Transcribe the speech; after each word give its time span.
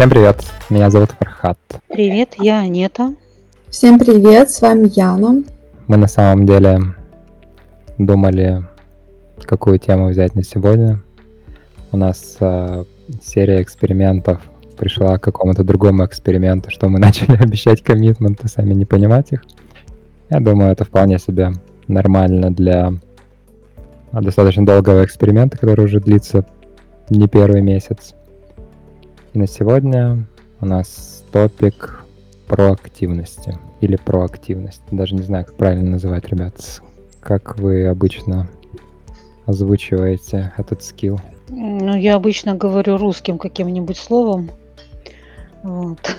Всем 0.00 0.08
привет, 0.08 0.42
меня 0.70 0.88
зовут 0.88 1.10
Фархат. 1.10 1.58
Привет, 1.88 2.36
я 2.38 2.60
Анета. 2.60 3.14
Всем 3.68 3.98
привет, 3.98 4.50
с 4.50 4.62
вами 4.62 4.88
Яна. 4.96 5.44
Мы 5.88 5.98
на 5.98 6.06
самом 6.06 6.46
деле 6.46 6.80
думали, 7.98 8.64
какую 9.42 9.78
тему 9.78 10.08
взять 10.08 10.34
на 10.34 10.42
сегодня. 10.42 11.02
У 11.92 11.98
нас 11.98 12.38
э, 12.40 12.84
серия 13.22 13.60
экспериментов 13.60 14.40
пришла 14.78 15.18
к 15.18 15.22
какому-то 15.22 15.64
другому 15.64 16.06
эксперименту, 16.06 16.70
что 16.70 16.88
мы 16.88 16.98
начали 16.98 17.36
обещать 17.36 17.82
коммитменты, 17.82 18.48
сами 18.48 18.72
не 18.72 18.86
понимать 18.86 19.32
их. 19.32 19.44
Я 20.30 20.40
думаю, 20.40 20.72
это 20.72 20.86
вполне 20.86 21.18
себе 21.18 21.52
нормально 21.88 22.50
для 22.50 22.94
достаточно 24.12 24.64
долгого 24.64 25.04
эксперимента, 25.04 25.58
который 25.58 25.84
уже 25.84 26.00
длится 26.00 26.46
не 27.10 27.28
первый 27.28 27.60
месяц. 27.60 28.14
И 29.32 29.38
на 29.38 29.46
сегодня 29.46 30.26
у 30.60 30.66
нас 30.66 31.22
топик 31.30 32.04
проактивности 32.48 33.58
или 33.80 33.94
проактивность. 33.94 34.82
Даже 34.90 35.14
не 35.14 35.22
знаю, 35.22 35.44
как 35.44 35.54
правильно 35.54 35.90
называть, 35.90 36.26
ребят. 36.26 36.54
Как 37.20 37.56
вы 37.56 37.86
обычно 37.86 38.48
озвучиваете 39.46 40.52
этот 40.56 40.82
скилл? 40.82 41.20
Ну, 41.48 41.96
я 41.96 42.16
обычно 42.16 42.54
говорю 42.54 42.96
русским 42.96 43.38
каким-нибудь 43.38 43.98
словом. 43.98 44.50
Вот. 45.62 46.16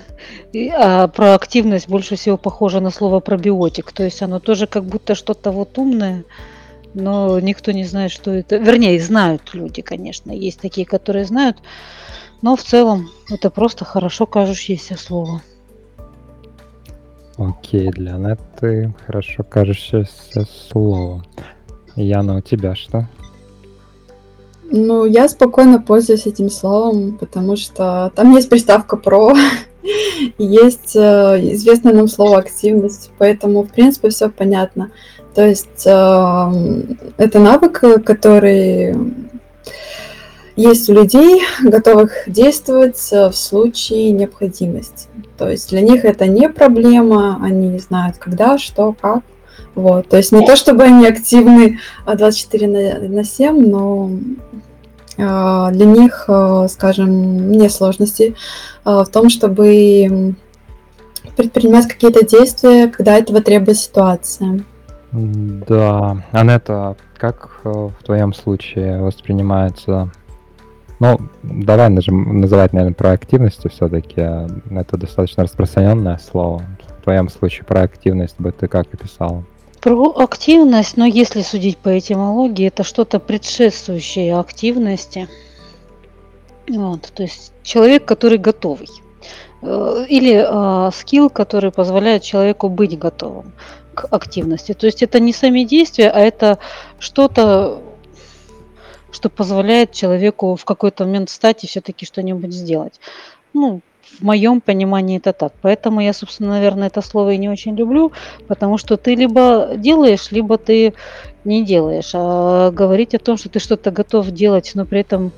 И, 0.54 0.70
а 0.70 1.08
проактивность 1.10 1.90
больше 1.90 2.16
всего 2.16 2.38
похожа 2.38 2.80
на 2.80 2.92
слово 2.92 3.20
пробиотик. 3.20 3.92
То 3.92 4.04
есть 4.04 4.22
оно 4.22 4.40
тоже 4.40 4.68
как 4.68 4.86
будто 4.86 5.16
что-то 5.16 5.52
вот 5.52 5.78
умное, 5.78 6.24
но 6.94 7.40
никто 7.42 7.74
не 7.74 7.84
знает, 7.84 8.12
что 8.12 8.32
это. 8.32 8.56
Вернее, 8.56 9.02
знают 9.02 9.54
люди, 9.54 9.82
конечно. 9.82 10.32
Есть 10.32 10.62
такие, 10.62 10.86
которые 10.88 11.26
знают. 11.26 11.58
Но 12.42 12.56
в 12.56 12.64
целом 12.64 13.10
это 13.30 13.50
просто 13.50 13.86
хорошо 13.86 14.26
кажущееся 14.26 14.98
слово. 14.98 15.42
Окей, 17.38 17.90
для 17.90 18.16
Анетты 18.16 18.94
хорошо 19.06 19.44
кажущееся 19.44 20.46
слово. 20.70 21.24
Яна, 21.96 22.38
у 22.38 22.42
тебя 22.42 22.76
что? 22.76 23.08
Ну, 24.72 25.06
я 25.06 25.28
спокойно 25.28 25.82
пользуюсь 25.82 26.28
этим 26.28 26.50
словом, 26.50 27.18
потому 27.18 27.58
что 27.58 28.12
там 28.16 28.34
есть 28.36 28.50
приставка 28.50 28.96
про, 28.96 29.34
есть 30.38 30.96
э, 30.96 31.00
известное 31.54 31.94
нам 31.94 32.08
слово 32.08 32.40
активность, 32.40 33.12
поэтому, 33.18 33.64
в 33.64 33.72
принципе, 33.72 34.10
все 34.10 34.30
понятно. 34.30 34.92
То 35.36 35.46
есть 35.46 35.86
э, 35.86 36.52
это 37.18 37.40
навык, 37.40 37.84
который 38.06 38.96
есть 40.56 40.90
у 40.90 40.94
людей, 40.94 41.42
готовых 41.64 42.12
действовать 42.28 43.10
э, 43.12 43.30
в 43.30 43.36
случае 43.36 44.12
необходимости. 44.12 45.08
То 45.38 45.50
есть 45.50 45.70
для 45.70 45.82
них 45.82 46.06
это 46.06 46.28
не 46.28 46.50
проблема, 46.50 47.40
они 47.42 47.70
не 47.70 47.80
знают, 47.80 48.18
когда, 48.18 48.58
что, 48.58 48.94
как. 48.94 49.24
Вот. 49.76 50.08
То 50.10 50.18
есть 50.18 50.32
не 50.32 50.46
то, 50.46 50.56
чтобы 50.56 50.84
они 50.84 51.08
активны 51.08 51.80
24 52.06 52.68
на, 52.68 53.08
на 53.08 53.24
7, 53.24 53.68
но 53.68 54.12
э, 55.18 55.70
для 55.72 55.86
них, 55.86 56.26
э, 56.28 56.68
скажем, 56.70 57.52
не 57.52 57.70
сложности 57.70 58.36
э, 58.86 58.90
в 58.90 59.08
том, 59.08 59.30
чтобы 59.30 60.36
предпринимать 61.36 61.88
какие-то 61.88 62.26
действия, 62.26 62.88
когда 62.88 63.18
этого 63.18 63.42
требует 63.42 63.78
ситуация. 63.78 64.64
Да, 65.12 66.24
Анетта, 66.32 66.96
как 67.18 67.60
э, 67.64 67.70
в 67.70 68.04
твоем 68.04 68.34
случае 68.34 69.02
воспринимается 69.02 70.10
ну, 71.02 71.20
давай 71.42 71.90
называть, 71.90 72.74
наверное, 72.74 72.94
проактивностью 72.94 73.72
все-таки. 73.72 74.22
Это 74.22 74.98
достаточно 74.98 75.44
распространенное 75.44 76.20
слово. 76.20 76.64
В 77.00 77.04
твоем 77.04 77.28
случае 77.30 77.66
проактивность 77.66 78.36
бы 78.38 78.52
ты 78.52 78.68
как 78.68 78.94
описала? 78.94 79.44
Проактивность, 79.82 80.98
но 80.98 81.06
если 81.06 81.42
судить 81.42 81.80
по 81.80 81.98
этимологии, 81.98 82.68
это 82.68 82.84
что-то 82.84 83.20
предшествующее 83.20 84.38
активности. 84.38 85.28
Вот, 86.70 87.12
то 87.16 87.24
есть 87.24 87.52
человек, 87.64 88.06
который 88.06 88.38
готовый. 88.38 88.88
Э, 89.64 90.06
или 90.08 90.46
э, 90.48 90.92
скилл, 90.92 91.32
который 91.32 91.72
позволяет 91.72 92.22
человеку 92.22 92.70
быть 92.70 93.00
готовым 93.00 93.54
к 93.96 94.06
активности. 94.12 94.74
То 94.74 94.86
есть 94.86 95.02
это 95.02 95.20
не 95.20 95.34
сами 95.34 95.64
действия, 95.64 96.12
а 96.12 96.20
это 96.20 96.60
что-то 97.00 97.82
что 99.12 99.30
позволяет 99.30 99.92
человеку 99.92 100.56
в 100.56 100.66
какой-то 100.66 101.06
момент 101.06 101.30
встать 101.30 101.64
и 101.64 101.68
все-таки 101.68 102.06
что-нибудь 102.06 102.54
сделать. 102.54 103.00
Ну, 103.54 103.82
в 104.20 104.24
моем 104.24 104.62
понимании 104.62 105.18
это 105.18 105.34
так. 105.34 105.54
Поэтому 105.62 106.02
я, 106.02 106.14
собственно, 106.14 106.50
наверное, 106.50 106.88
это 106.88 107.02
слово 107.02 107.32
и 107.32 107.38
не 107.38 107.50
очень 107.50 107.76
люблю, 107.76 108.12
потому 108.48 108.78
что 108.78 108.98
ты 108.98 109.16
либо 109.16 109.72
делаешь, 109.76 110.32
либо 110.32 110.58
ты 110.58 110.94
не 111.44 111.64
делаешь. 111.64 112.12
А 112.14 112.72
говорить 112.72 113.16
о 113.16 113.20
том, 113.20 113.38
что 113.38 113.50
ты 113.50 113.60
что-то 113.60 113.92
готов 113.92 114.30
делать, 114.32 114.72
но 114.74 114.86
при 114.86 115.02
этом, 115.02 115.32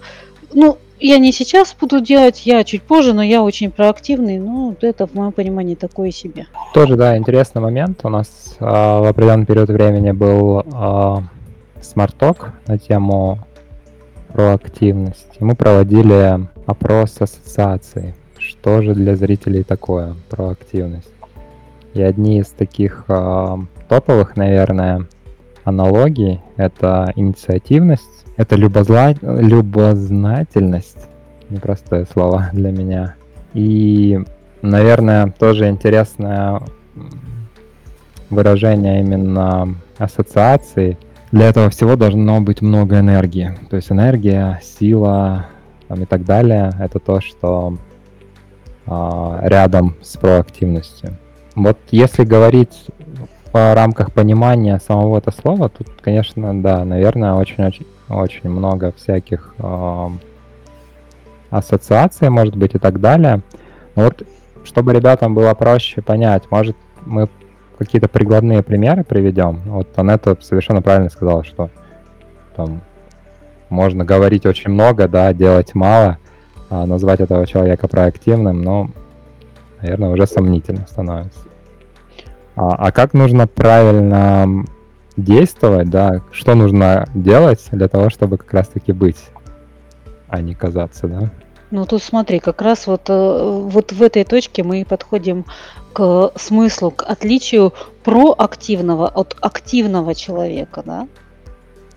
ну, 0.54 0.78
я 1.00 1.18
не 1.18 1.34
сейчас 1.34 1.76
буду 1.80 2.00
делать, 2.00 2.46
я 2.46 2.64
чуть 2.64 2.82
позже, 2.84 3.14
но 3.14 3.22
я 3.22 3.44
очень 3.44 3.72
проактивный. 3.72 4.40
Ну, 4.40 4.76
это, 4.80 5.06
в 5.06 5.14
моем 5.14 5.34
понимании, 5.34 5.76
такое 5.76 6.12
себе. 6.12 6.48
Тоже, 6.74 6.96
да, 6.96 7.18
интересный 7.18 7.62
момент. 7.62 8.00
У 8.04 8.10
нас 8.10 8.56
э, 8.60 8.64
в 8.64 9.10
определенный 9.10 9.46
период 9.46 9.70
времени 9.70 10.12
был 10.12 10.62
э, 10.62 11.18
смарток 11.82 12.54
на 12.68 12.78
тему 12.78 13.40
проактивность. 14.34 15.40
Мы 15.40 15.56
проводили 15.56 16.48
опрос 16.66 17.16
ассоциаций. 17.20 18.16
Что 18.38 18.82
же 18.82 18.94
для 18.94 19.16
зрителей 19.16 19.64
такое 19.64 20.16
проактивность? 20.30 21.10
И 21.94 22.02
одни 22.02 22.40
из 22.40 22.48
таких 22.48 23.06
э, 23.08 23.58
топовых, 23.88 24.36
наверное, 24.36 25.08
аналогий— 25.64 26.42
это 26.58 27.14
инициативность, 27.16 28.26
это 28.36 28.56
любозла... 28.56 29.14
любознательность, 29.22 31.08
непростое 31.50 32.06
слово 32.12 32.50
для 32.52 32.72
меня. 32.72 33.16
И, 33.54 34.20
наверное, 34.64 35.32
тоже 35.38 35.70
интересное 35.70 36.62
выражение 38.32 39.02
именно 39.02 39.76
ассоциации— 40.00 40.98
для 41.34 41.50
этого 41.50 41.72
всего 41.72 41.96
должно 41.96 42.42
быть 42.42 42.62
много 42.62 43.00
энергии. 43.00 43.58
То 43.72 43.78
есть 43.78 43.92
энергия, 43.92 44.62
сила 44.62 45.48
там, 45.88 46.04
и 46.04 46.06
так 46.06 46.26
далее— 46.26 46.70
это 46.80 47.00
то, 47.00 47.22
что 47.22 47.80
э, 48.86 49.40
рядом 49.42 49.96
с 50.04 50.16
проактивностью. 50.16 51.18
Вот 51.56 51.80
если 51.90 52.24
говорить 52.24 52.86
по 53.52 53.74
рамках 53.74 54.14
понимания 54.14 54.80
самого 54.80 55.18
этого 55.18 55.34
слова, 55.34 55.70
тут, 55.70 55.88
конечно, 56.02 56.62
да, 56.62 56.86
наверное, 56.86 57.34
очень-очень 57.34 57.88
очень 58.10 58.52
много 58.52 58.94
всяких 58.96 59.56
э, 59.58 60.10
ассоциаций, 61.50 62.30
может 62.30 62.56
быть, 62.56 62.76
и 62.76 62.78
так 62.78 63.02
далее. 63.02 63.42
Но 63.96 64.04
вот 64.04 64.22
чтобы 64.66 64.94
ребятам 64.94 65.34
было 65.34 65.56
проще 65.56 66.04
понять, 66.04 66.44
может, 66.52 66.78
мы 67.08 67.28
какие-то 67.78 68.08
прикладные 68.08 68.64
примеры 68.64 69.04
приведем. 69.04 69.62
Вот 69.66 69.88
Анетта 69.96 70.38
совершенно 70.42 70.82
правильно 70.82 71.10
сказала, 71.10 71.44
что 71.44 71.70
там 72.56 72.82
можно 73.70 74.06
говорить 74.06 74.46
очень 74.46 74.72
много, 74.72 75.08
да, 75.08 75.34
делать 75.34 75.74
мало, 75.74 76.18
а 76.70 76.86
назвать 76.86 77.20
этого 77.20 77.46
человека 77.46 77.88
проактивным, 77.88 78.62
но, 78.62 78.90
наверное, 79.82 80.10
уже 80.10 80.28
сомнительно 80.28 80.86
становится. 80.88 81.40
А, 82.56 82.76
а 82.76 82.92
как 82.92 83.14
нужно 83.14 83.48
правильно 83.48 84.66
действовать, 85.18 85.90
да, 85.90 86.22
что 86.32 86.56
нужно 86.56 87.08
делать 87.14 87.66
для 87.72 87.88
того, 87.88 88.10
чтобы 88.10 88.38
как 88.38 88.54
раз-таки 88.54 88.92
быть, 88.92 89.30
а 90.28 90.42
не 90.42 90.54
казаться, 90.56 91.08
да? 91.08 91.32
Ну 91.74 91.88
тут 91.88 92.04
смотри, 92.04 92.38
как 92.38 92.62
раз 92.62 92.86
вот, 92.86 93.10
э, 93.10 93.60
вот 93.64 93.92
в 93.94 94.04
этой 94.04 94.24
точке 94.26 94.62
мы 94.62 94.86
подходим 94.86 95.44
к 95.92 96.32
смыслу, 96.36 96.92
к 96.92 97.02
отличию 97.02 97.74
проактивного 98.04 99.08
от 99.08 99.36
активного 99.42 100.14
человека, 100.14 100.84
да. 100.86 101.08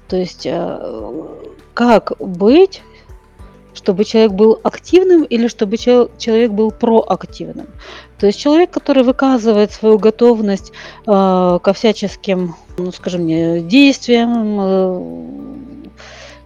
То 0.08 0.16
есть 0.16 0.46
э, 0.46 1.22
как 1.74 2.14
быть, 2.18 2.80
чтобы 3.74 4.06
человек 4.06 4.32
был 4.32 4.58
активным 4.62 5.24
или 5.24 5.46
чтобы 5.46 5.76
человек 5.76 6.52
был 6.52 6.70
проактивным. 6.70 7.66
То 8.18 8.28
есть 8.28 8.40
человек, 8.40 8.70
который 8.70 9.02
выказывает 9.02 9.72
свою 9.72 9.98
готовность 9.98 10.72
э, 11.06 11.58
ко 11.62 11.72
всяческим, 11.74 12.54
ну, 12.78 12.92
скажем 12.92 13.24
мне, 13.24 13.60
действиям, 13.60 15.55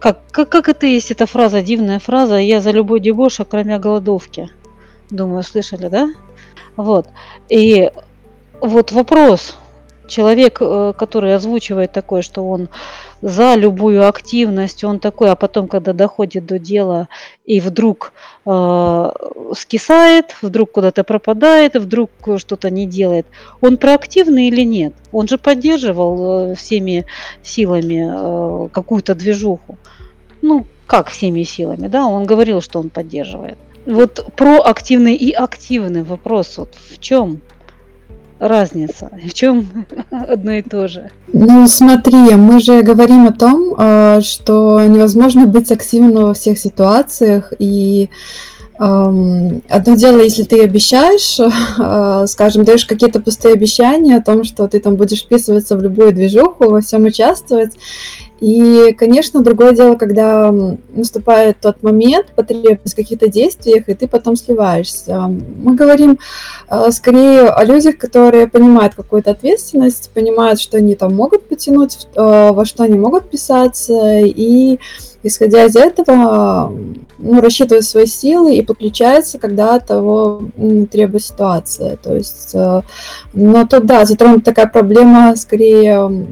как, 0.01 0.19
как, 0.31 0.49
как 0.49 0.67
это 0.67 0.87
есть 0.87 1.11
эта 1.11 1.27
фраза, 1.27 1.61
дивная 1.61 1.99
фраза 1.99 2.37
«Я 2.37 2.59
за 2.59 2.71
любой 2.71 2.99
дебош, 2.99 3.39
кроме 3.47 3.77
голодовки». 3.77 4.49
Думаю, 5.11 5.43
слышали, 5.43 5.89
да? 5.89 6.09
Вот. 6.75 7.07
И 7.49 7.91
вот 8.59 8.91
вопрос. 8.91 9.55
Человек, 10.11 10.57
э, 10.61 10.93
который 10.97 11.35
озвучивает 11.35 11.91
такое, 11.91 12.21
что 12.21 12.47
он 12.47 12.69
за 13.21 13.55
любую 13.55 14.07
активность, 14.07 14.83
он 14.83 14.99
такой, 14.99 15.31
а 15.31 15.35
потом, 15.35 15.67
когда 15.67 15.93
доходит 15.93 16.45
до 16.45 16.59
дела 16.59 17.07
и 17.45 17.59
вдруг 17.59 18.13
э, 18.45 19.11
скисает, 19.55 20.35
вдруг 20.41 20.71
куда-то 20.71 21.03
пропадает, 21.03 21.75
вдруг 21.75 22.11
что-то 22.37 22.69
не 22.69 22.85
делает, 22.85 23.25
он 23.61 23.77
проактивный 23.77 24.47
или 24.47 24.61
нет? 24.63 24.93
Он 25.11 25.27
же 25.27 25.37
поддерживал 25.37 26.51
э, 26.51 26.55
всеми 26.55 27.05
силами 27.43 28.65
э, 28.65 28.69
какую-то 28.69 29.15
движуху. 29.15 29.77
Ну, 30.41 30.65
как 30.87 31.09
всеми 31.09 31.43
силами, 31.43 31.87
да? 31.87 32.05
Он 32.05 32.25
говорил, 32.25 32.61
что 32.61 32.79
он 32.79 32.89
поддерживает. 32.89 33.57
Вот 33.85 34.27
проактивный 34.35 35.15
и 35.15 35.31
активный 35.31 36.03
вопрос 36.03 36.57
вот 36.57 36.75
в 36.89 36.99
чем? 36.99 37.41
Разница? 38.41 39.09
В 39.23 39.33
чем 39.33 39.85
одно 40.09 40.51
и 40.53 40.61
то 40.61 40.87
же? 40.87 41.11
Ну, 41.31 41.67
смотри, 41.67 42.35
мы 42.35 42.59
же 42.59 42.81
говорим 42.81 43.27
о 43.27 43.31
том, 43.31 43.75
а, 43.77 44.21
что 44.21 44.81
невозможно 44.85 45.45
быть 45.45 45.71
активным 45.71 46.25
во 46.25 46.33
всех 46.33 46.59
ситуациях, 46.59 47.53
и 47.59 48.09
одно 48.81 49.95
дело, 49.95 50.21
если 50.21 50.41
ты 50.41 50.63
обещаешь, 50.63 51.39
а, 51.77 52.25
скажем, 52.25 52.63
даешь 52.63 52.85
какие-то 52.85 53.19
пустые 53.19 53.53
обещания 53.53 54.17
о 54.17 54.23
том, 54.23 54.43
что 54.43 54.67
ты 54.67 54.79
там 54.79 54.95
будешь 54.95 55.21
вписываться 55.21 55.77
в 55.77 55.83
любую 55.83 56.13
движуху, 56.13 56.67
во 56.67 56.81
всем 56.81 57.03
участвовать, 57.03 57.73
и, 58.41 58.93
конечно, 58.97 59.43
другое 59.43 59.73
дело, 59.73 59.95
когда 59.95 60.51
наступает 60.95 61.57
тот 61.61 61.83
момент, 61.83 62.33
потребность 62.35 62.93
в 62.93 62.95
каких-то 62.95 63.27
действиях, 63.27 63.87
и 63.87 63.93
ты 63.93 64.07
потом 64.07 64.35
сливаешься. 64.35 65.19
Мы 65.27 65.75
говорим 65.75 66.17
э, 66.67 66.91
скорее 66.91 67.49
о 67.49 67.63
людях, 67.63 67.99
которые 67.99 68.47
понимают 68.47 68.95
какую-то 68.95 69.29
ответственность, 69.29 70.09
понимают, 70.15 70.59
что 70.59 70.77
они 70.77 70.95
там 70.95 71.15
могут 71.15 71.47
потянуть, 71.47 72.07
э, 72.15 72.51
во 72.51 72.65
что 72.65 72.83
они 72.83 72.97
могут 72.97 73.29
писаться, 73.29 74.17
и 74.21 74.79
исходя 75.21 75.65
из 75.65 75.75
этого, 75.75 76.73
ну, 77.19 77.41
рассчитывают 77.41 77.85
свои 77.85 78.07
силы 78.07 78.55
и 78.55 78.65
подключаются, 78.65 79.37
когда 79.37 79.77
того 79.77 80.45
требует 80.91 81.23
ситуация. 81.23 81.95
То 81.97 82.15
есть, 82.15 82.55
э, 82.55 82.81
но 83.33 83.67
тут, 83.67 83.85
да, 83.85 84.03
затронута 84.05 84.45
такая 84.45 84.65
проблема 84.65 85.35
скорее 85.35 86.25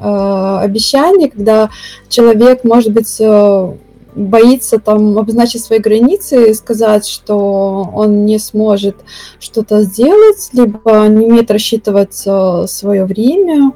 обещаний, 0.00 1.28
когда 1.30 1.70
человек, 2.08 2.64
может 2.64 2.92
быть, 2.92 3.16
э, 3.20 3.72
боится 4.14 4.78
там 4.78 5.18
обозначить 5.18 5.64
свои 5.64 5.78
границы 5.78 6.50
и 6.50 6.54
сказать, 6.54 7.06
что 7.06 7.88
он 7.94 8.24
не 8.24 8.38
сможет 8.38 8.96
что-то 9.38 9.82
сделать, 9.82 10.50
либо 10.52 11.06
не 11.06 11.26
умеет 11.26 11.50
рассчитывать 11.50 12.22
э, 12.26 12.66
свое 12.66 13.04
время, 13.04 13.72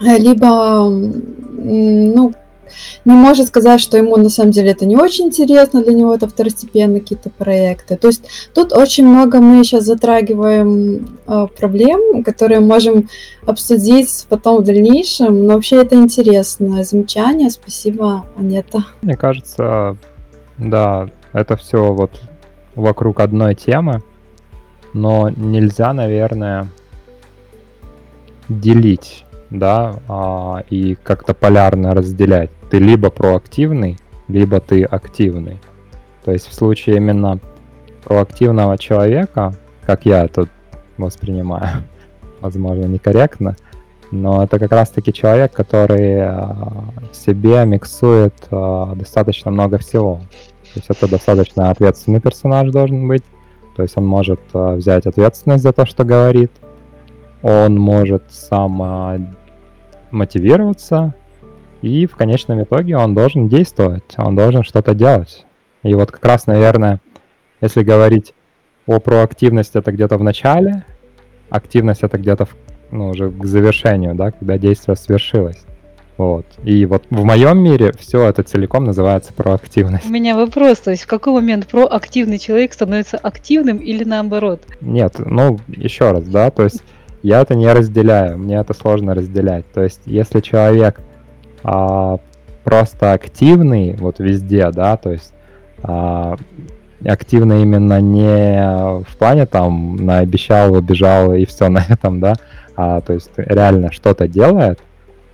либо 0.00 0.88
ну, 1.64 2.34
не 3.04 3.12
может 3.12 3.48
сказать, 3.48 3.80
что 3.80 3.96
ему 3.96 4.16
на 4.16 4.28
самом 4.28 4.50
деле 4.50 4.70
это 4.70 4.86
не 4.86 4.96
очень 4.96 5.26
интересно, 5.26 5.82
для 5.82 5.94
него 5.94 6.14
это 6.14 6.28
второстепенные 6.28 7.00
какие-то 7.00 7.30
проекты. 7.30 7.96
То 7.96 8.08
есть 8.08 8.24
тут 8.54 8.72
очень 8.72 9.06
много 9.06 9.40
мы 9.40 9.64
сейчас 9.64 9.84
затрагиваем 9.84 11.18
э, 11.26 11.46
проблем, 11.58 12.22
которые 12.24 12.60
можем 12.60 13.08
обсудить 13.46 14.26
потом 14.28 14.62
в 14.62 14.64
дальнейшем, 14.64 15.46
но 15.46 15.54
вообще 15.54 15.76
это 15.82 15.96
интересное 15.96 16.84
замечание. 16.84 17.50
Спасибо, 17.50 18.26
Анета. 18.36 18.84
Мне 19.02 19.16
кажется, 19.16 19.96
да, 20.58 21.08
это 21.32 21.56
все 21.56 21.92
вот 21.92 22.10
вокруг 22.74 23.20
одной 23.20 23.54
темы, 23.54 24.02
но 24.92 25.30
нельзя, 25.30 25.92
наверное, 25.92 26.68
делить 28.48 29.24
да, 29.50 29.96
а, 30.08 30.64
и 30.68 30.96
как-то 31.02 31.34
полярно 31.34 31.94
разделять. 31.94 32.50
Ты 32.74 32.80
либо 32.80 33.08
проактивный, 33.08 33.98
либо 34.26 34.58
ты 34.58 34.82
активный. 34.82 35.60
То 36.24 36.32
есть 36.32 36.48
в 36.48 36.52
случае 36.52 36.96
именно 36.96 37.38
проактивного 38.02 38.78
человека, 38.78 39.54
как 39.86 40.04
я 40.06 40.26
тут 40.26 40.50
воспринимаю, 40.96 41.84
возможно, 42.40 42.86
некорректно, 42.86 43.54
но 44.10 44.42
это 44.42 44.58
как 44.58 44.72
раз-таки 44.72 45.12
человек, 45.12 45.52
который 45.52 46.20
а, 46.20 46.88
в 47.12 47.14
себе 47.14 47.64
миксует 47.64 48.34
а, 48.50 48.92
достаточно 48.96 49.52
много 49.52 49.78
всего. 49.78 50.22
То 50.72 50.80
есть 50.80 50.86
это 50.88 51.08
достаточно 51.08 51.70
ответственный 51.70 52.20
персонаж 52.20 52.72
должен 52.72 53.06
быть. 53.06 53.22
То 53.76 53.84
есть 53.84 53.96
он 53.96 54.04
может 54.04 54.40
а, 54.52 54.74
взять 54.74 55.06
ответственность 55.06 55.62
за 55.62 55.72
то, 55.72 55.86
что 55.86 56.02
говорит, 56.02 56.50
он 57.40 57.78
может 57.78 58.24
сам 58.30 59.36
мотивироваться, 60.10 61.14
и 61.84 62.06
в 62.06 62.16
конечном 62.16 62.62
итоге 62.62 62.96
он 62.96 63.14
должен 63.14 63.48
действовать, 63.48 64.04
он 64.16 64.34
должен 64.34 64.64
что-то 64.64 64.94
делать. 64.94 65.44
И 65.82 65.92
вот 65.92 66.10
как 66.10 66.24
раз, 66.24 66.46
наверное, 66.46 66.98
если 67.60 67.82
говорить 67.82 68.32
о 68.86 69.00
проактивности, 69.00 69.76
это 69.76 69.92
где-то 69.92 70.16
в 70.16 70.22
начале, 70.22 70.84
активность 71.50 72.02
это 72.02 72.16
где-то 72.16 72.48
ну, 72.90 73.10
уже 73.10 73.30
к 73.30 73.44
завершению, 73.44 74.14
да, 74.14 74.30
когда 74.30 74.56
действие 74.56 74.96
свершилось. 74.96 75.62
Вот. 76.16 76.46
И 76.62 76.86
вот 76.86 77.04
в 77.10 77.22
моем 77.24 77.58
мире 77.58 77.92
все 77.98 78.28
это 78.28 78.42
целиком 78.42 78.84
называется 78.84 79.34
проактивность. 79.34 80.06
У 80.06 80.10
меня 80.10 80.36
вопрос, 80.36 80.78
то 80.78 80.90
есть 80.90 81.02
в 81.02 81.06
какой 81.06 81.34
момент 81.34 81.66
проактивный 81.66 82.38
человек 82.38 82.72
становится 82.72 83.18
активным 83.18 83.76
или 83.76 84.04
наоборот? 84.04 84.62
Нет, 84.80 85.16
ну 85.18 85.60
еще 85.66 86.12
раз, 86.12 86.24
да, 86.24 86.50
то 86.50 86.62
есть 86.62 86.82
я 87.22 87.42
это 87.42 87.54
не 87.54 87.70
разделяю, 87.70 88.38
мне 88.38 88.56
это 88.56 88.72
сложно 88.72 89.14
разделять. 89.14 89.70
То 89.74 89.82
есть, 89.82 90.00
если 90.06 90.40
человек 90.40 91.00
а, 91.64 92.18
просто 92.62 93.12
активный 93.12 93.94
вот 93.94 94.18
везде, 94.18 94.70
да, 94.70 94.96
то 94.96 95.12
есть 95.12 95.32
а, 95.82 96.36
активно 97.04 97.62
именно 97.62 98.00
не 98.00 99.02
в 99.04 99.16
плане 99.16 99.46
там 99.46 99.96
наобещал, 99.96 100.74
убежал 100.74 101.34
и 101.34 101.44
все 101.46 101.68
на 101.70 101.84
этом, 101.88 102.20
да, 102.20 102.34
а 102.76 103.00
то 103.00 103.14
есть 103.14 103.30
реально 103.36 103.90
что-то 103.92 104.28
делает, 104.28 104.78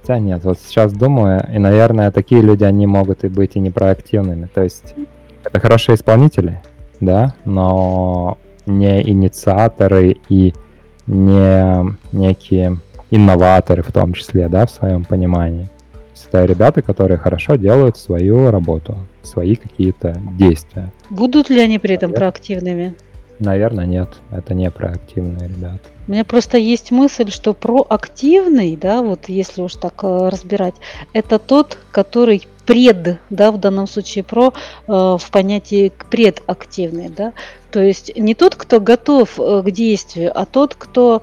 хотя 0.00 0.18
нет, 0.18 0.44
вот 0.44 0.58
сейчас 0.58 0.92
думаю, 0.92 1.44
и, 1.52 1.58
наверное, 1.58 2.10
такие 2.10 2.42
люди, 2.42 2.64
они 2.64 2.86
могут 2.86 3.24
и 3.24 3.28
быть 3.28 3.56
и 3.56 3.60
непроактивными, 3.60 4.48
то 4.52 4.62
есть 4.62 4.94
это 5.44 5.58
хорошие 5.58 5.96
исполнители, 5.96 6.62
да, 7.00 7.34
но 7.44 8.38
не 8.66 9.02
инициаторы 9.08 10.16
и 10.28 10.54
не 11.06 11.96
некие 12.12 12.78
инноваторы 13.10 13.82
в 13.82 13.90
том 13.90 14.12
числе, 14.12 14.48
да, 14.48 14.66
в 14.66 14.70
своем 14.70 15.04
понимании. 15.04 15.68
Это 16.28 16.44
ребята, 16.44 16.82
которые 16.82 17.18
хорошо 17.18 17.56
делают 17.56 17.96
свою 17.96 18.50
работу, 18.50 18.96
свои 19.22 19.56
какие-то 19.56 20.16
действия. 20.38 20.92
Будут 21.10 21.50
ли 21.50 21.60
они 21.60 21.78
при 21.78 21.94
этом 21.94 22.12
проактивными? 22.12 22.94
Наверное, 23.40 23.86
нет. 23.86 24.10
Это 24.30 24.52
не 24.52 24.70
проактивные 24.70 25.48
ребята. 25.48 25.80
У 26.06 26.12
меня 26.12 26.24
просто 26.24 26.58
есть 26.58 26.90
мысль, 26.90 27.30
что 27.30 27.54
проактивный, 27.54 28.76
да, 28.76 29.00
вот 29.00 29.28
если 29.28 29.62
уж 29.62 29.76
так 29.76 29.94
э, 30.02 30.28
разбирать, 30.28 30.74
это 31.14 31.38
тот, 31.38 31.78
который 31.90 32.46
пред, 32.66 33.18
да, 33.30 33.50
в 33.50 33.58
данном 33.58 33.86
случае 33.86 34.24
про 34.24 34.48
э, 34.48 34.92
в 34.92 35.30
понятии 35.30 35.90
предактивный, 36.10 37.08
да, 37.08 37.32
то 37.70 37.80
есть 37.80 38.16
не 38.16 38.34
тот, 38.34 38.56
кто 38.56 38.80
готов 38.80 39.38
э, 39.38 39.62
к 39.64 39.70
действию, 39.70 40.32
а 40.34 40.44
тот, 40.44 40.74
кто 40.74 41.22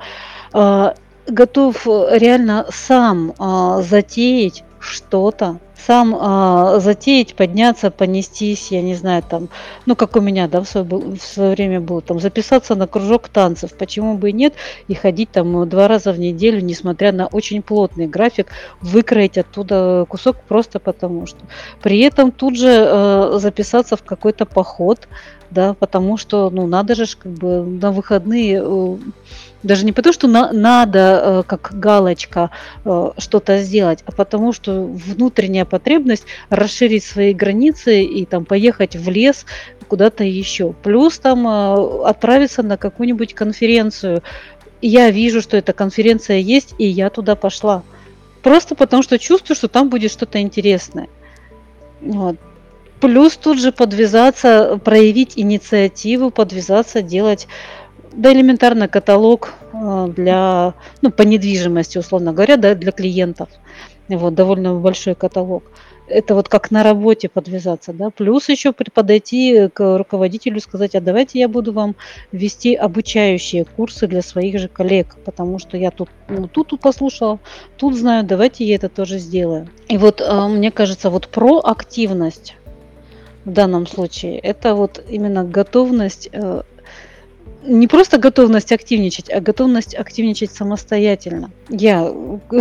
э, 0.54 0.94
готов 1.28 1.86
реально 1.86 2.66
сам 2.72 3.34
э, 3.38 3.84
затеять 3.84 4.64
что-то, 4.80 5.60
сам 5.86 6.18
а, 6.20 6.80
затеять, 6.80 7.36
подняться, 7.36 7.92
понестись, 7.92 8.72
я 8.72 8.82
не 8.82 8.96
знаю, 8.96 9.24
там, 9.24 9.50
ну, 9.86 9.96
как 9.96 10.16
у 10.16 10.20
меня, 10.22 10.48
да, 10.48 10.62
в 10.62 10.68
свое, 10.68 10.86
в 10.86 11.22
свое 11.22 11.52
время 11.52 11.80
было, 11.80 12.02
там, 12.02 12.20
записаться 12.20 12.76
на 12.76 12.88
кружок 12.88 13.30
танцев, 13.30 13.74
почему 13.78 14.18
бы 14.18 14.32
и 14.32 14.34
нет, 14.34 14.54
и 14.88 14.94
ходить 14.94 15.32
там 15.32 15.68
два 15.70 15.88
раза 15.88 16.12
в 16.12 16.20
неделю, 16.20 16.62
несмотря 16.62 17.12
на 17.12 17.28
очень 17.28 17.62
плотный 17.62 18.08
график, 18.08 18.48
выкроить 18.82 19.38
оттуда 19.38 20.06
кусок 20.10 20.38
просто 20.48 20.80
потому 20.80 21.26
что. 21.26 21.40
При 21.82 22.00
этом 22.00 22.32
тут 22.32 22.58
же 22.58 22.70
э, 22.70 23.38
записаться 23.40 23.96
в 23.96 24.04
какой-то 24.04 24.46
поход, 24.46 25.08
да, 25.52 25.74
потому 25.74 26.18
что, 26.18 26.50
ну, 26.50 26.68
надо 26.68 26.96
же 26.96 27.06
как 27.18 27.32
бы 27.32 27.64
на 27.64 27.92
выходные 27.92 28.62
э, 28.64 28.98
даже 29.64 29.86
не 29.86 29.92
потому, 29.92 30.14
что 30.14 30.28
на, 30.28 30.52
надо, 30.52 31.22
э, 31.24 31.44
как 31.48 31.72
галочка, 31.74 32.52
э, 32.86 33.12
что-то 33.18 33.60
сделать, 33.60 34.04
а 34.06 34.12
потому 34.12 34.54
что 34.54 34.84
внутренняя 34.84 35.66
потребность 35.66 36.26
расширить 36.50 37.04
свои 37.04 37.34
границы 37.34 38.04
и 38.04 38.26
там 38.26 38.46
поехать 38.46 38.96
в 38.96 39.10
лес 39.10 39.46
куда-то 39.88 40.24
еще. 40.24 40.74
Плюс 40.84 41.18
там 41.20 41.48
э, 41.48 42.04
отправиться 42.06 42.64
на 42.64 42.78
какую-нибудь 42.78 43.34
конференцию. 43.34 44.22
Я 44.82 45.10
вижу, 45.10 45.42
что 45.42 45.58
эта 45.58 45.74
конференция 45.74 46.38
есть, 46.38 46.76
и 46.78 46.86
я 46.86 47.10
туда 47.10 47.36
пошла. 47.36 47.84
Просто 48.44 48.76
потому 48.76 49.02
что 49.02 49.18
чувствую, 49.18 49.56
что 49.56 49.68
там 49.68 49.90
будет 49.90 50.12
что-то 50.12 50.40
интересное. 50.40 51.08
Вот. 52.02 52.38
Плюс 53.00 53.38
тут 53.38 53.60
же 53.60 53.72
подвязаться, 53.72 54.80
проявить 54.84 55.34
инициативу, 55.36 56.32
подвязаться, 56.32 57.02
делать 57.02 57.48
да 58.18 58.34
элементарно 58.34 58.88
каталог 58.88 59.54
э, 59.74 60.08
для, 60.16 60.74
ну, 61.02 61.12
по 61.12 61.22
недвижимости, 61.22 61.98
условно 61.98 62.34
говоря, 62.34 62.58
да, 62.58 62.76
для 62.76 62.92
клиентов. 62.92 63.50
Вот, 64.10 64.36
довольно 64.36 64.76
большой 64.76 65.16
каталог 65.16 65.64
это 66.08 66.36
вот 66.36 66.50
как 66.50 66.72
на 66.72 66.84
работе 66.84 67.30
подвязаться, 67.30 67.94
да, 67.94 68.10
плюс 68.10 68.50
еще 68.50 68.72
подойти 68.72 69.70
к 69.74 69.98
руководителю 69.98 70.58
и 70.58 70.62
сказать, 70.62 70.96
а 70.96 71.02
давайте 71.02 71.40
я 71.40 71.48
буду 71.48 71.74
вам 71.74 71.96
вести 72.32 72.76
обучающие 72.76 73.66
курсы 73.66 74.08
для 74.08 74.22
своих 74.22 74.60
же 74.60 74.68
коллег, 74.68 75.16
потому 75.26 75.60
что 75.60 75.78
я 75.78 75.92
тут, 75.92 76.10
ну, 76.30 76.48
тут, 76.48 76.80
послушала, 76.80 77.40
тут 77.78 77.96
знаю, 77.96 78.24
давайте 78.24 78.66
я 78.66 78.76
это 78.76 78.90
тоже 78.90 79.20
сделаю. 79.20 79.68
И 79.90 79.98
вот 79.98 80.22
а, 80.22 80.48
мне 80.48 80.72
кажется, 80.72 81.10
вот 81.10 81.28
проактивность 81.28 82.56
в 83.46 83.52
данном 83.52 83.88
случае, 83.88 84.40
это 84.40 84.76
вот 84.76 85.04
именно 85.10 85.44
готовность 85.44 86.30
э, 86.32 86.64
не 87.64 87.88
просто 87.88 88.18
готовность 88.18 88.72
активничать, 88.72 89.30
а 89.30 89.42
готовность 89.42 89.96
активничать 89.96 90.52
самостоятельно. 90.52 91.52
Я, 91.70 92.12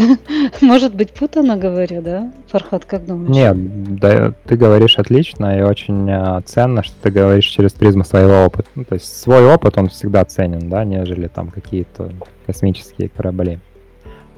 может 0.60 0.94
быть, 0.94 1.12
путано 1.12 1.56
говорю, 1.56 2.02
да? 2.02 2.32
Фархат, 2.48 2.84
как 2.84 3.06
думаешь? 3.06 3.34
Нет, 3.34 3.98
да, 3.98 4.34
ты 4.46 4.56
говоришь 4.56 4.98
отлично 4.98 5.58
и 5.58 5.62
очень 5.62 6.08
э, 6.10 6.40
ценно, 6.44 6.82
что 6.82 6.94
ты 7.02 7.10
говоришь 7.10 7.46
через 7.46 7.72
призму 7.72 8.04
своего 8.04 8.44
опыта. 8.44 8.68
Ну, 8.74 8.84
то 8.84 8.94
есть 8.94 9.20
свой 9.20 9.46
опыт, 9.46 9.78
он 9.78 9.88
всегда 9.88 10.24
ценен, 10.24 10.68
да, 10.68 10.84
нежели 10.84 11.28
там 11.28 11.48
какие-то 11.48 12.10
космические 12.46 13.08
корабли. 13.08 13.58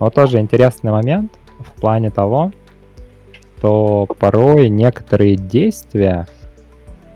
Но 0.01 0.11
тоже 0.11 0.39
интересный 0.39 0.93
момент 0.93 1.33
в 1.59 1.81
плане 1.81 2.11
того, 2.11 2.53
что 3.59 4.07
порой 4.19 4.69
некоторые 4.69 5.37
действия, 5.37 6.29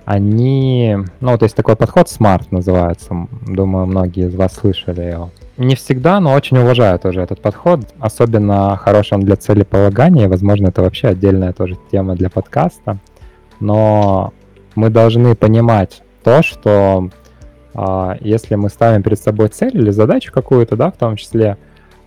они, 0.04 0.96
ну, 1.20 1.38
то 1.38 1.44
есть 1.44 1.54
такой 1.54 1.76
подход 1.76 2.08
SMART 2.08 2.46
называется, 2.50 3.28
думаю, 3.46 3.86
многие 3.86 4.26
из 4.26 4.34
вас 4.34 4.54
слышали 4.54 5.02
его. 5.02 5.30
Не 5.56 5.74
всегда, 5.74 6.18
но 6.20 6.32
очень 6.32 6.58
уважаю 6.58 6.98
тоже 6.98 7.20
этот 7.20 7.40
подход, 7.40 7.80
особенно 8.00 8.76
хороший 8.76 9.14
он 9.14 9.20
для 9.20 9.36
целеполагания, 9.36 10.28
возможно, 10.28 10.68
это 10.68 10.82
вообще 10.82 11.08
отдельная 11.08 11.52
тоже 11.52 11.76
тема 11.90 12.16
для 12.16 12.30
подкаста, 12.30 12.98
но 13.60 14.32
мы 14.74 14.90
должны 14.90 15.34
понимать 15.34 16.02
то, 16.24 16.42
что 16.42 17.10
э, 17.74 18.16
если 18.20 18.54
мы 18.54 18.70
ставим 18.70 19.02
перед 19.02 19.20
собой 19.20 19.48
цель 19.48 19.76
или 19.76 19.90
задачу 19.90 20.32
какую-то, 20.32 20.76
да, 20.76 20.90
в 20.90 20.96
том 20.96 21.16
числе, 21.16 21.58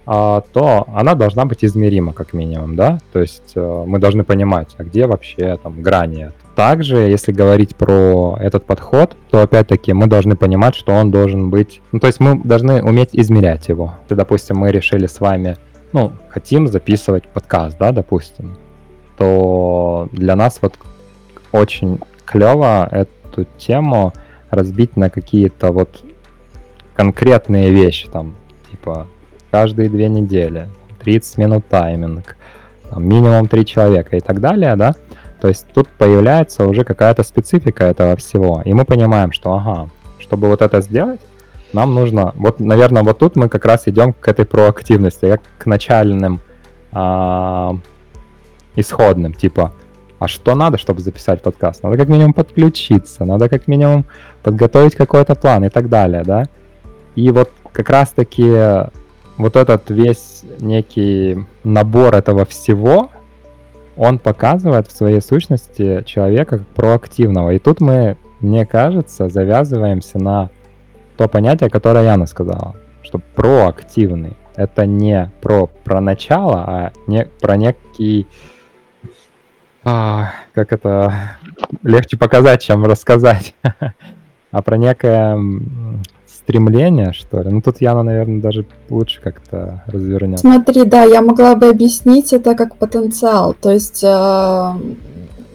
а, 0.08 0.42
то 0.54 0.86
она 0.94 1.16
должна 1.16 1.46
быть 1.46 1.66
измерима, 1.66 2.14
как 2.14 2.34
минимум, 2.34 2.76
да, 2.76 3.00
то 3.12 3.20
есть 3.20 3.54
э, 3.56 3.84
мы 3.88 3.98
должны 4.00 4.24
понимать, 4.24 4.70
а 4.78 4.84
где 4.84 5.08
вообще 5.08 5.58
там 5.62 5.82
грани. 5.82 6.32
Также, 6.56 6.98
если 6.98 7.34
говорить 7.34 7.76
про 7.76 8.38
этот 8.40 8.66
подход, 8.66 9.18
то 9.30 9.42
опять-таки 9.42 9.92
мы 9.92 10.08
должны 10.08 10.38
понимать, 10.38 10.76
что 10.76 10.94
он 10.94 11.12
должен 11.12 11.50
быть, 11.50 11.82
ну 11.92 12.00
то 12.00 12.08
есть 12.08 12.22
мы 12.22 12.42
должны 12.42 12.82
уметь 12.82 13.10
измерять 13.12 13.68
его. 13.68 13.96
Если, 14.04 14.16
допустим, 14.16 14.58
мы 14.58 14.72
решили 14.72 15.06
с 15.06 15.20
вами, 15.20 15.58
ну, 15.92 16.14
хотим 16.30 16.68
записывать 16.68 17.28
подкаст, 17.28 17.78
да, 17.78 17.92
допустим, 17.92 18.58
то 19.18 20.08
для 20.14 20.38
нас 20.38 20.60
вот 20.62 20.76
очень 21.52 22.00
клево 22.24 22.88
эту 22.90 23.46
тему 23.58 24.14
разбить 24.50 24.96
на 24.96 25.10
какие-то 25.10 25.74
вот 25.74 26.04
конкретные 26.96 27.70
вещи, 27.70 28.08
там, 28.08 28.36
типа 28.72 29.08
каждые 29.52 29.90
две 29.90 30.08
недели, 30.08 30.70
30 31.04 31.38
минут 31.38 31.68
тайминг, 31.68 32.38
там, 32.90 33.06
минимум 33.06 33.50
три 33.50 33.66
человека 33.66 34.16
и 34.16 34.22
так 34.22 34.40
далее, 34.40 34.78
да, 34.78 34.96
то 35.46 35.50
есть 35.50 35.68
тут 35.76 35.88
появляется 35.90 36.66
уже 36.66 36.84
какая-то 36.84 37.22
специфика 37.22 37.84
этого 37.84 38.16
всего, 38.16 38.64
и 38.66 38.74
мы 38.74 38.84
понимаем, 38.84 39.32
что, 39.32 39.54
ага, 39.54 39.90
чтобы 40.18 40.48
вот 40.48 40.64
это 40.64 40.82
сделать, 40.82 41.22
нам 41.72 41.94
нужно, 41.94 42.34
вот, 42.36 42.60
наверное, 42.60 43.04
вот 43.04 43.20
тут 43.20 43.36
мы 43.36 43.48
как 43.48 43.64
раз 43.64 43.84
идем 43.86 44.14
к 44.14 44.28
этой 44.28 44.44
проактивности, 44.44 45.30
как 45.30 45.42
к 45.60 45.68
начальным 45.68 46.42
а, 46.92 47.78
исходным, 48.76 49.36
типа, 49.36 49.72
а 50.18 50.28
что 50.28 50.56
надо, 50.56 50.80
чтобы 50.80 51.02
записать 51.02 51.44
подкаст? 51.44 51.84
Надо 51.84 51.96
как 51.96 52.10
минимум 52.10 52.34
подключиться, 52.34 53.24
надо 53.24 53.48
как 53.48 53.68
минимум 53.68 54.06
подготовить 54.42 54.96
какой-то 54.96 55.36
план 55.36 55.66
и 55.66 55.70
так 55.70 55.90
далее, 55.90 56.24
да? 56.24 56.46
И 57.14 57.30
вот 57.30 57.52
как 57.72 57.88
раз-таки 57.92 58.50
вот 59.38 59.56
этот 59.56 59.92
весь 59.92 60.42
некий 60.60 61.46
набор 61.64 62.16
этого 62.16 62.46
всего, 62.46 63.12
он 63.98 64.20
показывает 64.20 64.88
в 64.88 64.96
своей 64.96 65.22
сущности 65.22 66.04
человека 66.06 66.64
проактивного. 66.76 67.52
И 67.52 67.60
тут 67.60 67.82
мы, 67.82 68.18
мне 68.40 68.66
кажется, 68.66 69.30
завязываемся 69.30 70.20
на 70.20 70.50
то 71.18 71.28
понятие, 71.28 71.70
которое 71.70 72.04
Яна 72.04 72.26
сказала, 72.26 72.76
что 73.02 73.20
проактивный. 73.20 74.36
Это 74.56 74.86
не 74.86 75.32
про, 75.42 75.68
про 75.68 76.02
начало, 76.02 76.64
а 76.68 76.92
не 77.08 77.26
про 77.26 77.58
некий... 77.58 78.28
А, 79.84 80.32
как 80.54 80.74
это 80.74 81.38
легче 81.84 82.18
показать, 82.18 82.64
чем 82.64 82.86
рассказать, 82.86 83.54
а 84.52 84.62
про 84.64 84.78
некое 84.78 85.38
стремление, 86.46 87.12
что 87.14 87.42
ли. 87.42 87.50
Ну, 87.50 87.62
тут 87.62 87.82
Яна, 87.82 88.04
наверное, 88.04 88.40
даже 88.40 88.66
лучше 88.90 89.20
как-то 89.22 89.84
развернет. 89.88 90.40
Смотри, 90.40 90.84
да, 90.84 91.04
я 91.04 91.22
могла 91.22 91.56
бы 91.56 91.68
объяснить 91.68 92.34
это 92.34 92.54
как 92.56 92.78
потенциал. 92.78 93.56
То 93.60 93.72
есть 93.72 94.04
э, 94.04 94.72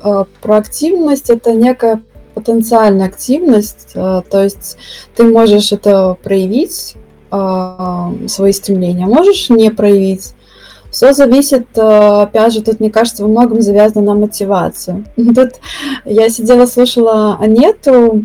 э, 0.04 0.24
проактивность— 0.42 1.30
это 1.30 1.52
некая 1.52 2.02
потенциальная 2.34 3.06
активность, 3.06 3.90
э, 3.94 4.22
то 4.28 4.42
есть 4.42 4.78
ты 5.14 5.24
можешь 5.24 5.72
это 5.72 6.16
проявить, 6.22 6.96
э, 7.30 8.26
свои 8.26 8.52
стремления, 8.52 9.06
можешь 9.06 9.48
не 9.48 9.70
проявить. 9.70 10.34
Все 10.90 11.12
зависит, 11.12 11.68
э, 11.76 12.22
опять 12.22 12.52
же, 12.52 12.62
тут, 12.62 12.80
мне 12.80 12.90
кажется, 12.90 13.22
во 13.22 13.28
многом 13.28 13.62
завязано 13.62 14.06
на 14.06 14.14
мотивацию. 14.14 15.04
Тут 15.16 15.52
я 16.04 16.28
сидела, 16.28 16.66
слушала 16.66 17.36
Анету, 17.40 18.24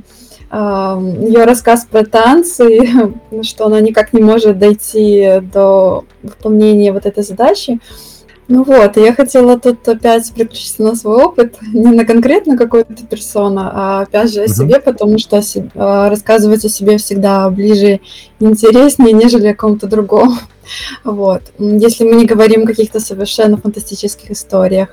ее 0.51 1.43
рассказ 1.43 1.87
про 1.89 2.05
танцы, 2.05 2.87
что 3.43 3.65
она 3.65 3.81
никак 3.81 4.13
не 4.13 4.21
может 4.21 4.59
дойти 4.59 5.41
до 5.41 6.05
выполнения 6.23 6.91
вот 6.91 7.05
этой 7.05 7.23
задачи. 7.23 7.79
Ну 8.47 8.63
вот, 8.63 8.95
я 8.97 9.11
хотела 9.11 9.59
тут 9.59 9.87
опять 9.87 10.31
переключиться 10.31 10.83
на 10.83 10.95
свой 10.95 11.23
опыт, 11.23 11.55
не 11.73 11.91
на 11.91 12.05
конкретно 12.05 12.55
какую-то 12.55 13.03
персону, 13.09 13.61
а 13.73 14.01
опять 14.01 14.31
же 14.31 14.43
о 14.43 14.47
себе, 14.47 14.79
потому 14.79 15.17
что 15.17 15.41
а, 15.73 16.09
рассказывать 16.09 16.63
о 16.63 16.69
себе 16.69 16.99
всегда 16.99 17.49
ближе 17.49 18.01
и 18.39 18.45
интереснее, 18.45 19.13
нежели 19.13 19.47
о 19.47 19.55
ком-то 19.55 19.87
другом. 19.87 20.37
Вот. 21.03 21.43
Если 21.59 22.05
мы 22.05 22.15
не 22.15 22.25
говорим 22.25 22.63
о 22.63 22.65
каких-то 22.65 22.99
совершенно 22.99 23.55
фантастических 23.57 24.31
историях 24.31 24.89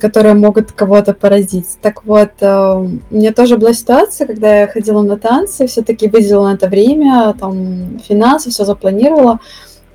которые 0.00 0.34
могут 0.34 0.72
кого-то 0.72 1.12
поразить. 1.12 1.66
Так 1.82 2.04
вот, 2.04 2.30
у 2.40 2.88
меня 3.10 3.32
тоже 3.32 3.56
была 3.56 3.72
ситуация, 3.72 4.26
когда 4.26 4.60
я 4.60 4.66
ходила 4.66 5.02
на 5.02 5.16
танцы, 5.16 5.66
все-таки 5.66 6.08
выделила 6.08 6.48
на 6.48 6.54
это 6.54 6.68
время, 6.68 7.34
там, 7.38 7.98
финансы, 8.06 8.50
все 8.50 8.64
запланировала, 8.64 9.40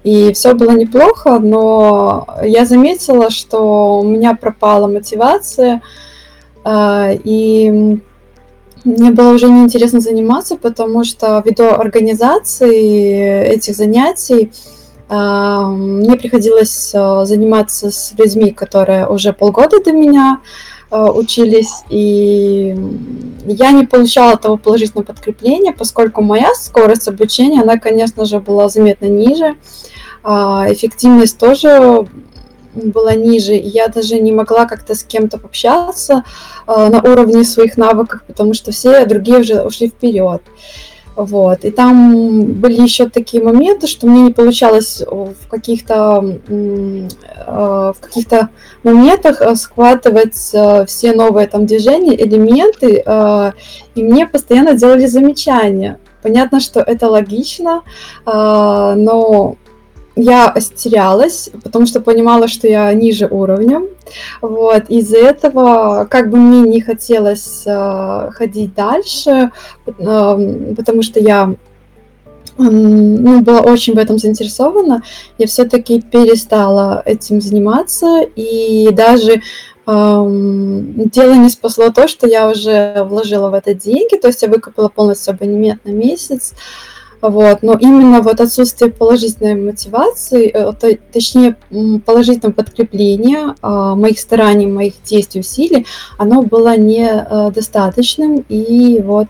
и 0.04 0.34
все 0.34 0.54
было 0.54 0.72
неплохо, 0.72 1.40
но 1.40 2.28
я 2.44 2.66
заметила, 2.66 3.30
что 3.30 4.00
у 4.00 4.04
меня 4.04 4.36
пропала 4.36 4.88
мотивация, 4.88 5.82
а, 6.64 7.12
и 7.12 8.00
мне 8.84 9.12
было 9.12 9.34
уже 9.34 9.48
неинтересно 9.48 10.00
заниматься, 10.00 10.58
потому 10.58 11.04
что 11.04 11.42
ввиду 11.46 11.66
организации 11.66 13.54
этих 13.54 13.76
занятий 13.76 14.52
мне 15.16 16.16
приходилось 16.16 16.92
э, 16.94 17.26
заниматься 17.26 17.92
с 17.92 18.14
людьми, 18.18 18.52
которые 18.52 19.08
уже 19.08 19.34
полгода 19.34 19.84
до 19.84 19.92
меня 19.92 20.40
э, 20.90 20.98
учились, 20.98 21.84
и 21.90 22.76
я 23.46 23.72
не 23.72 23.86
получала 23.86 24.38
того 24.38 24.56
положительного 24.56 25.08
подкрепления, 25.08 25.74
поскольку 25.74 26.22
моя 26.22 26.54
скорость 26.56 27.10
обучения, 27.10 27.62
она, 27.62 27.78
конечно 27.78 28.24
же, 28.24 28.40
была 28.40 28.70
заметно 28.70 29.08
ниже, 29.08 29.56
а, 30.24 30.68
эффективность 30.70 31.38
тоже 31.38 32.08
была 32.74 33.16
ниже, 33.16 33.56
и 33.56 33.68
я 33.68 33.88
даже 33.88 34.20
не 34.20 34.32
могла 34.32 34.66
как-то 34.66 34.96
с 34.96 35.04
кем-то 35.04 35.38
пообщаться 35.38 36.24
э, 36.68 36.88
на 36.88 37.02
уровне 37.02 37.44
своих 37.44 37.76
навыков, 37.76 38.22
потому 38.28 38.54
что 38.54 38.72
все 38.72 39.06
другие 39.06 39.40
уже 39.40 39.62
ушли 39.62 39.90
вперед. 39.90 40.42
Вот. 41.16 41.66
И 41.66 41.72
там 41.72 42.54
были 42.54 42.82
еще 42.82 43.10
такие 43.10 43.44
моменты, 43.44 43.88
что 43.88 44.08
мне 44.08 44.22
не 44.24 44.32
получалось 44.32 45.04
в 45.06 45.48
каких-то 45.50 46.40
э, 46.48 47.08
в 47.48 47.96
каких-то 48.00 48.50
моментах 48.84 49.42
э, 49.42 49.56
схватывать 49.56 50.52
э, 50.54 50.86
все 50.86 51.14
новые 51.14 51.48
там 51.48 51.66
движения, 51.66 52.16
элементы, 52.16 53.04
и 53.96 54.04
мне 54.04 54.26
постоянно 54.26 54.74
делали 54.74 55.06
замечания. 55.06 56.00
Понятно, 56.22 56.60
что 56.60 56.80
это 56.80 57.10
логично, 57.10 57.82
но 58.26 59.56
я 60.16 60.54
терялась, 60.76 61.50
потому 61.64 61.86
что 61.86 62.02
понимала, 62.02 62.48
что 62.48 62.68
я 62.68 62.94
ниже 62.94 63.28
уровня. 63.28 63.82
Вот. 64.42 64.90
Из-за 64.90 65.18
этого, 65.18 66.06
как 66.10 66.30
бы 66.30 66.38
мне 66.38 66.70
не 66.70 66.82
хотелось 66.82 67.64
э, 67.66 68.30
ходить 68.32 68.74
дальше, 68.74 69.52
э, 69.86 70.74
потому 70.76 71.02
что 71.02 71.20
я 71.20 71.56
ну, 72.58 73.42
была 73.42 73.62
очень 73.62 73.96
в 73.96 73.98
этом 73.98 74.20
заинтересована, 74.20 75.04
я 75.38 75.48
все-таки 75.48 76.02
перестала 76.02 77.02
этим 77.06 77.42
заниматься, 77.42 78.22
и 78.36 78.90
даже 78.92 79.42
эм, 79.88 81.10
дело 81.10 81.34
не 81.34 81.50
спасло 81.50 81.90
то, 81.90 82.08
что 82.08 82.28
я 82.28 82.50
уже 82.50 83.04
вложила 83.04 83.50
в 83.50 83.54
это 83.54 83.74
деньги, 83.74 84.18
то 84.18 84.28
есть 84.28 84.42
я 84.42 84.50
выкупила 84.50 84.90
полностью 84.90 85.34
абонемент 85.34 85.86
на 85.86 85.92
месяц, 85.92 86.54
вот, 87.22 87.62
но 87.62 87.74
именно 87.74 88.22
вот 88.22 88.42
отсутствие 88.42 88.92
положительной 88.92 89.56
мотивации, 89.56 90.48
э, 90.48 90.74
то, 90.74 90.98
точнее 91.14 91.56
положительного 92.06 92.54
подкрепления 92.54 93.56
э, 93.62 93.96
моих 93.96 94.20
стараний, 94.20 94.66
моих 94.66 94.94
действий, 95.04 95.42
усилий, 95.42 95.86
оно 96.18 96.42
было 96.42 96.76
недостаточным, 96.78 98.40
э, 98.40 98.44
и 98.50 99.02
вот 99.02 99.28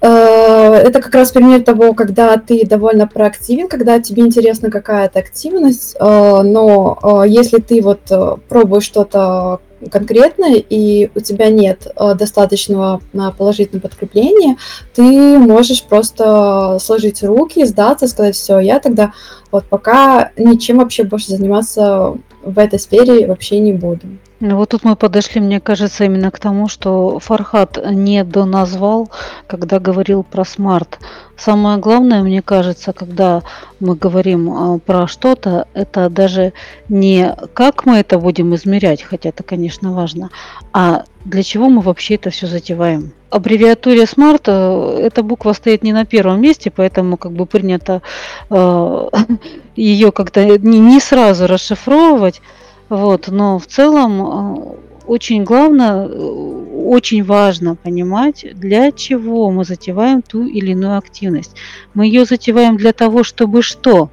э, 0.00 0.08
это 0.08 1.02
как 1.02 1.14
раз 1.14 1.32
пример 1.32 1.62
того, 1.62 1.92
когда 1.92 2.36
ты 2.36 2.64
довольно 2.64 3.08
проактивен, 3.08 3.66
когда 3.66 4.00
тебе 4.00 4.22
интересна 4.22 4.70
какая-то 4.70 5.18
активность, 5.18 5.96
но 6.00 7.24
если 7.26 7.58
ты 7.58 7.82
вот 7.82 8.00
пробуешь 8.48 8.84
что-то 8.84 9.60
конкретно, 9.90 10.54
и 10.54 11.10
у 11.14 11.20
тебя 11.20 11.48
нет 11.48 11.86
э, 11.94 12.14
достаточного 12.14 13.00
э, 13.12 13.18
положительного 13.36 13.88
подкрепления, 13.88 14.56
ты 14.94 15.38
можешь 15.38 15.82
просто 15.84 16.78
сложить 16.80 17.22
руки, 17.22 17.64
сдаться, 17.64 18.08
сказать, 18.08 18.36
все, 18.36 18.58
я 18.58 18.80
тогда 18.80 19.12
вот 19.50 19.64
пока 19.66 20.32
ничем 20.36 20.78
вообще 20.78 21.04
больше 21.04 21.30
заниматься 21.30 22.16
в 22.42 22.58
этой 22.58 22.78
сфере 22.78 23.26
вообще 23.26 23.58
не 23.58 23.72
буду. 23.72 24.06
Ну, 24.40 24.56
вот 24.56 24.70
тут 24.70 24.84
мы 24.84 24.96
подошли, 24.96 25.38
мне 25.40 25.60
кажется, 25.60 26.04
именно 26.04 26.30
к 26.30 26.38
тому, 26.38 26.66
что 26.66 27.18
Фархат 27.18 27.78
не 27.90 28.24
доназвал, 28.24 29.10
когда 29.46 29.78
говорил 29.78 30.22
про 30.22 30.46
смарт. 30.46 30.98
Самое 31.36 31.76
главное, 31.76 32.22
мне 32.22 32.40
кажется, 32.40 32.94
когда 32.94 33.42
мы 33.80 33.96
говорим 33.96 34.50
а, 34.50 34.78
про 34.78 35.06
что-то, 35.06 35.66
это 35.74 36.08
даже 36.08 36.54
не 36.88 37.36
как 37.52 37.84
мы 37.84 37.98
это 37.98 38.18
будем 38.18 38.54
измерять, 38.54 39.02
хотя 39.02 39.28
это, 39.28 39.42
конечно, 39.42 39.92
важно, 39.92 40.30
а 40.72 41.04
для 41.24 41.42
чего 41.42 41.68
мы 41.68 41.80
вообще 41.80 42.14
это 42.14 42.30
все 42.30 42.46
затеваем. 42.46 43.12
Аббревиатуре 43.30 44.04
SMART 44.04 44.42
э, 44.46 45.06
эта 45.06 45.22
буква 45.22 45.52
стоит 45.52 45.82
не 45.82 45.92
на 45.92 46.04
первом 46.04 46.40
месте, 46.40 46.70
поэтому 46.70 47.16
как 47.16 47.32
бы 47.32 47.46
принято 47.46 48.02
э, 48.48 49.08
ее 49.76 50.12
как-то 50.12 50.58
не, 50.58 50.78
не 50.78 51.00
сразу 51.00 51.46
расшифровывать. 51.46 52.40
Вот, 52.88 53.28
но 53.28 53.58
в 53.58 53.66
целом 53.66 54.20
э, 54.20 54.76
очень 55.06 55.44
главное, 55.44 56.06
э, 56.06 56.08
очень 56.08 57.22
важно 57.22 57.76
понимать, 57.76 58.46
для 58.54 58.90
чего 58.90 59.50
мы 59.50 59.64
затеваем 59.64 60.22
ту 60.22 60.46
или 60.46 60.72
иную 60.72 60.96
активность. 60.96 61.54
Мы 61.94 62.06
ее 62.06 62.24
затеваем 62.24 62.76
для 62.76 62.92
того, 62.92 63.22
чтобы 63.22 63.62
что? 63.62 64.10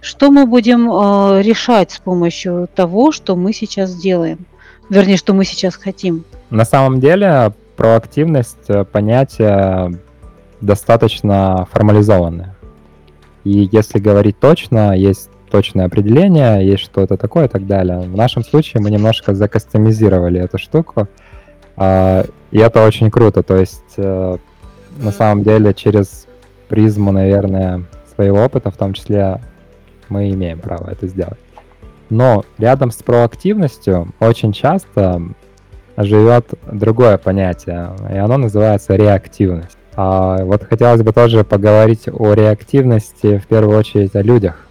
Что 0.00 0.30
мы 0.30 0.46
будем 0.46 0.90
э, 0.90 1.42
решать 1.42 1.92
с 1.92 1.98
помощью 1.98 2.68
того, 2.74 3.12
что 3.12 3.36
мы 3.36 3.52
сейчас 3.52 3.94
делаем? 3.94 4.46
Вернее, 4.92 5.16
что 5.16 5.32
мы 5.32 5.46
сейчас 5.46 5.76
хотим. 5.76 6.24
На 6.50 6.66
самом 6.66 7.00
деле, 7.00 7.54
проактивность 7.76 8.68
понятие 8.92 9.98
достаточно 10.60 11.66
формализованное. 11.72 12.54
И 13.44 13.70
если 13.72 13.98
говорить 13.98 14.38
точно, 14.38 14.94
есть 14.94 15.30
точное 15.50 15.86
определение, 15.86 16.66
есть 16.66 16.82
что-то 16.82 17.16
такое 17.16 17.46
и 17.46 17.48
так 17.48 17.66
далее. 17.66 18.00
В 18.00 18.14
нашем 18.14 18.44
случае 18.44 18.82
мы 18.82 18.90
немножко 18.90 19.34
закастомизировали 19.34 20.38
эту 20.40 20.58
штуку, 20.58 21.08
а, 21.76 22.26
и 22.50 22.58
это 22.58 22.84
очень 22.84 23.10
круто. 23.10 23.42
То 23.42 23.56
есть, 23.56 23.94
э, 23.96 24.36
на 24.98 25.10
самом 25.10 25.42
деле, 25.42 25.72
через 25.72 26.26
призму, 26.68 27.12
наверное, 27.12 27.84
своего 28.14 28.44
опыта, 28.44 28.70
в 28.70 28.76
том 28.76 28.92
числе, 28.92 29.40
мы 30.10 30.30
имеем 30.30 30.58
право 30.58 30.90
это 30.90 31.06
сделать. 31.06 31.38
Но 32.12 32.44
рядом 32.58 32.90
с 32.90 32.96
проактивностью 32.96 34.12
очень 34.20 34.52
часто 34.52 35.22
живет 35.96 36.46
другое 36.70 37.16
понятие, 37.16 37.96
и 38.12 38.18
оно 38.18 38.36
называется 38.36 38.96
реактивность. 38.96 39.78
А 39.96 40.44
вот 40.44 40.62
хотелось 40.64 41.02
бы 41.02 41.12
тоже 41.12 41.42
поговорить 41.42 42.08
о 42.12 42.34
реактивности, 42.34 43.38
в 43.38 43.46
первую 43.46 43.78
очередь 43.78 44.14
о 44.14 44.22
людях 44.22 44.68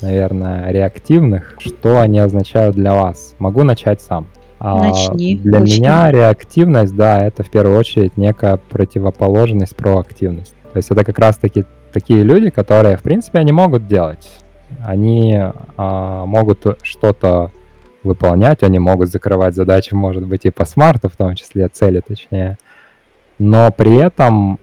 наверное, 0.00 0.70
реактивных. 0.70 1.56
Что 1.58 2.00
они 2.00 2.18
означают 2.18 2.76
для 2.76 2.94
вас? 2.94 3.34
Могу 3.38 3.62
начать 3.64 4.02
сам. 4.02 4.26
А, 4.60 4.84
Начни. 4.84 5.36
Для 5.36 5.60
Очень. 5.60 5.80
меня 5.80 6.10
реактивность, 6.12 6.94
да, 6.94 7.24
это 7.24 7.42
в 7.42 7.50
первую 7.50 7.78
очередь 7.78 8.16
некая 8.16 8.58
противоположность 8.68 9.74
проактивности. 9.74 10.54
То 10.72 10.76
есть 10.76 10.90
это 10.90 11.04
как 11.04 11.18
раз-таки 11.18 11.64
такие 11.92 12.22
люди, 12.22 12.50
которые, 12.50 12.96
в 12.96 13.02
принципе, 13.02 13.38
они 13.38 13.52
могут 13.52 13.86
делать. 13.88 14.28
Они 14.84 15.38
а, 15.76 16.26
могут 16.26 16.78
что-то 16.82 17.50
выполнять, 18.02 18.62
они 18.62 18.78
могут 18.78 19.10
закрывать 19.10 19.54
задачи, 19.54 19.94
может 19.94 20.26
быть, 20.26 20.44
и 20.44 20.50
по 20.50 20.64
смарту, 20.64 21.08
в 21.08 21.16
том 21.16 21.34
числе 21.34 21.68
цели, 21.68 22.00
точнее. 22.06 22.58
Но 23.38 23.70
при 23.72 23.96
этом 23.96 24.58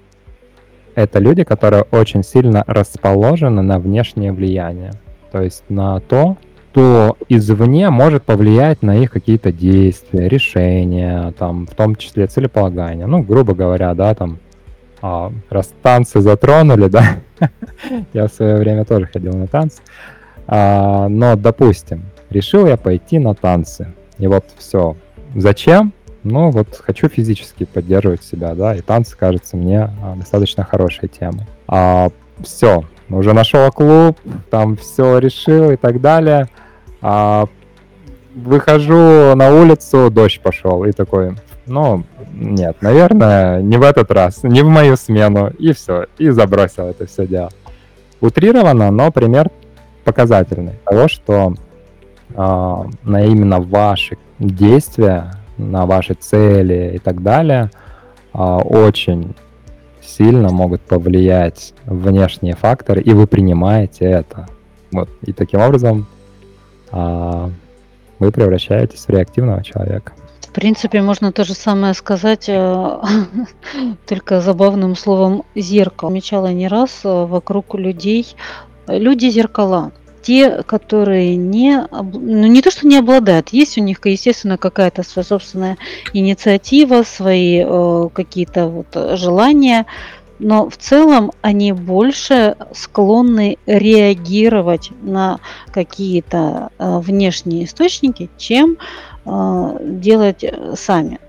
это 0.95 1.19
люди, 1.19 1.43
которые 1.43 1.83
очень 1.91 2.23
сильно 2.23 2.63
расположены 2.67 3.61
на 3.61 3.79
внешнее 3.79 4.31
влияние 4.31 4.91
то 5.31 5.41
есть 5.41 5.63
на 5.69 5.99
то, 6.01 6.37
что 6.71 7.17
извне 7.27 7.89
может 7.89 8.23
повлиять 8.23 8.81
на 8.81 8.97
их 8.97 9.11
какие-то 9.11 9.51
действия, 9.51 10.29
решения, 10.29 11.33
там, 11.37 11.65
в 11.65 11.75
том 11.75 11.95
числе 11.95 12.27
целеполагание. 12.27 13.07
Ну, 13.07 13.23
грубо 13.23 13.53
говоря, 13.53 13.93
да, 13.93 14.13
там, 14.13 14.39
а, 15.01 15.31
раз 15.49 15.73
танцы 15.81 16.21
затронули, 16.21 16.87
да, 16.87 17.17
я 18.13 18.27
в 18.27 18.31
свое 18.31 18.57
время 18.57 18.85
тоже 18.85 19.07
ходил 19.11 19.33
на 19.33 19.47
танцы, 19.47 19.81
а, 20.47 21.07
но, 21.07 21.35
допустим, 21.35 22.05
решил 22.29 22.67
я 22.67 22.77
пойти 22.77 23.19
на 23.19 23.33
танцы, 23.33 23.93
и 24.17 24.27
вот 24.27 24.45
все. 24.57 24.95
Зачем? 25.35 25.93
Ну, 26.23 26.51
вот 26.51 26.79
хочу 26.85 27.09
физически 27.09 27.63
поддерживать 27.63 28.23
себя, 28.23 28.53
да, 28.53 28.75
и 28.75 28.81
танцы 28.81 29.17
кажется 29.17 29.57
мне 29.57 29.89
а, 30.03 30.15
достаточно 30.15 30.63
хорошей 30.63 31.09
темой. 31.09 31.47
А, 31.67 32.09
все, 32.43 32.83
уже 33.09 33.33
нашел 33.33 33.71
клуб, 33.71 34.19
там 34.49 34.77
все 34.77 35.17
решил 35.17 35.71
и 35.71 35.75
так 35.75 35.99
далее. 35.99 36.47
А, 37.01 37.47
выхожу 38.35 39.35
на 39.35 39.49
улицу, 39.49 40.09
дождь 40.11 40.41
пошел, 40.41 40.83
и 40.85 40.91
такой, 40.91 41.35
ну, 41.71 42.03
нет, 42.33 42.77
наверное, 42.81 43.61
не 43.61 43.77
в 43.77 43.83
этот 43.83 44.11
раз, 44.11 44.43
не 44.43 44.61
в 44.61 44.67
мою 44.67 44.95
смену, 44.97 45.49
и 45.57 45.73
все, 45.73 46.05
и 46.17 46.29
забросил 46.29 46.85
это 46.85 47.05
все 47.05 47.25
дело. 47.25 47.49
Утрировано, 48.19 48.91
но 48.91 49.11
пример 49.11 49.49
показательный 50.03 50.73
того, 50.85 51.07
что 51.07 51.53
а, 52.35 52.85
на 53.03 53.25
именно 53.25 53.59
ваши 53.59 54.17
действия, 54.39 55.31
на 55.57 55.85
ваши 55.85 56.13
цели 56.13 56.93
и 56.95 56.99
так 56.99 57.23
далее 57.23 57.71
а, 58.33 58.57
очень 58.57 59.35
сильно 60.01 60.49
могут 60.49 60.81
повлиять 60.81 61.73
внешние 61.85 62.55
факторы, 62.55 63.01
и 63.01 63.13
вы 63.13 63.27
принимаете 63.27 64.05
это. 64.05 64.47
Вот. 64.91 65.09
И 65.21 65.33
таким 65.33 65.61
образом 65.61 66.07
а, 66.91 67.49
вы 68.19 68.31
превращаетесь 68.31 69.05
в 69.05 69.09
реактивного 69.09 69.63
человека. 69.63 70.13
В 70.51 70.53
принципе, 70.53 71.01
можно 71.01 71.31
то 71.31 71.45
же 71.45 71.53
самое 71.53 71.93
сказать, 71.93 72.49
э, 72.49 72.97
только 74.05 74.41
забавным 74.41 74.97
словом 74.97 75.45
зеркало. 75.55 76.11
Замечала 76.11 76.51
не 76.51 76.67
раз 76.67 76.99
э, 77.05 77.25
вокруг 77.25 77.75
людей 77.75 78.27
люди 78.87 79.29
зеркала 79.29 79.93
те, 80.21 80.61
которые 80.63 81.37
не, 81.37 81.87
ну 81.89 82.47
не 82.47 82.61
то, 82.61 82.69
что 82.69 82.85
не 82.85 82.97
обладают, 82.97 83.49
есть 83.49 83.77
у 83.77 83.81
них, 83.81 84.05
естественно, 84.05 84.57
какая-то 84.57 85.03
своя 85.03 85.25
собственная 85.25 85.77
инициатива, 86.13 87.03
свои 87.03 87.63
э, 87.65 88.09
какие-то 88.13 88.67
вот 88.67 89.17
желания, 89.17 89.85
но 90.37 90.69
в 90.69 90.77
целом 90.77 91.31
они 91.41 91.71
больше 91.71 92.55
склонны 92.73 93.57
реагировать 93.65 94.89
на 95.01 95.39
какие-то 95.71 96.71
э, 96.77 96.99
внешние 96.99 97.65
источники, 97.65 98.29
чем 98.37 98.73
э, 98.73 98.75
делать 99.25 100.43
сами. 100.75 101.19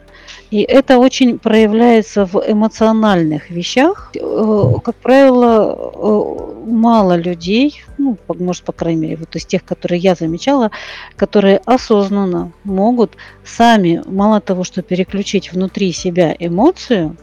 И 0.53 0.61
это 0.61 0.99
очень 0.99 1.39
проявляется 1.39 2.27
в 2.27 2.37
эмоциональных 2.47 3.49
вещах. 3.49 4.13
Э, 4.15 4.65
как 4.85 4.97
правило, 4.97 5.75
э, 5.95 6.71
мало 6.71 7.17
людей, 7.17 7.83
ну, 7.97 8.19
может, 8.29 8.63
по 8.65 8.73
крайней 8.73 9.01
мере, 9.01 9.17
вот 9.17 9.35
из 9.35 9.47
тех, 9.47 9.65
которые 9.65 9.99
я 9.99 10.15
замечала, 10.15 10.71
которые 11.17 11.57
осознанно 11.65 12.53
могут 12.65 13.17
сами, 13.45 14.03
мало 14.05 14.41
того, 14.41 14.63
что 14.63 14.83
переключить 14.83 15.53
внутри 15.53 15.91
себя 15.91 16.37
эмоцию, 16.39 17.17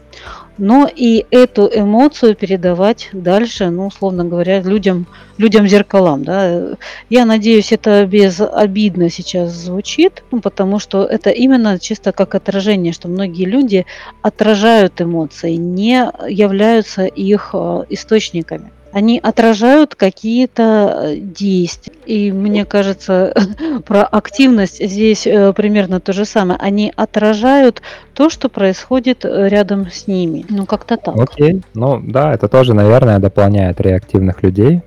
но 0.60 0.86
и 0.94 1.24
эту 1.30 1.68
эмоцию 1.72 2.36
передавать 2.36 3.08
дальше, 3.12 3.70
ну, 3.70 3.86
условно 3.86 4.26
говоря, 4.26 4.60
людям, 4.60 5.06
людям 5.38 5.66
зеркалам. 5.66 6.22
Да. 6.22 6.76
Я 7.08 7.24
надеюсь, 7.24 7.72
это 7.72 8.04
без 8.04 8.40
обидно 8.40 9.08
сейчас 9.08 9.52
звучит, 9.52 10.22
ну, 10.30 10.40
потому 10.42 10.78
что 10.78 11.04
это 11.04 11.30
именно 11.30 11.78
чисто 11.78 12.12
как 12.12 12.34
отражение, 12.34 12.92
что 12.92 13.08
многие 13.08 13.46
люди 13.46 13.86
отражают 14.20 15.00
эмоции, 15.00 15.54
не 15.54 16.10
являются 16.28 17.06
их 17.06 17.50
э, 17.54 17.84
источниками 17.88 18.70
они 18.92 19.20
отражают 19.22 19.94
какие-то 19.94 20.94
э, 20.94 21.16
действия. 21.16 21.92
И 22.06 22.32
мне 22.32 22.64
кажется, 22.64 23.34
про 23.86 24.02
активность 24.02 24.84
здесь 24.84 25.26
э, 25.26 25.52
примерно 25.52 26.00
то 26.00 26.12
же 26.12 26.24
самое. 26.24 26.58
Они 26.60 26.92
отражают 26.96 27.82
то, 28.14 28.30
что 28.30 28.48
происходит 28.48 29.24
э, 29.24 29.48
рядом 29.48 29.90
с 29.90 30.06
ними. 30.06 30.44
Ну, 30.48 30.66
как-то 30.66 30.96
так. 30.96 31.16
Окей. 31.18 31.62
Ну, 31.74 32.00
да, 32.02 32.34
это 32.34 32.48
тоже, 32.48 32.74
наверное, 32.74 33.18
дополняет 33.18 33.80
реактивных 33.80 34.42
людей 34.42 34.82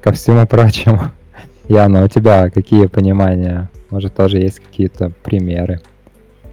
ко 0.00 0.12
всему 0.12 0.46
прочему. 0.46 1.10
Яна, 1.68 2.04
у 2.04 2.08
тебя 2.08 2.50
какие 2.50 2.86
понимания? 2.86 3.68
Может, 3.90 4.14
тоже 4.14 4.38
есть 4.38 4.60
какие-то 4.60 5.12
примеры 5.22 5.80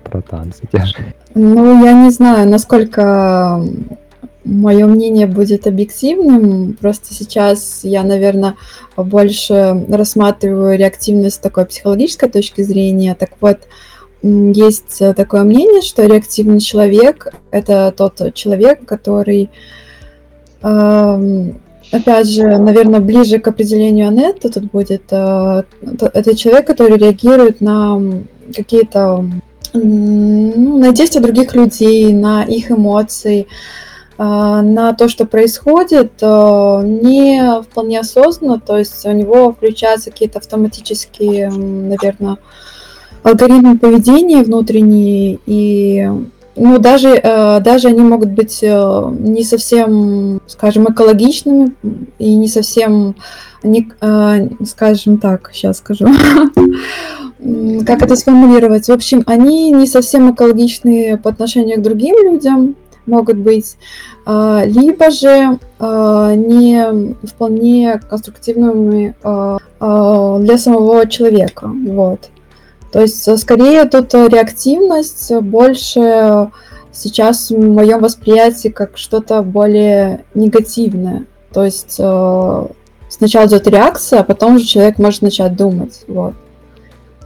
про 0.03 0.21
танцы 0.21 0.63
те 0.71 0.85
же? 0.85 0.95
Ну, 1.33 1.85
я 1.85 1.93
не 1.93 2.09
знаю, 2.09 2.49
насколько 2.49 3.63
мое 4.43 4.85
мнение 4.85 5.27
будет 5.27 5.67
объективным. 5.67 6.77
Просто 6.79 7.13
сейчас 7.13 7.81
я, 7.83 8.03
наверное, 8.03 8.55
больше 8.95 9.85
рассматриваю 9.89 10.77
реактивность 10.77 11.35
с 11.37 11.39
такой 11.39 11.65
психологической 11.65 12.29
точки 12.29 12.61
зрения. 12.61 13.15
Так 13.15 13.31
вот, 13.41 13.59
есть 14.21 14.99
такое 15.15 15.43
мнение, 15.43 15.81
что 15.81 16.05
реактивный 16.05 16.59
человек— 16.59 17.33
это 17.51 17.93
тот 17.95 18.33
человек, 18.33 18.85
который, 18.85 19.49
опять 20.61 22.27
же, 22.27 22.57
наверное, 22.57 22.99
ближе 22.99 23.39
к 23.39 23.47
определению 23.47 24.09
Анетты 24.09 24.49
тут 24.49 24.65
будет. 24.65 25.03
Э, 25.11 25.63
это 25.81 26.35
человек, 26.35 26.67
который 26.67 26.97
реагирует 26.97 27.61
на 27.61 28.01
какие-то 28.53 29.25
ну, 29.73 30.77
на 30.79 30.91
действия 30.91 31.21
других 31.21 31.53
людей, 31.53 32.11
на 32.13 32.43
их 32.43 32.71
эмоции, 32.71 33.47
на 34.19 34.93
то, 34.93 35.07
что 35.07 35.25
происходит, 35.25 36.11
а, 36.21 36.81
не 36.83 37.61
вполне 37.61 38.01
осознанно, 38.01 38.59
то 38.59 38.77
есть 38.77 39.05
у 39.05 39.11
него 39.11 39.53
включаются 39.53 40.11
какие-то 40.11 40.39
автоматические, 40.39 41.49
наверное, 41.49 42.37
алгоритмы 43.23 43.77
поведения 43.77 44.43
внутренние, 44.43 45.39
и 45.45 46.09
ну, 46.57 46.79
даже, 46.79 47.15
а, 47.15 47.61
даже 47.61 47.87
они 47.87 48.01
могут 48.01 48.31
быть 48.31 48.61
не 48.61 49.43
совсем, 49.45 50.41
скажем, 50.47 50.91
экологичными 50.91 51.73
и 52.17 52.35
не 52.35 52.49
совсем, 52.49 53.15
не, 53.63 53.89
скажем 54.65 55.19
так, 55.19 55.51
сейчас 55.53 55.77
скажу, 55.77 56.07
как 57.85 58.01
это 58.01 58.17
сформулировать. 58.17 58.87
В 58.87 58.91
общем, 58.91 59.23
они 59.27 59.71
не 59.71 59.87
совсем 59.87 60.33
экологичны 60.33 61.17
по 61.17 61.29
отношению 61.29 61.77
к 61.77 61.83
другим 61.83 62.15
людям, 62.21 62.75
могут 63.09 63.37
быть, 63.37 63.77
а, 64.25 64.63
либо 64.65 65.11
же 65.11 65.59
а, 65.79 66.35
не 66.35 67.15
вполне 67.25 67.99
конструктивными 68.09 69.15
а, 69.23 69.57
для 70.39 70.57
самого 70.57 71.07
человека. 71.07 71.69
Вот. 71.87 72.29
То 72.91 73.01
есть, 73.01 73.39
скорее, 73.39 73.85
тут 73.85 74.13
реактивность 74.13 75.31
больше 75.41 76.49
сейчас 76.91 77.51
в 77.51 77.57
моем 77.57 78.01
восприятии 78.01 78.69
как 78.69 78.97
что-то 78.97 79.41
более 79.43 80.25
негативное. 80.33 81.25
То 81.53 81.63
есть 81.65 81.93
сначала 83.09 83.45
идет 83.45 83.67
реакция, 83.67 84.19
а 84.19 84.23
потом 84.23 84.55
уже 84.55 84.65
человек 84.65 84.97
может 84.97 85.21
начать 85.21 85.55
думать. 85.55 86.01
Вот. 86.07 86.33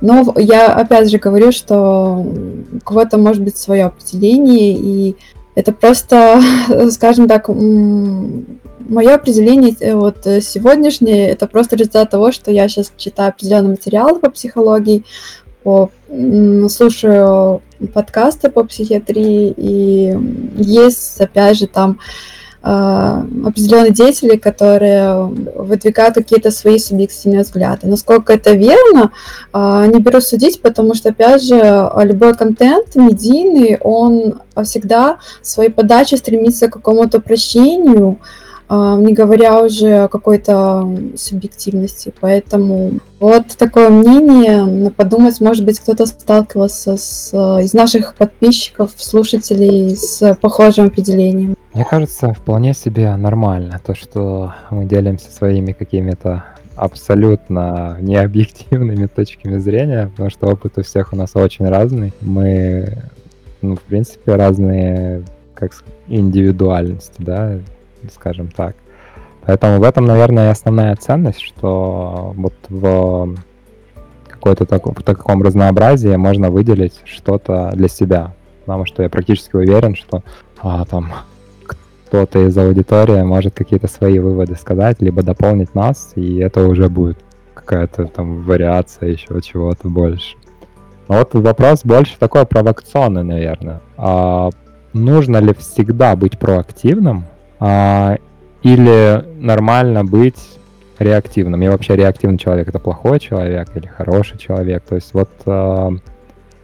Но 0.03 0.33
я 0.37 0.67
опять 0.67 1.09
же 1.09 1.17
говорю, 1.17 1.53
что 1.53 2.25
у 2.73 2.79
кого-то 2.81 3.17
может 3.17 3.41
быть 3.41 3.55
свое 3.55 3.85
определение, 3.85 4.73
и 4.73 5.15
это 5.55 5.71
просто, 5.71 6.41
скажем 6.91 7.27
так, 7.27 7.47
мое 7.47 9.15
определение 9.15 9.75
э, 9.79 9.95
вот 9.95 10.25
э, 10.25 10.41
сегодняшнее, 10.41 11.29
это 11.29 11.47
просто 11.47 11.75
результат 11.75 12.09
того, 12.09 12.31
что 12.31 12.51
я 12.51 12.67
сейчас 12.67 12.91
читаю 12.97 13.29
определенный 13.29 13.71
материал 13.71 14.19
по 14.19 14.29
психологии, 14.29 15.03
по, 15.63 15.89
слушаю 16.69 17.61
подкасты 17.93 18.49
по 18.49 18.63
психиатрии, 18.65 19.53
и 19.55 20.17
есть, 20.57 21.19
опять 21.21 21.57
же, 21.57 21.67
там 21.67 21.99
определенные 22.63 23.91
деятели, 23.91 24.37
которые 24.37 25.25
выдвигают 25.25 26.15
какие-то 26.15 26.49
свои 26.49 26.79
субъективные 26.79 27.41
взгляды. 27.41 27.87
Насколько 27.87 28.33
это 28.33 28.53
верно, 28.53 29.11
а, 29.51 29.85
не 29.85 29.99
беру 29.99 30.21
судить, 30.21 30.61
потому 30.61 30.95
что, 30.95 31.09
опять 31.09 31.43
же, 31.43 31.91
любой 32.03 32.35
контент 32.35 32.95
медийный, 32.95 33.77
он 33.81 34.39
всегда 34.63 35.17
в 35.41 35.47
своей 35.47 35.71
подаче 35.71 36.15
стремится 36.15 36.69
к 36.69 36.73
какому-то 36.73 37.19
прощению, 37.19 38.19
не 38.97 39.13
говоря 39.13 39.61
уже 39.61 40.03
о 40.03 40.07
какой-то 40.07 40.87
субъективности. 41.15 42.13
Поэтому 42.19 42.99
вот 43.19 43.47
такое 43.57 43.89
мнение. 43.89 44.91
Подумать, 44.91 45.39
может 45.41 45.65
быть, 45.65 45.79
кто-то 45.79 46.05
сталкивался 46.05 46.97
с, 46.97 47.33
из 47.61 47.73
наших 47.73 48.15
подписчиков, 48.15 48.91
слушателей 48.97 49.95
с 49.95 50.35
похожим 50.41 50.87
определением. 50.87 51.55
Мне 51.73 51.85
кажется, 51.85 52.33
вполне 52.33 52.73
себе 52.73 53.15
нормально 53.15 53.79
то, 53.85 53.95
что 53.95 54.53
мы 54.69 54.85
делимся 54.85 55.31
своими 55.31 55.71
какими-то 55.71 56.43
абсолютно 56.75 57.97
необъективными 58.01 59.07
точками 59.07 59.57
зрения, 59.57 60.07
потому 60.07 60.29
что 60.29 60.47
опыт 60.47 60.77
у 60.77 60.83
всех 60.83 61.13
у 61.13 61.15
нас 61.15 61.31
очень 61.35 61.67
разный. 61.67 62.13
Мы, 62.21 63.03
ну, 63.61 63.75
в 63.75 63.81
принципе, 63.81 64.35
разные 64.35 65.23
как 65.53 65.71
индивидуальности, 66.07 67.15
да, 67.19 67.59
скажем 68.09 68.49
так. 68.49 68.75
Поэтому 69.45 69.79
в 69.79 69.83
этом, 69.83 70.05
наверное, 70.05 70.51
основная 70.51 70.95
ценность, 70.95 71.41
что 71.41 72.33
вот 72.35 72.53
в 72.69 73.35
какой-то 74.29 74.65
таком, 74.65 74.93
в 74.93 75.03
таком 75.03 75.43
разнообразии 75.43 76.15
можно 76.15 76.49
выделить 76.49 77.01
что-то 77.05 77.71
для 77.73 77.87
себя. 77.87 78.33
Потому 78.65 78.85
что 78.85 79.03
я 79.03 79.09
практически 79.09 79.55
уверен, 79.55 79.95
что 79.95 80.23
а, 80.61 80.85
там 80.85 81.11
кто-то 81.65 82.47
из 82.47 82.57
аудитории 82.57 83.21
может 83.23 83.53
какие-то 83.53 83.87
свои 83.87 84.19
выводы 84.19 84.55
сказать, 84.55 85.01
либо 85.01 85.23
дополнить 85.23 85.75
нас, 85.75 86.13
и 86.15 86.37
это 86.37 86.65
уже 86.67 86.87
будет 86.87 87.17
какая-то 87.53 88.05
там 88.05 88.43
вариация 88.43 89.09
еще 89.09 89.41
чего-то 89.41 89.89
больше. 89.89 90.35
Но 91.07 91.17
вот 91.17 91.33
вопрос 91.33 91.81
больше 91.83 92.17
такой 92.17 92.45
провокационный, 92.45 93.23
наверное. 93.23 93.81
А 93.97 94.49
нужно 94.93 95.37
ли 95.37 95.53
всегда 95.53 96.15
быть 96.15 96.39
проактивным 96.39 97.25
а, 97.65 98.17
или 98.61 99.23
нормально 99.39 100.03
быть 100.03 100.59
реактивным. 100.99 101.61
И 101.61 101.69
вообще 101.69 101.95
реактивный 101.95 102.37
человек 102.37 102.67
это 102.67 102.77
плохой 102.77 103.21
человек 103.21 103.69
или 103.75 103.87
хороший 103.87 104.37
человек. 104.37 104.83
То 104.83 104.95
есть 104.95 105.13
вот 105.13 105.29
э, 105.45 105.89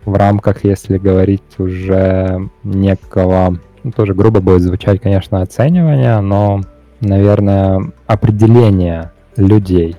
в 0.03 0.13
рамках, 0.13 0.65
если 0.65 0.97
говорить 0.97 1.57
уже 1.57 2.49
некого, 2.65 3.59
ну, 3.83 3.91
тоже 3.93 4.13
грубо 4.13 4.41
будет 4.41 4.61
звучать, 4.61 4.99
конечно, 4.99 5.41
оценивание, 5.41 6.19
но, 6.19 6.63
наверное, 6.99 7.93
определение 8.05 9.11
людей. 9.37 9.95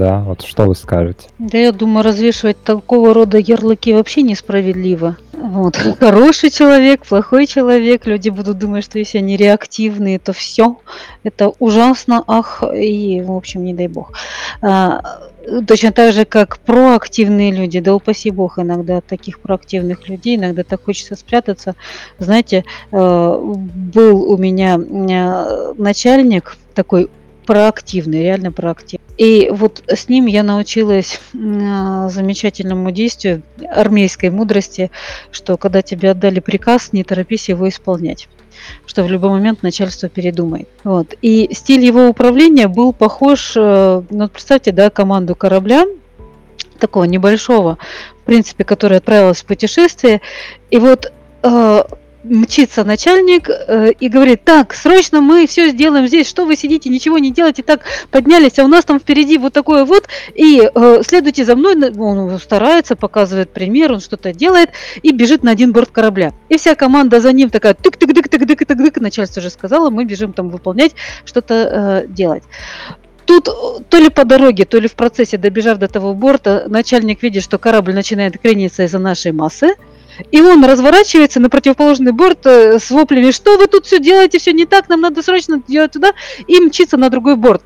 Да, 0.00 0.20
вот 0.20 0.40
что 0.40 0.64
вы 0.64 0.74
скажете? 0.74 1.28
Да 1.38 1.58
я 1.58 1.72
думаю, 1.72 2.02
развешивать 2.02 2.56
такого 2.64 3.12
рода 3.12 3.36
ярлыки 3.36 3.92
вообще 3.92 4.22
несправедливо. 4.22 5.18
Вот. 5.34 5.76
Хороший 6.00 6.48
человек, 6.48 7.04
плохой 7.04 7.46
человек, 7.46 8.06
люди 8.06 8.30
будут 8.30 8.56
думать, 8.56 8.82
что 8.82 8.98
если 8.98 9.18
они 9.18 9.36
реактивные, 9.36 10.18
то 10.18 10.32
все, 10.32 10.78
это 11.22 11.52
ужасно, 11.58 12.24
ах, 12.26 12.64
и, 12.74 13.20
в 13.20 13.30
общем, 13.30 13.62
не 13.62 13.74
дай 13.74 13.88
бог. 13.88 14.14
А, 14.62 15.02
точно 15.66 15.92
так 15.92 16.14
же, 16.14 16.24
как 16.24 16.60
проактивные 16.60 17.52
люди, 17.52 17.78
да 17.80 17.94
упаси 17.94 18.30
бог 18.30 18.58
иногда 18.58 19.02
таких 19.02 19.38
проактивных 19.38 20.08
людей, 20.08 20.36
иногда 20.36 20.64
так 20.64 20.82
хочется 20.82 21.14
спрятаться. 21.14 21.74
Знаете, 22.18 22.64
э, 22.90 22.96
был 22.96 24.32
у 24.32 24.38
меня 24.38 24.78
э, 24.78 25.74
начальник 25.76 26.56
такой 26.72 27.10
проактивный, 27.44 28.22
реально 28.22 28.52
проактивный. 28.52 29.09
И 29.20 29.50
вот 29.52 29.82
с 29.86 30.08
ним 30.08 30.24
я 30.24 30.42
научилась 30.42 31.20
замечательному 31.34 32.90
действию 32.90 33.42
армейской 33.68 34.30
мудрости, 34.30 34.90
что 35.30 35.58
когда 35.58 35.82
тебе 35.82 36.12
отдали 36.12 36.40
приказ, 36.40 36.94
не 36.94 37.04
торопись 37.04 37.50
его 37.50 37.68
исполнять 37.68 38.28
что 38.84 39.04
в 39.04 39.10
любой 39.10 39.30
момент 39.30 39.62
начальство 39.62 40.10
передумает. 40.10 40.68
Вот. 40.84 41.14
И 41.22 41.48
стиль 41.54 41.82
его 41.82 42.08
управления 42.08 42.68
был 42.68 42.92
похож, 42.92 43.54
э, 43.56 44.02
ну, 44.10 44.28
представьте, 44.28 44.70
да, 44.70 44.90
команду 44.90 45.34
корабля, 45.34 45.86
такого 46.78 47.04
небольшого, 47.04 47.78
в 48.20 48.24
принципе, 48.26 48.64
который 48.64 48.98
отправилась 48.98 49.40
в 49.40 49.46
путешествие. 49.46 50.20
И 50.70 50.76
вот 50.76 51.10
э, 51.42 51.84
мчится 52.24 52.84
начальник 52.84 53.48
э, 53.48 53.92
и 53.98 54.08
говорит, 54.08 54.44
так, 54.44 54.74
срочно 54.74 55.20
мы 55.20 55.46
все 55.46 55.70
сделаем 55.70 56.06
здесь, 56.06 56.28
что 56.28 56.44
вы 56.44 56.56
сидите, 56.56 56.90
ничего 56.90 57.18
не 57.18 57.30
делаете, 57.30 57.62
так 57.62 57.82
поднялись, 58.10 58.58
а 58.58 58.64
у 58.64 58.68
нас 58.68 58.84
там 58.84 59.00
впереди 59.00 59.38
вот 59.38 59.52
такое 59.52 59.84
вот, 59.84 60.08
и 60.34 60.62
э, 60.62 61.02
следуйте 61.06 61.44
за 61.44 61.56
мной, 61.56 61.90
он 61.96 62.38
старается, 62.38 62.96
показывает 62.96 63.52
пример, 63.52 63.92
он 63.92 64.00
что-то 64.00 64.32
делает 64.32 64.70
и 65.02 65.12
бежит 65.12 65.42
на 65.42 65.50
один 65.50 65.72
борт 65.72 65.90
корабля. 65.90 66.32
И 66.48 66.58
вся 66.58 66.74
команда 66.74 67.20
за 67.20 67.32
ним 67.32 67.50
такая, 67.50 67.74
тык-тык-тык-тык-тык-тык, 67.74 69.00
начальство 69.00 69.40
уже 69.40 69.50
сказала, 69.50 69.90
мы 69.90 70.04
бежим 70.04 70.32
там 70.32 70.50
выполнять, 70.50 70.92
что-то 71.24 71.54
э, 71.54 72.06
делать. 72.08 72.42
Тут 73.24 73.48
то 73.88 73.98
ли 73.98 74.08
по 74.08 74.24
дороге, 74.24 74.64
то 74.64 74.78
ли 74.78 74.88
в 74.88 74.94
процессе, 74.94 75.36
добежав 75.36 75.78
до 75.78 75.86
того 75.86 76.14
борта, 76.14 76.64
начальник 76.66 77.22
видит, 77.22 77.44
что 77.44 77.58
корабль 77.58 77.94
начинает 77.94 78.38
крениться 78.38 78.82
из-за 78.82 78.98
нашей 78.98 79.30
массы, 79.30 79.74
и 80.30 80.40
он 80.40 80.64
разворачивается 80.64 81.40
на 81.40 81.50
противоположный 81.50 82.12
борт 82.12 82.46
э, 82.46 82.78
с 82.78 82.90
воплями, 82.90 83.30
что 83.30 83.58
вы 83.58 83.66
тут 83.66 83.86
все 83.86 83.98
делаете, 83.98 84.38
все 84.38 84.52
не 84.52 84.66
так, 84.66 84.88
нам 84.88 85.00
надо 85.00 85.22
срочно 85.22 85.62
делать 85.66 85.92
туда, 85.92 86.12
и 86.46 86.60
мчится 86.60 86.96
на 86.96 87.10
другой 87.10 87.36
борт. 87.36 87.62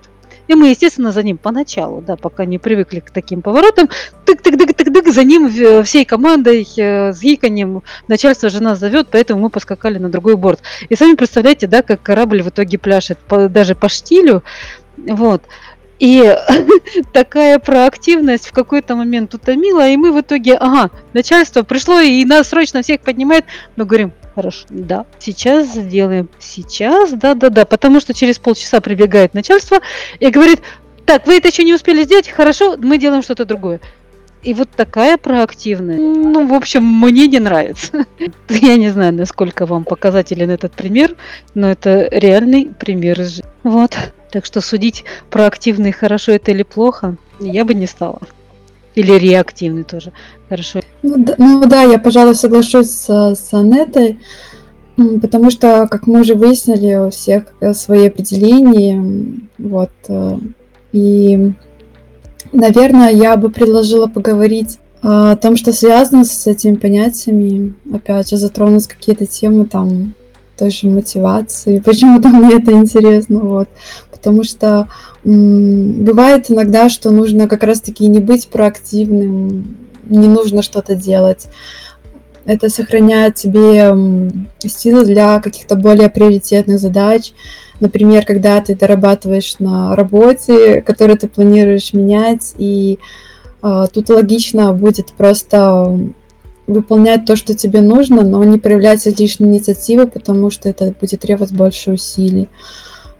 И 0.46 0.54
мы, 0.54 0.68
естественно, 0.68 1.10
за 1.10 1.22
ним 1.22 1.38
поначалу, 1.38 2.02
да, 2.02 2.16
пока 2.16 2.44
не 2.44 2.58
привыкли 2.58 3.00
к 3.00 3.10
таким 3.10 3.40
поворотам, 3.40 3.88
тык-тык-тык-тык-тык, 4.26 5.10
за 5.10 5.24
ним 5.24 5.46
э, 5.46 5.82
всей 5.84 6.04
командой 6.04 6.66
э, 6.76 7.12
с 7.12 7.20
гиканьем 7.20 7.82
начальство 8.08 8.50
же 8.50 8.62
нас 8.62 8.78
зовет, 8.78 9.08
поэтому 9.10 9.40
мы 9.40 9.50
поскакали 9.50 9.98
на 9.98 10.10
другой 10.10 10.36
борт. 10.36 10.60
И 10.88 10.96
сами 10.96 11.14
представляете, 11.14 11.66
да, 11.66 11.82
как 11.82 12.02
корабль 12.02 12.42
в 12.42 12.48
итоге 12.50 12.78
пляшет 12.78 13.18
даже 13.28 13.74
по 13.74 13.88
штилю, 13.88 14.42
вот. 14.96 15.42
И 15.98 16.36
такая 17.12 17.58
проактивность 17.58 18.48
в 18.48 18.52
какой-то 18.52 18.96
момент 18.96 19.34
утомила, 19.34 19.88
и 19.88 19.96
мы 19.96 20.12
в 20.12 20.20
итоге, 20.20 20.54
ага, 20.54 20.90
начальство 21.12 21.62
пришло 21.62 22.00
и 22.00 22.24
нас 22.24 22.48
срочно 22.48 22.82
всех 22.82 23.00
поднимает. 23.00 23.44
Мы 23.76 23.84
говорим, 23.84 24.12
хорошо, 24.34 24.66
да, 24.68 25.06
сейчас 25.18 25.68
сделаем, 25.68 26.28
сейчас, 26.38 27.12
да-да-да, 27.12 27.64
потому 27.64 28.00
что 28.00 28.12
через 28.12 28.38
полчаса 28.38 28.80
прибегает 28.80 29.34
начальство 29.34 29.78
и 30.18 30.28
говорит, 30.30 30.60
так, 31.06 31.26
вы 31.26 31.36
это 31.36 31.48
еще 31.48 31.64
не 31.64 31.74
успели 31.74 32.04
сделать, 32.04 32.28
хорошо, 32.28 32.76
мы 32.76 32.98
делаем 32.98 33.22
что-то 33.22 33.44
другое. 33.44 33.80
И 34.42 34.52
вот 34.52 34.68
такая 34.70 35.16
проактивная. 35.16 35.96
Ну, 35.96 36.46
в 36.46 36.52
общем, 36.52 36.84
мне 36.84 37.26
не 37.28 37.38
нравится. 37.38 38.04
Я 38.50 38.76
не 38.76 38.90
знаю, 38.90 39.14
насколько 39.14 39.64
вам 39.64 39.84
показателен 39.84 40.50
этот 40.50 40.72
пример, 40.74 41.16
но 41.54 41.70
это 41.70 42.08
реальный 42.10 42.66
пример. 42.66 43.20
Вот. 43.62 43.96
Так 44.34 44.44
что 44.46 44.60
судить 44.60 45.04
проактивный 45.30 45.92
хорошо 45.92 46.32
это 46.32 46.50
или 46.50 46.64
плохо, 46.64 47.16
я 47.38 47.64
бы 47.64 47.72
не 47.72 47.86
стала. 47.86 48.18
Или 48.96 49.12
реактивный 49.12 49.84
тоже. 49.84 50.12
Хорошо. 50.48 50.80
Ну 51.04 51.14
да, 51.18 51.36
ну, 51.38 51.64
да 51.68 51.82
я, 51.82 52.00
пожалуй, 52.00 52.34
соглашусь 52.34 52.90
с, 52.90 53.08
с 53.08 53.54
Анетой, 53.54 54.18
потому 55.22 55.52
что, 55.52 55.86
как 55.88 56.08
мы 56.08 56.22
уже 56.22 56.34
выяснили, 56.34 56.96
у 56.96 57.10
всех 57.10 57.44
свои 57.74 58.08
определения. 58.08 59.38
Вот. 59.58 59.92
Э, 60.08 60.38
и, 60.90 61.52
наверное, 62.50 63.12
я 63.12 63.36
бы 63.36 63.50
предложила 63.50 64.08
поговорить 64.08 64.80
о 65.00 65.36
том, 65.36 65.56
что 65.56 65.72
связано 65.72 66.24
с 66.24 66.44
этими 66.48 66.74
понятиями. 66.74 67.74
Опять 67.92 68.30
же, 68.30 68.36
затронуть 68.36 68.88
какие-то 68.88 69.26
темы 69.26 69.66
там 69.66 70.14
той 70.56 70.70
же 70.70 70.88
мотивации. 70.88 71.78
Почему-то 71.84 72.28
мне 72.28 72.56
это 72.56 72.72
интересно. 72.72 73.40
Вот 73.40 73.68
потому 74.24 74.42
что 74.42 74.88
бывает 75.22 76.50
иногда, 76.50 76.88
что 76.88 77.10
нужно 77.10 77.46
как 77.46 77.62
раз-таки 77.62 78.06
не 78.06 78.20
быть 78.20 78.48
проактивным, 78.48 79.76
не 80.08 80.28
нужно 80.28 80.62
что-то 80.62 80.94
делать. 80.94 81.46
Это 82.46 82.70
сохраняет 82.70 83.34
тебе 83.34 83.94
силы 84.66 85.04
для 85.04 85.40
каких-то 85.40 85.76
более 85.76 86.08
приоритетных 86.08 86.78
задач. 86.78 87.34
Например, 87.80 88.24
когда 88.24 88.62
ты 88.62 88.74
дорабатываешь 88.74 89.56
на 89.58 89.94
работе, 89.94 90.80
которую 90.80 91.18
ты 91.18 91.28
планируешь 91.28 91.92
менять, 91.92 92.54
и 92.56 92.98
э, 93.62 93.86
тут 93.92 94.08
логично 94.08 94.72
будет 94.72 95.12
просто 95.12 95.98
выполнять 96.66 97.26
то, 97.26 97.36
что 97.36 97.54
тебе 97.54 97.80
нужно, 97.80 98.22
но 98.22 98.42
не 98.44 98.58
проявлять 98.58 99.06
излишней 99.06 99.48
инициативы, 99.48 100.06
потому 100.06 100.50
что 100.50 100.68
это 100.68 100.94
будет 100.98 101.20
требовать 101.20 101.52
больше 101.52 101.92
усилий. 101.92 102.48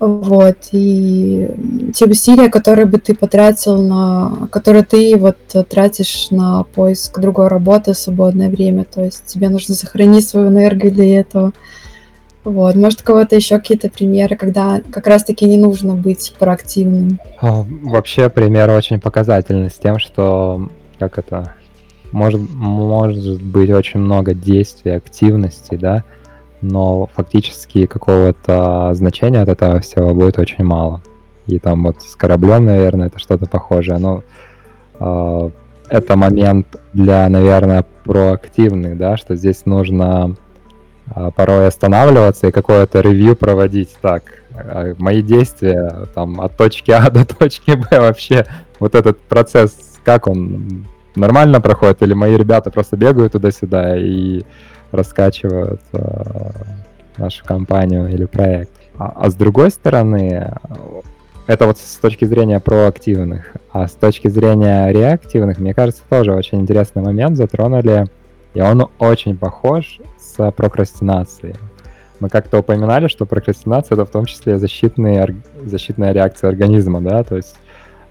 Вот, 0.01 0.57
и 0.73 1.49
те 1.95 2.05
усилия, 2.07 2.51
которые 2.51 2.85
бы 2.87 2.99
ты 2.99 3.15
потратил 3.15 3.81
на... 3.81 4.49
которые 4.51 4.85
ты 4.85 5.17
вот 5.17 5.37
тратишь 5.69 6.29
на 6.31 6.65
поиск 6.65 7.19
другой 7.21 7.49
работы 7.49 7.93
в 7.93 7.99
свободное 7.99 8.51
время, 8.51 8.85
то 8.85 9.03
есть 9.05 9.25
тебе 9.27 9.49
нужно 9.49 9.75
сохранить 9.75 10.29
свою 10.29 10.49
энергию 10.49 10.93
для 10.93 11.21
этого. 11.21 11.53
Вот, 12.43 12.75
может, 12.75 13.01
у 13.01 13.05
кого-то 13.05 13.37
еще 13.37 13.59
какие-то 13.59 13.89
примеры, 13.89 14.37
когда 14.37 14.83
как 14.91 15.07
раз-таки 15.07 15.47
не 15.47 15.57
нужно 15.57 15.95
быть 15.95 16.35
проактивным? 16.39 17.19
А, 17.41 17.65
вообще, 17.83 18.29
пример 18.29 18.69
очень 18.71 19.01
показательный 19.01 19.71
с 19.71 19.75
тем, 19.75 19.99
что, 19.99 20.69
как 20.99 21.19
это, 21.19 21.55
может, 22.15 22.41
может 22.49 23.43
быть 23.43 23.71
очень 23.71 23.99
много 23.99 24.35
действий, 24.35 24.93
активности, 24.93 25.75
да, 25.75 26.05
но 26.61 27.09
фактически 27.13 27.87
какого-то 27.87 28.95
значения 28.95 29.41
от 29.41 29.49
этого 29.49 29.81
всего 29.81 30.15
будет 30.15 30.39
очень 30.39 30.65
мало. 30.65 31.03
И 31.47 31.59
там 31.59 31.83
вот 31.83 32.03
с 32.03 32.15
кораблем, 32.15 32.67
наверное, 32.67 33.09
это 33.09 33.19
что-то 33.19 33.47
похожее. 33.47 33.99
Но 33.99 34.23
э, 35.01 35.51
это 35.89 36.17
момент 36.17 36.77
для, 36.93 37.29
наверное, 37.29 37.85
проактивных, 38.05 38.97
да, 38.97 39.17
что 39.17 39.35
здесь 39.35 39.67
нужно 39.67 40.37
э, 41.15 41.31
порой 41.35 41.67
останавливаться 41.67 42.47
и 42.47 42.53
какое-то 42.53 43.01
ревью 43.01 43.35
проводить. 43.35 43.91
Так, 44.01 44.23
э, 44.53 44.95
мои 44.99 45.21
действия 45.21 46.07
там 46.15 46.41
от 46.41 46.57
точки 46.57 46.93
А 46.93 47.11
до 47.11 47.27
точки 47.27 47.73
Б 47.73 47.87
вообще, 47.91 48.47
вот 48.79 48.95
этот 48.95 49.21
процесс, 49.21 49.99
как 50.05 50.29
он 50.29 50.87
нормально 51.17 51.61
проходит, 51.61 52.03
или 52.03 52.15
мои 52.15 52.37
ребята 52.37 52.71
просто 52.71 52.97
бегают 52.97 53.33
туда-сюда 53.33 53.97
и 53.97 54.43
раскачивают 54.91 55.81
э, 55.93 56.51
нашу 57.17 57.45
компанию 57.45 58.09
или 58.09 58.25
проект. 58.25 58.73
А, 58.99 59.13
а 59.17 59.31
с 59.31 59.35
другой 59.35 59.71
стороны, 59.71 60.53
это 61.47 61.67
вот 61.67 61.79
с 61.79 61.97
точки 61.97 62.25
зрения 62.25 62.61
проактивных, 62.61 63.53
а 63.71 63.87
с 63.87 63.93
точки 63.93 64.29
зрения 64.29 64.91
реактивных, 64.91 65.59
мне 65.59 65.75
кажется, 65.75 66.03
тоже 66.09 66.33
очень 66.33 66.61
интересный 66.61 67.03
момент 67.03 67.37
затронули, 67.37 68.07
и 68.55 68.61
он 68.61 68.89
очень 68.99 69.37
похож 69.37 69.99
с 70.19 70.51
прокрастинацией. 70.53 71.57
Мы 72.21 72.29
как-то 72.29 72.61
упоминали, 72.61 73.09
что 73.09 73.27
прокрастинация 73.27 73.97
это 73.97 74.07
в 74.07 74.11
том 74.11 74.25
числе 74.25 74.59
защитные, 74.59 75.37
защитная 75.65 76.13
реакция 76.13 76.49
организма, 76.49 77.01
да, 77.01 77.25
то 77.25 77.37
есть 77.37 77.57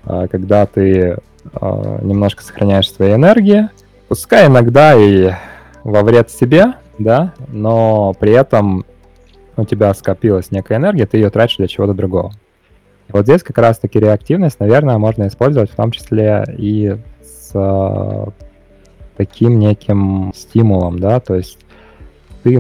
э, 0.05 0.27
когда 0.29 0.65
ты 0.65 1.17
э, 1.53 1.99
немножко 2.01 2.43
сохраняешь 2.43 2.91
свои 2.91 3.13
энергии, 3.13 3.69
пускай 4.07 4.47
иногда 4.47 4.95
и 4.95 5.31
во 5.83 6.01
вред 6.03 6.29
себе, 6.29 6.73
да, 6.99 7.33
но 7.47 8.13
при 8.19 8.31
этом 8.31 8.85
у 9.57 9.65
тебя 9.65 9.93
скопилась 9.93 10.51
некая 10.51 10.77
энергия, 10.77 11.05
ты 11.05 11.17
ее 11.17 11.29
тратишь 11.29 11.57
для 11.57 11.67
чего-то 11.67 11.93
другого. 11.93 12.31
Вот 13.09 13.25
здесь 13.25 13.43
как 13.43 13.57
раз-таки 13.57 13.99
реактивность, 13.99 14.59
наверное, 14.59 14.97
можно 14.97 15.27
использовать 15.27 15.71
в 15.71 15.75
том 15.75 15.91
числе 15.91 16.45
и 16.57 16.97
с 17.21 17.51
э, 17.53 18.25
таким 19.17 19.59
неким 19.59 20.31
стимулом, 20.35 20.99
да, 20.99 21.19
то 21.19 21.35
есть 21.35 21.59
ты 22.43 22.59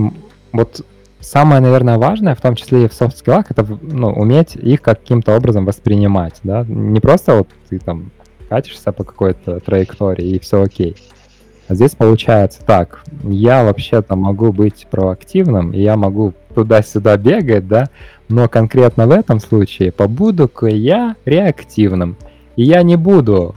вот 0.51 0.85
самое, 1.19 1.61
наверное, 1.61 1.97
важное, 1.97 2.35
в 2.35 2.41
том 2.41 2.55
числе 2.55 2.85
и 2.85 2.87
в 2.87 2.93
софт-скиллах, 2.93 3.49
это 3.49 3.65
ну, 3.81 4.09
уметь 4.09 4.55
их 4.55 4.81
каким-то 4.81 5.35
образом 5.35 5.65
воспринимать, 5.65 6.35
да, 6.43 6.65
не 6.67 6.99
просто 6.99 7.35
вот 7.35 7.49
ты 7.69 7.79
там 7.79 8.11
катишься 8.53 8.91
по 8.91 9.03
какой-то 9.03 9.59
траектории 9.61 10.27
и 10.27 10.39
все 10.39 10.61
окей, 10.61 10.95
а 11.67 11.73
здесь 11.73 11.95
получается 11.95 12.59
так, 12.63 13.03
я 13.23 13.63
вообще-то 13.63 14.15
могу 14.15 14.53
быть 14.53 14.85
проактивным, 14.91 15.71
и 15.71 15.81
я 15.81 15.97
могу 15.97 16.33
туда-сюда 16.53 17.17
бегать, 17.17 17.67
да, 17.67 17.89
но 18.29 18.47
конкретно 18.47 19.07
в 19.07 19.11
этом 19.11 19.39
случае 19.39 19.91
побуду-ка 19.91 20.67
я 20.67 21.15
реактивным. 21.25 22.15
И 22.55 22.63
я 22.63 22.83
не 22.83 22.95
буду 22.95 23.55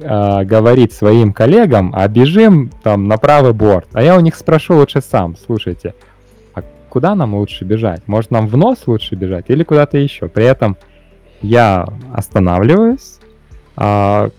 э, 0.00 0.44
говорить 0.44 0.94
своим 0.94 1.34
коллегам, 1.34 1.92
а 1.94 2.08
бежим 2.08 2.70
там 2.82 3.08
на 3.08 3.18
правый 3.18 3.52
борт. 3.52 3.88
А 3.92 4.02
я 4.02 4.16
у 4.16 4.20
них 4.20 4.36
спрошу 4.36 4.76
лучше 4.76 5.02
сам, 5.02 5.36
слушайте, 5.36 5.94
а 6.54 6.62
куда 6.88 7.14
нам 7.14 7.34
лучше 7.34 7.66
бежать? 7.66 8.00
Может 8.06 8.30
нам 8.30 8.46
в 8.46 8.56
нос 8.56 8.84
лучше 8.86 9.16
бежать 9.16 9.44
или 9.48 9.64
куда-то 9.64 9.98
еще? 9.98 10.28
При 10.28 10.46
этом 10.46 10.78
я 11.42 11.86
останавливаюсь, 12.10 13.13
а, 13.76 14.30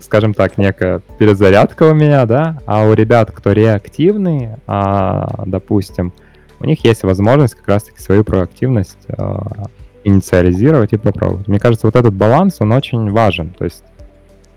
скажем 0.00 0.34
так, 0.34 0.58
некая 0.58 1.00
перезарядка 1.18 1.84
у 1.84 1.94
меня, 1.94 2.26
да, 2.26 2.58
а 2.66 2.84
у 2.84 2.94
ребят, 2.94 3.30
кто 3.32 3.52
реактивный, 3.52 4.50
а, 4.66 5.44
допустим, 5.46 6.12
у 6.60 6.64
них 6.64 6.84
есть 6.84 7.02
возможность 7.02 7.54
как 7.54 7.68
раз-таки 7.68 8.00
свою 8.00 8.24
проактивность 8.24 8.98
а, 9.08 9.66
инициализировать 10.04 10.92
и 10.92 10.96
попробовать. 10.96 11.48
Мне 11.48 11.58
кажется, 11.58 11.86
вот 11.86 11.96
этот 11.96 12.14
баланс, 12.14 12.56
он 12.60 12.72
очень 12.72 13.10
важен. 13.10 13.50
То 13.50 13.64
есть 13.64 13.84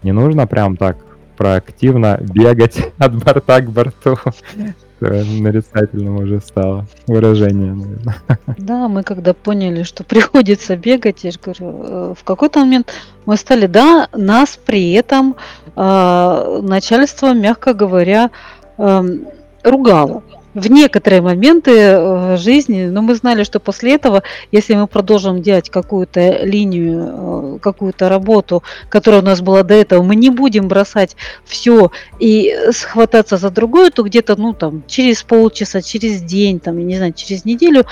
не 0.03 0.11
нужно 0.11 0.47
прям 0.47 0.77
так 0.77 0.97
проактивно 1.37 2.19
бегать 2.21 2.93
от 2.97 3.23
борта 3.23 3.61
к 3.61 3.69
борту. 3.69 4.17
Э, 5.01 5.23
нарицательным 5.23 6.17
уже 6.17 6.39
стало 6.39 6.85
выражение, 7.07 7.73
наверное. 7.73 8.15
Да, 8.57 8.87
мы 8.87 9.03
когда 9.03 9.33
поняли, 9.33 9.83
что 9.83 10.03
приходится 10.03 10.77
бегать, 10.77 11.23
я 11.23 11.31
же 11.31 11.39
говорю, 11.43 11.83
э, 11.83 12.13
в 12.17 12.23
какой-то 12.23 12.59
момент 12.59 12.93
мы 13.25 13.35
стали, 13.35 13.67
да, 13.67 14.07
нас 14.13 14.57
при 14.63 14.93
этом 14.93 15.35
э, 15.75 16.59
начальство, 16.61 17.33
мягко 17.33 17.73
говоря, 17.73 18.31
э, 18.77 19.03
ругало 19.63 20.23
в 20.55 20.71
некоторые 20.71 21.21
моменты 21.21 21.71
э, 21.71 22.37
жизни, 22.37 22.85
но 22.85 23.01
мы 23.01 23.15
знали, 23.15 23.43
что 23.43 23.59
после 23.59 23.93
этого, 23.95 24.23
если 24.51 24.73
мы 24.73 24.87
продолжим 24.87 25.41
делать 25.41 25.69
какую-то 25.69 26.43
линию, 26.45 27.57
э, 27.57 27.59
какую-то 27.59 28.07
работу, 28.07 28.63
которая 28.87 29.21
у 29.21 29.25
нас 29.25 29.41
была 29.41 29.63
до 29.63 29.73
этого, 29.73 30.01
мы 30.01 30.15
не 30.15 30.29
будем 30.29 30.69
бросать 30.69 31.17
все 31.43 31.91
и 32.19 32.55
схвататься 32.71 33.37
за 33.37 33.49
другое, 33.49 33.91
то 33.91 34.03
где-то, 34.03 34.37
ну, 34.37 34.53
там, 34.53 34.83
через 34.87 35.23
полчаса, 35.23 35.81
через 35.81 36.21
день, 36.21 36.61
там, 36.61 36.77
я 36.77 36.85
не 36.85 36.97
знаю, 36.97 37.13
через 37.13 37.43
неделю 37.43 37.85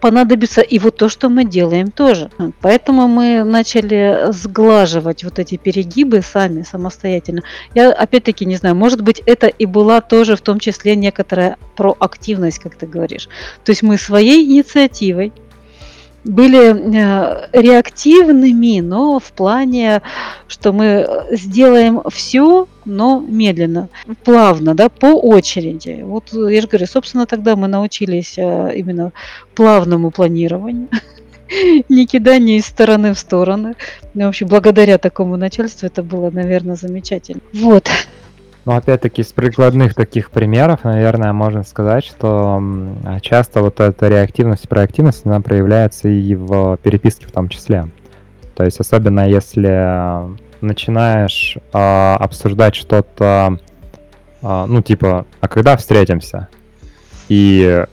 понадобится 0.00 0.60
и 0.60 0.78
вот 0.78 0.96
то, 0.96 1.08
что 1.08 1.28
мы 1.28 1.44
делаем 1.44 1.90
тоже. 1.90 2.30
Поэтому 2.60 3.06
мы 3.06 3.44
начали 3.44 4.32
сглаживать 4.32 5.24
вот 5.24 5.38
эти 5.38 5.56
перегибы 5.56 6.22
сами, 6.22 6.62
самостоятельно. 6.62 7.42
Я 7.74 7.92
опять-таки 7.92 8.44
не 8.44 8.56
знаю, 8.56 8.74
может 8.74 9.00
быть, 9.02 9.22
это 9.26 9.46
и 9.46 9.66
была 9.66 10.00
тоже 10.00 10.36
в 10.36 10.40
том 10.40 10.58
числе 10.58 10.96
некоторая 10.96 11.56
проактивность, 11.76 12.58
как 12.58 12.76
ты 12.76 12.86
говоришь. 12.86 13.28
То 13.64 13.70
есть 13.70 13.82
мы 13.82 13.98
своей 13.98 14.44
инициативой 14.44 15.32
были 16.24 16.74
э, 16.74 17.48
реактивными, 17.52 18.80
но 18.80 19.20
в 19.20 19.32
плане, 19.32 20.02
что 20.48 20.72
мы 20.72 21.06
сделаем 21.30 22.02
все, 22.10 22.66
но 22.84 23.20
медленно, 23.20 23.88
плавно, 24.24 24.74
да, 24.74 24.88
по 24.88 25.06
очереди. 25.06 26.02
Вот 26.02 26.32
я 26.32 26.60
же 26.60 26.66
говорю, 26.66 26.86
собственно, 26.86 27.26
тогда 27.26 27.56
мы 27.56 27.68
научились 27.68 28.34
э, 28.38 28.72
именно 28.74 29.12
плавному 29.54 30.10
планированию, 30.10 30.88
не 31.88 32.06
кидание 32.06 32.58
из 32.58 32.66
стороны 32.66 33.14
в 33.14 33.18
стороны. 33.18 33.74
Ну, 34.14 34.24
вообще, 34.26 34.46
благодаря 34.46 34.98
такому 34.98 35.36
начальству 35.36 35.86
это 35.86 36.02
было, 36.02 36.30
наверное, 36.30 36.76
замечательно. 36.76 37.42
Вот. 37.52 37.88
Ну, 38.64 38.72
опять-таки, 38.72 39.20
из 39.20 39.32
прикладных 39.32 39.94
таких 39.94 40.30
примеров, 40.30 40.84
наверное, 40.84 41.34
можно 41.34 41.64
сказать, 41.64 42.04
что 42.04 42.62
часто 43.20 43.60
вот 43.60 43.78
эта 43.80 44.08
реактивность 44.08 44.64
и 44.64 44.68
проактивность, 44.68 45.26
она 45.26 45.40
проявляется 45.40 46.08
и 46.08 46.34
в 46.34 46.78
переписке 46.82 47.26
в 47.26 47.32
том 47.32 47.50
числе. 47.50 47.88
То 48.54 48.64
есть, 48.64 48.80
особенно 48.80 49.28
если 49.28 50.34
начинаешь 50.62 51.58
э, 51.74 52.14
обсуждать 52.14 52.74
что-то, 52.74 53.58
э, 54.40 54.64
ну, 54.66 54.80
типа, 54.80 55.26
а 55.40 55.48
когда 55.48 55.76
встретимся? 55.76 56.48
И 57.28 57.84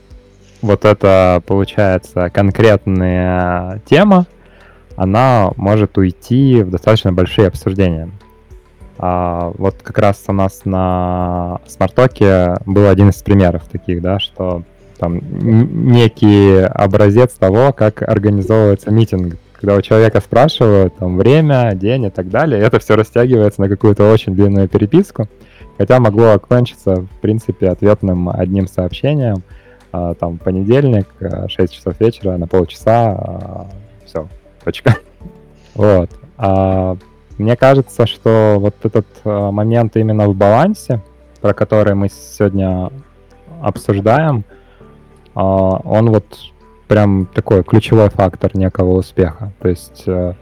вот 0.62 0.86
это, 0.86 1.42
получается, 1.46 2.30
конкретная 2.30 3.82
тема, 3.84 4.26
она 4.96 5.50
может 5.56 5.98
уйти 5.98 6.62
в 6.62 6.70
достаточно 6.70 7.12
большие 7.12 7.48
обсуждения. 7.48 8.10
А, 8.98 9.52
вот 9.56 9.76
как 9.82 9.98
раз 9.98 10.22
у 10.28 10.32
нас 10.32 10.62
на 10.64 11.60
смартоке 11.66 12.56
был 12.66 12.88
один 12.88 13.10
из 13.10 13.22
примеров 13.22 13.64
таких, 13.64 14.02
да, 14.02 14.18
что 14.18 14.62
там 14.98 15.20
некий 15.20 16.60
образец 16.62 17.32
того, 17.32 17.72
как 17.72 18.02
организовывается 18.02 18.90
митинг. 18.90 19.36
Когда 19.52 19.76
у 19.76 19.82
человека 19.82 20.20
спрашивают 20.20 20.96
там 20.96 21.16
время, 21.16 21.74
день 21.74 22.04
и 22.04 22.10
так 22.10 22.28
далее, 22.28 22.60
это 22.60 22.78
все 22.78 22.96
растягивается 22.96 23.60
на 23.60 23.68
какую-то 23.68 24.10
очень 24.12 24.34
длинную 24.34 24.68
переписку, 24.68 25.28
хотя 25.78 26.00
могло 26.00 26.32
окончиться, 26.32 27.02
в 27.02 27.20
принципе, 27.20 27.68
ответным 27.68 28.28
одним 28.28 28.66
сообщением, 28.66 29.42
а, 29.92 30.14
там, 30.14 30.38
понедельник, 30.38 31.08
6 31.20 31.58
а, 31.58 31.68
часов 31.68 32.00
вечера, 32.00 32.36
на 32.36 32.46
полчаса, 32.46 33.12
а, 33.12 33.66
все, 34.04 34.28
точка. 34.64 34.96
Вот. 35.74 36.10
А 36.36 36.98
мне 37.38 37.56
кажется, 37.56 38.06
что 38.06 38.56
вот 38.58 38.74
этот 38.82 39.06
э, 39.24 39.50
момент 39.50 39.96
именно 39.96 40.28
в 40.28 40.34
балансе, 40.34 41.02
про 41.40 41.54
который 41.54 41.94
мы 41.94 42.08
сегодня 42.08 42.90
обсуждаем, 43.60 44.44
э, 45.34 45.40
он 45.40 46.10
вот 46.10 46.26
прям 46.88 47.26
такой 47.26 47.64
ключевой 47.64 48.10
фактор 48.10 48.56
некого 48.56 48.98
успеха. 48.98 49.52
То 49.60 49.68
есть, 49.68 50.02
э, 50.06 50.34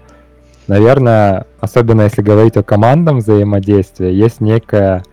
наверное, 0.66 1.46
особенно 1.60 2.02
если 2.02 2.22
говорить 2.22 2.56
о 2.56 2.62
командном 2.62 3.18
взаимодействии, 3.18 4.10
есть 4.10 4.40
некая, 4.40 5.04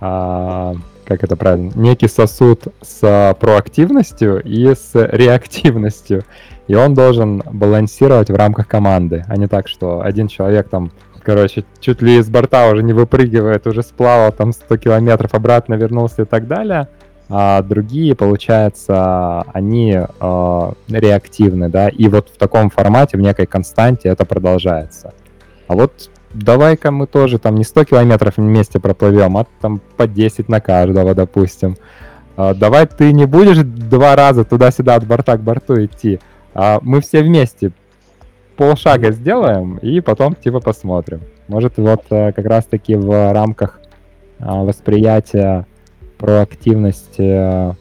как 0.00 1.22
это 1.22 1.36
правильно, 1.36 1.70
некий 1.76 2.08
сосуд 2.08 2.64
с 2.80 3.36
проактивностью 3.38 4.42
и 4.42 4.74
с 4.74 4.90
реактивностью. 4.94 6.24
И 6.66 6.74
он 6.74 6.94
должен 6.94 7.42
балансировать 7.52 8.30
в 8.30 8.34
рамках 8.34 8.66
команды, 8.66 9.24
а 9.28 9.36
не 9.36 9.46
так, 9.46 9.68
что 9.68 10.02
один 10.02 10.28
человек 10.28 10.68
там 10.68 10.90
короче, 11.22 11.64
чуть 11.80 12.02
ли 12.02 12.18
из 12.18 12.28
борта 12.28 12.68
уже 12.68 12.82
не 12.82 12.92
выпрыгивает, 12.92 13.66
уже 13.66 13.82
сплавал 13.82 14.32
там 14.32 14.52
100 14.52 14.76
километров, 14.78 15.34
обратно 15.34 15.74
вернулся 15.74 16.22
и 16.22 16.24
так 16.24 16.46
далее. 16.46 16.88
А 17.28 17.62
другие, 17.62 18.14
получается, 18.14 19.42
они 19.54 19.92
э, 19.94 20.72
реактивны, 20.88 21.70
да, 21.70 21.88
и 21.88 22.08
вот 22.08 22.28
в 22.28 22.36
таком 22.36 22.68
формате, 22.68 23.16
в 23.16 23.20
некой 23.20 23.46
константе 23.46 24.10
это 24.10 24.26
продолжается. 24.26 25.14
А 25.66 25.74
вот 25.74 26.10
давай-ка 26.34 26.90
мы 26.90 27.06
тоже 27.06 27.38
там 27.38 27.54
не 27.54 27.64
100 27.64 27.84
километров 27.84 28.36
вместе 28.36 28.80
проплывем, 28.80 29.36
а 29.38 29.46
там 29.60 29.80
по 29.96 30.06
10 30.06 30.48
на 30.48 30.60
каждого, 30.60 31.14
допустим. 31.14 31.76
А, 32.36 32.54
давай 32.54 32.86
ты 32.86 33.12
не 33.12 33.26
будешь 33.26 33.58
два 33.58 34.16
раза 34.16 34.44
туда-сюда 34.44 34.96
от 34.96 35.06
борта 35.06 35.36
к 35.36 35.42
борту 35.42 35.84
идти, 35.84 36.20
а 36.54 36.80
мы 36.82 37.00
все 37.00 37.22
вместе 37.22 37.72
полшага 38.62 39.10
сделаем 39.10 39.78
и 39.78 40.00
потом 40.00 40.36
типа 40.36 40.60
посмотрим. 40.60 41.22
Может 41.48 41.78
вот 41.78 42.02
э, 42.10 42.30
как 42.32 42.46
раз 42.46 42.64
таки 42.64 42.94
в 42.94 43.32
рамках 43.32 43.80
а, 44.38 44.62
восприятия 44.62 45.66
проактивности 46.16 47.70
э, 47.70 47.72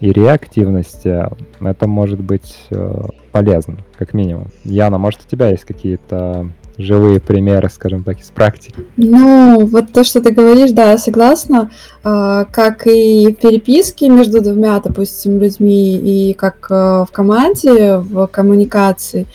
и 0.00 0.12
реактивности 0.12 1.26
это 1.60 1.86
может 1.86 2.20
быть 2.20 2.56
э, 2.70 3.02
полезно, 3.32 3.76
как 3.98 4.14
минимум. 4.14 4.48
Яна, 4.64 4.96
может 4.96 5.20
у 5.26 5.30
тебя 5.30 5.50
есть 5.50 5.64
какие-то 5.64 6.48
живые 6.78 7.20
примеры, 7.20 7.68
скажем 7.68 8.02
так, 8.02 8.18
из 8.20 8.30
практики? 8.30 8.74
Ну, 8.96 9.66
вот 9.66 9.92
то, 9.92 10.04
что 10.04 10.22
ты 10.22 10.30
говоришь, 10.30 10.72
да, 10.72 10.92
я 10.92 10.98
согласна. 10.98 11.70
А, 12.02 12.46
как 12.46 12.86
и 12.86 13.26
в 13.26 13.42
переписке 13.42 14.08
между 14.08 14.40
двумя, 14.40 14.80
допустим, 14.80 15.38
людьми, 15.38 15.96
и 15.96 16.32
как 16.32 16.70
в 16.70 17.08
команде, 17.12 17.98
в 17.98 18.26
коммуникации, 18.26 19.26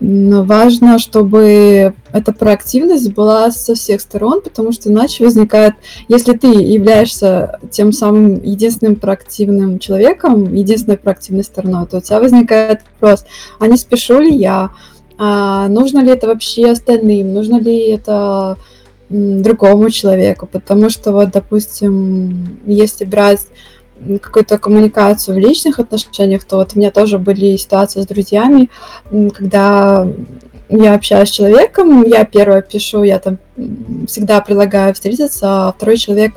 но 0.00 0.44
важно, 0.44 0.98
чтобы 0.98 1.94
эта 2.12 2.32
проактивность 2.32 3.12
была 3.12 3.50
со 3.50 3.74
всех 3.74 4.00
сторон, 4.00 4.40
потому 4.42 4.72
что 4.72 4.90
иначе 4.90 5.24
возникает, 5.24 5.74
если 6.08 6.36
ты 6.36 6.48
являешься 6.48 7.58
тем 7.70 7.92
самым 7.92 8.42
единственным 8.42 8.96
проактивным 8.96 9.78
человеком, 9.78 10.52
единственной 10.52 10.98
проактивной 10.98 11.44
стороной, 11.44 11.86
то 11.86 11.98
у 11.98 12.00
тебя 12.00 12.20
возникает 12.20 12.80
вопрос, 13.00 13.24
а 13.58 13.66
не 13.66 13.76
спешу 13.76 14.20
ли 14.20 14.34
я, 14.34 14.70
а 15.18 15.68
нужно 15.68 16.00
ли 16.00 16.10
это 16.10 16.26
вообще 16.26 16.70
остальным, 16.70 17.32
нужно 17.32 17.58
ли 17.58 17.90
это 17.90 18.58
другому 19.08 19.90
человеку, 19.90 20.46
потому 20.46 20.90
что 20.90 21.12
вот, 21.12 21.30
допустим, 21.30 22.58
если 22.66 23.04
брать 23.04 23.46
какую-то 24.22 24.58
коммуникацию 24.58 25.36
в 25.36 25.38
личных 25.38 25.78
отношениях, 25.78 26.44
то 26.44 26.56
вот 26.56 26.72
у 26.74 26.78
меня 26.78 26.90
тоже 26.90 27.18
были 27.18 27.56
ситуации 27.56 28.02
с 28.02 28.06
друзьями, 28.06 28.70
когда 29.34 30.06
я 30.68 30.94
общаюсь 30.94 31.28
с 31.28 31.32
человеком, 31.32 32.02
я 32.02 32.24
первое 32.24 32.62
пишу, 32.62 33.02
я 33.04 33.18
там 33.18 33.38
всегда 34.06 34.40
предлагаю 34.40 34.94
встретиться, 34.94 35.68
а 35.68 35.72
второй 35.72 35.96
человек, 35.96 36.34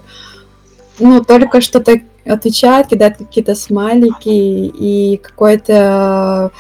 ну, 1.00 1.24
только 1.24 1.62
что-то 1.62 2.00
отвечает, 2.26 2.88
кидает 2.88 3.18
какие-то 3.18 3.56
смайлики 3.56 4.30
и 4.30 5.18
какой-то 5.18 6.52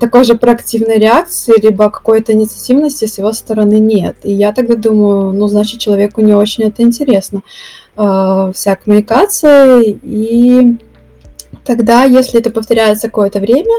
такой 0.00 0.24
же 0.24 0.34
проактивной 0.34 0.98
реакции, 0.98 1.60
либо 1.60 1.90
какой-то 1.90 2.32
инициативности 2.32 3.06
с 3.06 3.18
его 3.18 3.32
стороны 3.32 3.78
нет. 3.78 4.16
И 4.22 4.32
я 4.32 4.52
тогда 4.52 4.74
думаю, 4.74 5.32
ну, 5.32 5.48
значит, 5.48 5.80
человеку 5.80 6.20
не 6.20 6.34
очень 6.34 6.64
это 6.64 6.82
интересно. 6.82 7.42
Э, 7.96 8.52
вся 8.54 8.76
коммуникация, 8.76 9.80
и 9.80 10.76
тогда, 11.64 12.04
если 12.04 12.38
это 12.40 12.50
повторяется 12.50 13.08
какое-то 13.08 13.40
время, 13.40 13.74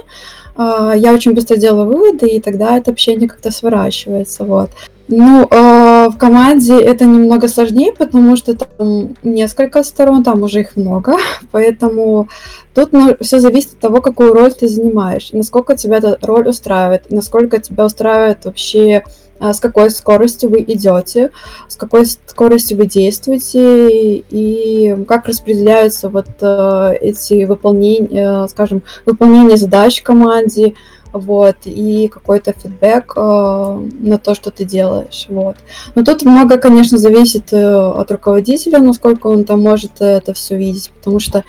э, 0.58 0.94
я 0.96 1.14
очень 1.14 1.34
быстро 1.34 1.56
делаю 1.56 1.86
выводы, 1.86 2.28
и 2.28 2.42
тогда 2.42 2.78
это 2.78 2.90
общение 2.90 3.30
как-то 3.30 3.52
сворачивается, 3.52 4.44
вот. 4.44 4.72
Ну, 5.08 5.48
э, 5.50 6.10
в 6.10 6.18
команде 6.18 6.82
это 6.82 7.06
немного 7.06 7.48
сложнее, 7.48 7.94
потому 7.94 8.36
что 8.38 8.56
там 8.56 9.16
несколько 9.22 9.84
сторон, 9.84 10.24
там 10.24 10.42
уже 10.42 10.62
их 10.62 10.76
много, 10.76 11.18
поэтому 11.52 12.28
тут 12.74 12.94
ну, 12.94 13.16
все 13.22 13.40
зависит 13.40 13.74
от 13.74 13.80
того, 13.80 14.02
какую 14.02 14.34
роль 14.34 14.52
ты 14.52 14.68
занимаешь, 14.68 15.30
насколько 15.32 15.78
тебя 15.78 15.98
эта 15.98 16.18
роль 16.24 16.50
устраивает, 16.50 17.12
насколько 17.12 17.60
тебя 17.60 17.86
устраивает 17.86 18.46
вообще 18.46 19.04
с 19.40 19.60
какой 19.60 19.90
скоростью 19.92 20.50
вы 20.50 20.62
идете, 20.62 21.32
с 21.68 21.76
какой 21.76 22.06
скоростью 22.06 22.78
вы 22.78 22.88
действуете 22.88 24.18
и 24.30 25.06
как 25.08 25.28
распределяются 25.28 26.10
вот 26.10 26.28
э, 26.42 26.94
эти 27.02 27.46
выполнения, 27.46 28.46
э, 28.46 28.48
скажем, 28.50 28.84
выполнение 29.06 29.58
задач 29.58 30.02
в 30.02 30.04
команде, 30.04 30.74
вот, 31.14 31.56
и 31.66 32.08
какой-то 32.08 32.54
фидбэк 32.54 33.14
э, 33.16 33.90
на 34.00 34.18
то, 34.18 34.36
что 34.36 34.52
ты 34.52 34.66
делаешь, 34.66 35.26
вот. 35.30 35.56
Но 35.96 36.04
тут 36.04 36.24
много, 36.24 36.58
конечно, 36.58 36.98
зависит 36.98 37.54
э, 37.54 37.76
от 37.76 38.12
руководителя, 38.12 38.80
насколько 38.80 39.28
он 39.28 39.44
там 39.44 39.62
может 39.62 40.00
это 40.00 40.34
все 40.34 40.58
видеть, 40.58 40.92
потому 40.98 41.20
что 41.20 41.44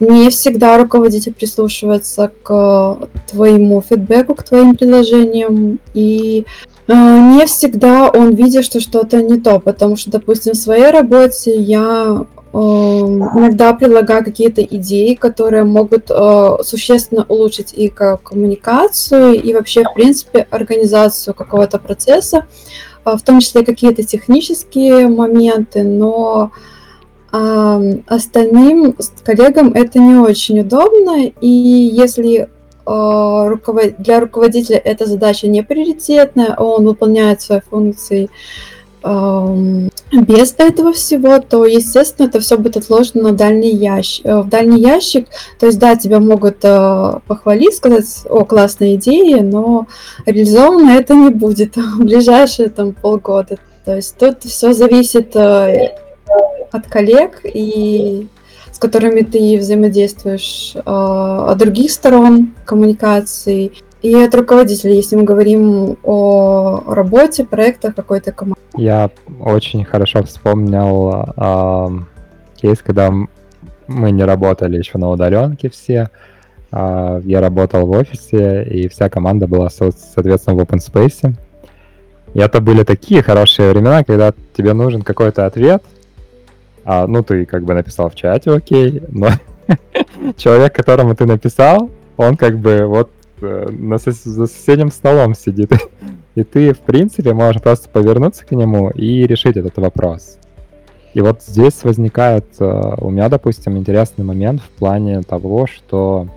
не 0.00 0.30
всегда 0.30 0.78
руководитель 0.78 1.34
прислушивается 1.34 2.30
к 2.42 3.08
твоему 3.30 3.82
фидбэку, 3.82 4.34
к 4.34 4.42
твоим 4.42 4.76
предложениям, 4.76 5.80
и 5.94 6.44
э, 6.44 6.77
не 6.94 7.46
всегда 7.46 8.08
он 8.10 8.34
видит, 8.34 8.64
что 8.64 8.80
что-то 8.80 9.22
не 9.22 9.38
то, 9.38 9.60
потому 9.60 9.96
что, 9.96 10.10
допустим, 10.10 10.54
в 10.54 10.56
своей 10.56 10.90
работе 10.90 11.54
я 11.54 12.26
Эм, 12.50 13.22
иногда 13.38 13.74
предлагаю 13.74 14.24
какие-то 14.24 14.62
идеи, 14.62 15.14
которые 15.14 15.64
могут 15.64 16.10
э, 16.10 16.56
существенно 16.64 17.26
улучшить 17.28 17.74
и 17.74 17.88
коммуникацию, 17.88 19.34
и 19.34 19.52
вообще, 19.52 19.84
в 19.84 19.92
принципе, 19.92 20.46
организацию 20.50 21.34
какого-то 21.34 21.78
процесса, 21.78 22.46
э, 23.04 23.16
в 23.16 23.22
том 23.22 23.40
числе 23.40 23.64
какие-то 23.64 24.02
технические 24.02 25.08
моменты, 25.08 25.82
но 25.82 26.50
остальным 27.30 28.96
коллегам 29.22 29.72
это 29.74 29.98
не 29.98 30.14
очень 30.14 30.60
удобно, 30.60 31.26
и 31.26 31.46
если 31.46 32.38
э, 32.38 32.48
для 33.98 34.20
руководителя 34.20 34.78
эта 34.78 35.06
задача 35.06 35.46
не 35.46 35.62
приоритетная, 35.62 36.54
он 36.56 36.86
выполняет 36.86 37.42
свои 37.42 37.60
функции 37.60 38.30
без 40.12 40.54
этого 40.58 40.92
всего, 40.92 41.38
то, 41.38 41.64
естественно, 41.64 42.26
это 42.26 42.40
все 42.40 42.56
будет 42.58 42.76
отложено 42.76 43.30
на 43.30 43.32
дальний 43.32 43.74
ящик, 43.74 44.26
э, 44.26 44.40
в 44.40 44.48
дальний 44.48 44.80
ящик. 44.80 45.28
То 45.58 45.66
есть, 45.66 45.78
да, 45.78 45.96
тебя 45.96 46.18
могут 46.18 46.58
э, 46.62 47.20
похвалить, 47.26 47.76
сказать, 47.76 48.06
о, 48.28 48.44
классная 48.44 48.96
идея, 48.96 49.42
но 49.42 49.86
реализовано 50.26 50.90
это 50.90 51.14
не 51.14 51.30
будет 51.30 51.76
в 51.76 52.00
ближайшие 52.00 52.70
там 52.70 52.92
полгода. 52.92 53.58
То 53.84 53.96
есть 53.96 54.16
тут 54.18 54.42
все 54.44 54.72
зависит 54.72 55.36
э, 55.36 55.94
от 56.72 56.86
коллег 56.88 57.40
и 57.44 58.26
с 58.78 58.80
которыми 58.80 59.22
ты 59.22 59.58
взаимодействуешь, 59.58 60.76
от 60.84 61.58
других 61.58 61.90
сторон 61.90 62.54
коммуникации 62.64 63.72
и 64.02 64.14
от 64.14 64.32
руководителя, 64.36 64.92
если 64.92 65.16
мы 65.16 65.24
говорим 65.24 65.96
о 66.04 66.84
работе, 66.86 67.44
проектах 67.44 67.96
какой-то 67.96 68.30
команды. 68.30 68.60
Я 68.76 69.10
очень 69.40 69.84
хорошо 69.84 70.22
вспомнил 70.22 71.26
э, 71.36 71.88
кейс, 72.54 72.78
когда 72.78 73.12
мы 73.88 74.10
не 74.12 74.22
работали 74.22 74.78
еще 74.78 74.96
на 74.98 75.10
удаленке 75.10 75.70
все. 75.70 76.10
Э, 76.70 77.20
я 77.24 77.40
работал 77.40 77.84
в 77.84 77.90
офисе, 77.90 78.62
и 78.62 78.86
вся 78.86 79.10
команда 79.10 79.48
была, 79.48 79.70
соответственно, 79.70 80.56
в 80.56 80.60
open 80.60 80.78
space. 80.78 81.34
И 82.32 82.38
это 82.38 82.60
были 82.60 82.84
такие 82.84 83.24
хорошие 83.24 83.72
времена, 83.72 84.04
когда 84.04 84.32
тебе 84.56 84.72
нужен 84.72 85.02
какой-то 85.02 85.46
ответ. 85.46 85.82
А, 86.90 87.06
ну, 87.06 87.22
ты 87.22 87.44
как 87.44 87.64
бы 87.64 87.74
написал 87.74 88.08
в 88.08 88.14
чате, 88.14 88.50
окей, 88.50 89.02
но 89.08 89.28
человек, 90.36 90.74
которому 90.74 91.14
ты 91.14 91.26
написал, 91.26 91.90
он 92.16 92.36
как 92.36 92.58
бы 92.58 92.86
вот 92.86 93.10
Э, 93.40 93.68
на 93.70 93.94
сос- 93.94 94.24
за 94.24 94.46
соседним 94.46 94.90
столом 94.90 95.34
сидит. 95.34 95.72
И 96.34 96.44
ты, 96.44 96.72
в 96.72 96.78
принципе, 96.78 97.32
можешь 97.32 97.62
просто 97.62 97.88
повернуться 97.88 98.44
к 98.44 98.52
нему 98.52 98.90
и 98.90 99.26
решить 99.26 99.56
этот 99.56 99.76
вопрос. 99.78 100.38
И 101.14 101.20
вот 101.20 101.42
здесь 101.42 101.82
возникает 101.82 102.46
э, 102.60 102.94
у 102.98 103.10
меня, 103.10 103.28
допустим, 103.28 103.76
интересный 103.76 104.24
момент 104.24 104.60
в 104.60 104.68
плане 104.78 105.22
того, 105.22 105.66
что 105.66 106.28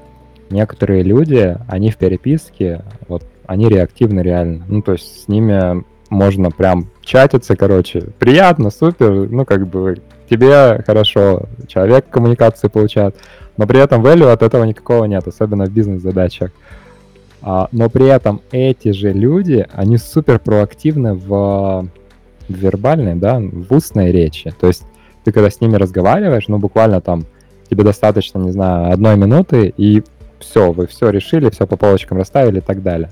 некоторые 0.50 1.04
люди, 1.04 1.58
они 1.68 1.92
в 1.92 1.98
переписке, 1.98 2.82
вот, 3.08 3.24
они 3.46 3.68
реактивны 3.68 4.22
реально. 4.22 4.64
Ну, 4.68 4.82
то 4.82 4.94
есть 4.94 5.24
с 5.24 5.28
ними 5.28 5.84
можно 6.10 6.52
прям 6.52 6.88
чатиться, 7.04 7.56
короче, 7.56 8.02
приятно, 8.20 8.70
супер, 8.70 9.30
ну, 9.30 9.46
как 9.46 9.68
бы 9.68 9.98
тебе 10.32 10.82
хорошо, 10.88 11.44
человек 11.68 12.06
коммуникации 12.10 12.70
получает, 12.70 13.16
но 13.58 13.68
при 13.68 13.82
этом 13.82 14.02
value 14.02 14.32
от 14.32 14.42
этого 14.42 14.64
никакого 14.64 15.04
нет, 15.04 15.28
особенно 15.28 15.66
в 15.66 15.72
бизнес-задачах. 15.72 16.52
А, 17.42 17.68
но 17.74 17.90
при 17.90 18.08
этом 18.08 18.42
эти 18.52 18.92
же 18.92 19.12
люди, 19.12 19.68
они 19.74 19.98
супер 19.98 20.40
проактивны 20.40 21.16
в, 21.16 21.28
в 22.48 22.54
вербальной, 22.54 23.16
да, 23.16 23.40
в 23.42 23.74
устной 23.74 24.12
речи. 24.12 24.54
То 24.58 24.68
есть 24.68 24.84
ты 25.26 25.34
когда 25.34 25.50
с 25.50 25.60
ними 25.60 25.76
разговариваешь, 25.76 26.48
ну 26.48 26.60
буквально 26.60 27.02
там 27.02 27.26
тебе 27.70 27.84
достаточно, 27.84 28.40
не 28.40 28.52
знаю, 28.52 28.94
одной 28.94 29.18
минуты, 29.18 29.74
и 29.76 30.02
все, 30.40 30.72
вы 30.72 30.88
все 30.88 31.10
решили, 31.10 31.50
все 31.50 31.68
по 31.68 31.76
полочкам 31.76 32.20
расставили 32.20 32.60
и 32.60 32.62
так 32.62 32.82
далее. 32.82 33.10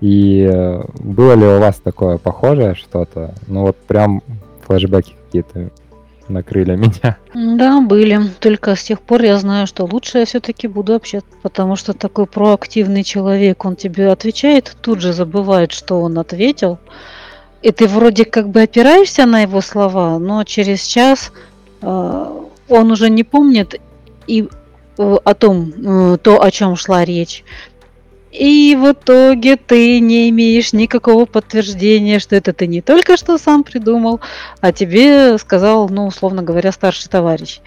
И 0.00 0.50
э, 0.52 0.82
было 0.98 1.34
ли 1.34 1.46
у 1.46 1.60
вас 1.60 1.76
такое 1.76 2.18
похожее 2.18 2.74
что-то? 2.74 3.32
Ну 3.46 3.62
вот 3.62 3.76
прям 3.76 4.22
флешбеки 4.66 5.14
какие-то 5.26 5.70
накрыли 6.28 6.76
меня. 6.76 7.16
Да, 7.34 7.80
были. 7.80 8.20
Только 8.40 8.74
с 8.76 8.82
тех 8.82 9.00
пор 9.00 9.22
я 9.22 9.38
знаю, 9.38 9.66
что 9.66 9.84
лучше 9.84 10.18
я 10.18 10.24
все-таки 10.24 10.68
буду 10.68 10.94
общаться, 10.94 11.28
потому 11.42 11.76
что 11.76 11.92
такой 11.92 12.26
проактивный 12.26 13.04
человек, 13.04 13.64
он 13.64 13.76
тебе 13.76 14.10
отвечает, 14.10 14.76
тут 14.80 15.00
же 15.00 15.12
забывает, 15.12 15.72
что 15.72 16.00
он 16.00 16.18
ответил. 16.18 16.78
И 17.62 17.70
ты 17.70 17.86
вроде 17.86 18.24
как 18.24 18.48
бы 18.48 18.62
опираешься 18.62 19.24
на 19.24 19.42
его 19.42 19.60
слова, 19.60 20.18
но 20.18 20.42
через 20.44 20.84
час 20.84 21.32
э, 21.80 22.26
он 22.68 22.90
уже 22.90 23.08
не 23.08 23.22
помнит 23.22 23.80
и 24.26 24.48
э, 24.98 25.16
о 25.24 25.34
том, 25.34 25.72
э, 25.76 26.18
то, 26.18 26.42
о 26.42 26.50
чем 26.50 26.74
шла 26.76 27.04
речь. 27.04 27.44
И 28.32 28.74
в 28.80 28.92
итоге 28.92 29.56
ты 29.56 30.00
не 30.00 30.30
имеешь 30.30 30.72
никакого 30.72 31.26
подтверждения, 31.26 32.18
что 32.18 32.34
это 32.34 32.54
ты 32.54 32.66
не 32.66 32.80
только 32.80 33.18
что 33.18 33.36
сам 33.36 33.62
придумал, 33.62 34.20
а 34.60 34.72
тебе 34.72 35.36
сказал, 35.36 35.90
ну, 35.90 36.06
условно 36.06 36.42
говоря, 36.42 36.72
старший 36.72 37.10
товарищ. 37.10 37.60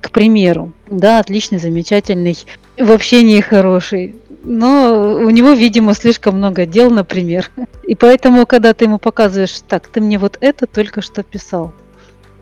К 0.00 0.10
примеру, 0.10 0.72
да, 0.88 1.20
отличный, 1.20 1.58
замечательный, 1.58 2.36
в 2.76 2.90
общении 2.90 3.40
хороший, 3.40 4.16
но 4.42 5.14
у 5.14 5.30
него, 5.30 5.52
видимо, 5.52 5.94
слишком 5.94 6.38
много 6.38 6.66
дел, 6.66 6.90
например. 6.90 7.50
И 7.84 7.94
поэтому, 7.94 8.46
когда 8.46 8.74
ты 8.74 8.86
ему 8.86 8.98
показываешь, 8.98 9.60
так, 9.68 9.86
ты 9.86 10.00
мне 10.00 10.18
вот 10.18 10.38
это 10.40 10.66
только 10.66 11.02
что 11.02 11.22
писал. 11.22 11.72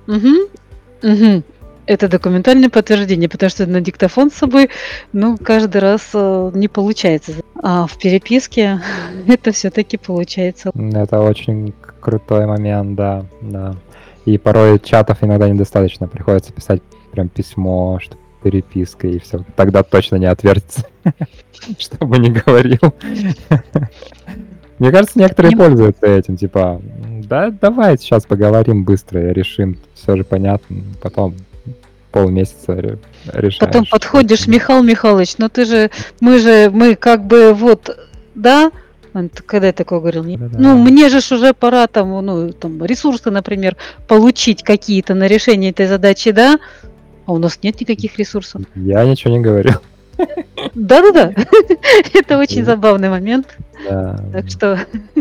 Угу, 0.09 0.49
угу. 1.03 1.43
Это 1.87 2.09
документальное 2.09 2.71
подтверждение, 2.71 3.29
потому 3.29 3.51
что 3.51 3.67
на 3.67 3.81
диктофон 3.81 4.31
с 4.31 4.35
собой, 4.35 4.71
ну, 5.13 5.37
каждый 5.37 5.79
раз 5.79 6.11
э, 6.15 6.51
не 6.55 6.69
получается. 6.69 7.33
А 7.61 7.87
в 7.87 7.99
переписке 7.99 8.81
это 9.27 9.53
все-таки 9.53 9.97
получается. 9.97 10.71
Это 10.75 11.21
очень 11.21 11.75
крутой 12.01 12.47
момент, 12.47 12.95
да, 12.95 13.27
да. 13.41 13.75
И 14.25 14.39
порой 14.39 14.79
чатов 14.79 15.19
иногда 15.23 15.49
недостаточно, 15.49 16.07
приходится 16.07 16.53
писать 16.53 16.81
прям 17.11 17.29
письмо, 17.29 17.99
что 18.01 18.17
переписка 18.43 19.09
и 19.09 19.19
все. 19.19 19.45
Тогда 19.57 19.83
точно 19.83 20.17
не 20.17 20.27
отвертится, 20.27 20.87
чтобы 21.79 22.19
не 22.19 22.31
говорил. 22.31 22.79
Мне 24.79 24.91
кажется, 24.91 25.19
некоторые 25.19 25.57
пользуются 25.57 26.07
этим, 26.07 26.37
типа, 26.37 26.81
да, 27.25 27.51
давай 27.51 27.99
сейчас 27.99 28.25
поговорим 28.25 28.85
быстро 28.85 29.31
и 29.31 29.33
решим, 29.33 29.79
все 29.95 30.17
же 30.17 30.25
понятно, 30.25 30.83
потом 31.01 31.35
полмесяца 32.13 32.99
решаешь. 33.33 33.59
Потом 33.59 33.87
подходишь, 33.87 34.47
Михаил 34.47 34.83
Михайлович, 34.83 35.35
ну 35.39 35.49
ты 35.49 35.65
же, 35.65 35.91
мы 36.21 36.39
же, 36.39 36.71
мы 36.71 36.95
как 36.95 37.25
бы 37.25 37.55
вот, 37.55 37.99
да, 38.35 38.71
он 39.15 39.31
когда 39.47 39.69
я 39.69 39.73
такое 39.73 40.01
говорил, 40.01 40.25
да, 40.25 40.49
да, 40.49 40.59
ну 40.59 40.79
мне 40.79 41.09
же 41.09 41.19
уже 41.19 41.53
пора 41.55 41.87
там, 41.87 42.25
ну 42.25 42.53
там 42.53 42.85
ресурсы, 42.85 43.31
например, 43.31 43.77
получить 44.07 44.63
какие-то 44.63 45.15
на 45.15 45.27
решение 45.27 45.71
этой 45.71 45.87
задачи, 45.87 46.31
да, 46.31 46.59
а 47.27 47.33
у 47.33 47.39
нас 47.39 47.59
нет 47.63 47.81
никаких 47.81 48.19
ресурсов. 48.19 48.63
Я 48.75 49.05
ничего 49.05 49.33
не 49.35 49.41
говорил. 49.41 49.75
Да-да-да, 50.75 51.33
это 52.15 52.39
очень 52.39 52.65
забавный 52.65 53.09
момент. 53.09 53.57
Да. 53.89 54.17
Так 54.33 54.49
что 54.49 54.79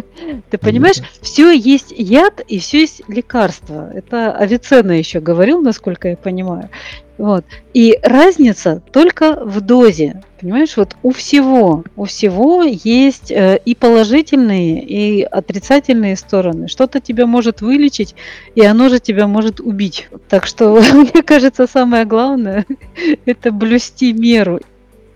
ты 0.50 0.58
понимаешь, 0.58 1.02
все 1.22 1.52
есть 1.52 1.94
яд 1.98 2.42
и 2.48 2.60
все 2.60 2.82
есть 2.82 3.02
лекарство. 3.08 3.92
Это 3.94 4.32
Авиценна 4.34 4.92
еще 4.92 5.20
говорил, 5.20 5.62
насколько 5.62 6.10
я 6.10 6.18
понимаю. 6.18 6.70
Вот. 7.18 7.46
И 7.74 8.00
разница 8.02 8.82
только 8.92 9.46
в 9.46 9.62
дозе. 9.62 10.24
Понимаешь, 10.40 10.76
вот 10.76 10.96
у 11.04 11.12
всего, 11.12 11.84
у 11.96 12.06
всего 12.06 12.64
есть 12.64 13.32
э, 13.32 13.60
и 13.64 13.76
положительные, 13.76 14.84
и 14.84 15.22
отрицательные 15.22 16.16
стороны. 16.16 16.68
Что-то 16.68 17.00
тебя 17.00 17.28
может 17.28 17.62
вылечить, 17.62 18.16
и 18.56 18.66
оно 18.66 18.90
же 18.90 19.00
тебя 19.00 19.28
может 19.28 19.60
убить. 19.60 20.10
Так 20.30 20.48
что, 20.48 20.82
мне 20.94 21.22
кажется, 21.22 21.68
самое 21.68 22.06
главное– 22.06 22.66
это 23.26 23.52
блюсти 23.52 24.14
меру 24.14 24.60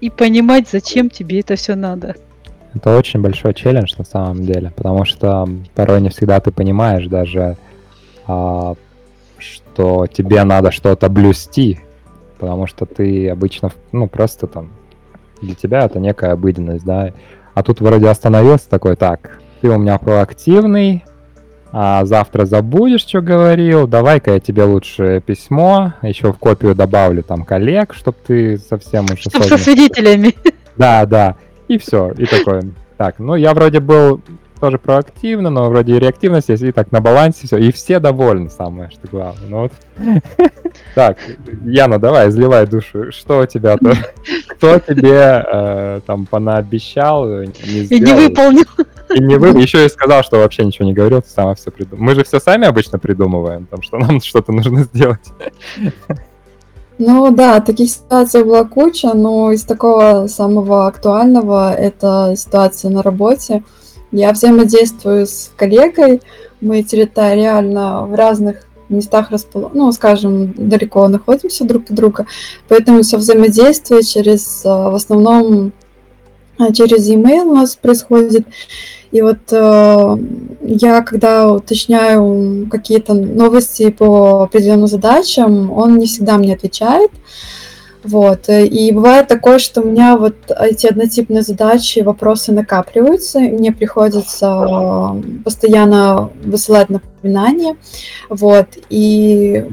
и 0.06 0.10
понимать, 0.12 0.70
зачем 0.70 1.10
тебе 1.10 1.40
это 1.40 1.56
все 1.56 1.74
надо. 1.74 2.16
Это 2.76 2.96
очень 2.96 3.22
большой 3.22 3.56
челлендж 3.56 3.94
на 3.98 4.04
самом 4.04 4.46
деле, 4.46 4.72
потому 4.76 5.04
что 5.04 5.50
порой 5.74 6.00
не 6.02 6.10
всегда 6.10 6.40
ты 6.40 6.52
понимаешь 6.52 7.08
даже, 7.08 7.58
а, 8.28 8.76
что 9.40 10.06
тебе 10.06 10.44
надо 10.44 10.72
что-то 10.72 11.10
блюсти, 11.10 11.80
потому 12.38 12.68
что 12.68 12.86
ты 12.86 13.30
обычно, 13.30 13.72
ну, 13.92 14.08
просто 14.08 14.46
там, 14.46 14.70
для 15.42 15.56
тебя 15.56 15.86
это 15.86 16.00
некая 16.00 16.34
обыденность, 16.34 16.86
да, 16.86 17.12
а 17.56 17.64
тут 17.64 17.82
вроде 17.82 18.08
остановился 18.08 18.70
такой, 18.70 18.96
так, 18.96 19.40
ты 19.62 19.70
у 19.70 19.80
меня 19.80 19.98
проактивный, 19.98 21.04
а 21.78 22.06
завтра 22.06 22.46
забудешь, 22.46 23.02
что 23.02 23.20
говорил, 23.20 23.86
давай-ка 23.86 24.36
я 24.36 24.40
тебе 24.40 24.64
лучше 24.64 25.22
письмо, 25.26 25.94
еще 26.02 26.32
в 26.32 26.38
копию 26.38 26.74
добавлю 26.74 27.22
там 27.22 27.44
коллег, 27.44 27.94
чтобы 27.94 28.18
ты 28.26 28.58
совсем 28.58 29.04
уж 29.12 29.20
Чтоб 29.20 29.44
со 29.44 29.58
свидетелями. 29.58 30.36
Да, 30.78 31.06
да, 31.06 31.36
и 31.68 31.78
все, 31.78 32.12
и 32.18 32.26
такое. 32.26 32.64
Так, 32.98 33.20
ну 33.20 33.36
я 33.36 33.54
вроде 33.54 33.82
был 33.82 34.22
тоже 34.62 34.78
проактивно, 34.78 35.50
но 35.50 35.70
вроде 35.70 35.96
и 35.96 36.00
реактивность 36.00 36.48
есть, 36.48 36.64
и 36.64 36.72
так 36.72 36.94
на 36.94 37.02
балансе 37.02 37.46
все, 37.46 37.58
и 37.58 37.74
все 37.74 38.00
довольны, 38.00 38.50
самое 38.50 38.90
что 38.90 39.08
главное. 39.12 39.50
Ну 39.50 39.62
вот. 39.64 39.72
Так, 40.94 41.18
Яна, 41.64 42.00
давай, 42.00 42.28
изливай 42.28 42.68
душу. 42.68 43.12
Что 43.12 43.40
у 43.40 43.46
тебя-то? 43.46 43.94
Кто 44.50 44.80
тебе 44.80 45.46
э, 45.46 46.02
там 46.06 46.26
понаобещал, 46.26 47.26
не 47.28 47.84
И 47.84 48.00
не 48.00 48.14
выполнил. 48.14 48.66
И 49.16 49.22
не 49.22 49.38
вы, 49.38 49.48
еще 49.62 49.86
и 49.86 49.90
сказал, 49.90 50.24
что 50.24 50.40
вообще 50.40 50.66
ничего 50.66 50.86
не 50.86 50.94
говорил, 50.94 51.22
ты 51.22 51.30
сама 51.30 51.56
все 51.56 51.72
придумал. 51.72 52.04
Мы 52.04 52.16
же 52.16 52.26
все 52.26 52.42
сами 52.42 52.68
обычно 52.68 53.00
придумываем, 53.00 53.66
там, 53.66 53.82
что 53.82 53.98
нам 53.98 54.20
что-то 54.24 54.52
нужно 54.52 54.84
сделать. 54.84 55.22
Ну 56.98 57.32
да, 57.32 57.62
таких 57.62 57.90
ситуаций 57.90 58.44
была 58.44 58.66
куча, 58.66 59.14
но 59.14 59.54
из 59.54 59.64
такого 59.64 60.28
самого 60.28 60.88
актуального 60.88 61.74
это 61.74 62.34
ситуация 62.38 62.92
на 62.92 63.02
работе. 63.02 63.64
Я 64.12 64.34
взаимодействую 64.34 65.28
с 65.28 65.52
коллегой, 65.56 66.22
мы 66.60 66.84
территориально 66.84 68.06
в 68.06 68.16
разных 68.16 68.68
местах 68.90 69.32
расположены, 69.32 69.80
ну, 69.82 69.92
скажем, 69.94 70.54
далеко 70.54 71.08
находимся 71.08 71.64
друг 71.64 71.86
от 71.90 71.96
друга, 71.96 72.28
поэтому 72.68 73.02
все 73.02 73.18
взаимодействие 73.18 74.04
через, 74.04 74.64
э, 74.66 74.70
в 74.70 74.96
основном, 74.96 75.72
э, 76.60 76.74
через 76.74 77.08
e-mail 77.08 77.46
у 77.46 77.56
нас 77.56 77.76
происходит. 77.76 78.46
И 79.16 79.22
вот 79.22 79.38
э, 79.50 80.18
я, 80.62 81.02
когда 81.02 81.54
уточняю 81.54 82.68
какие-то 82.70 83.14
новости 83.14 83.90
по 83.90 84.44
определенным 84.44 84.88
задачам, 84.88 85.72
он 85.72 85.98
не 85.98 86.06
всегда 86.06 86.38
мне 86.38 86.54
отвечает. 86.54 87.12
Вот. 88.04 88.50
И 88.50 88.92
бывает 88.92 89.30
такое, 89.30 89.60
что 89.60 89.80
у 89.82 89.86
меня 89.86 90.18
вот 90.18 90.36
эти 90.60 90.88
однотипные 90.88 91.44
задачи, 91.44 92.00
вопросы 92.00 92.52
накапливаются, 92.52 93.40
и 93.40 93.52
мне 93.52 93.72
приходится 93.72 95.16
постоянно 95.46 96.30
высылать 96.44 96.90
напоминания. 96.90 97.78
Вот. 98.28 98.68
И 98.90 99.64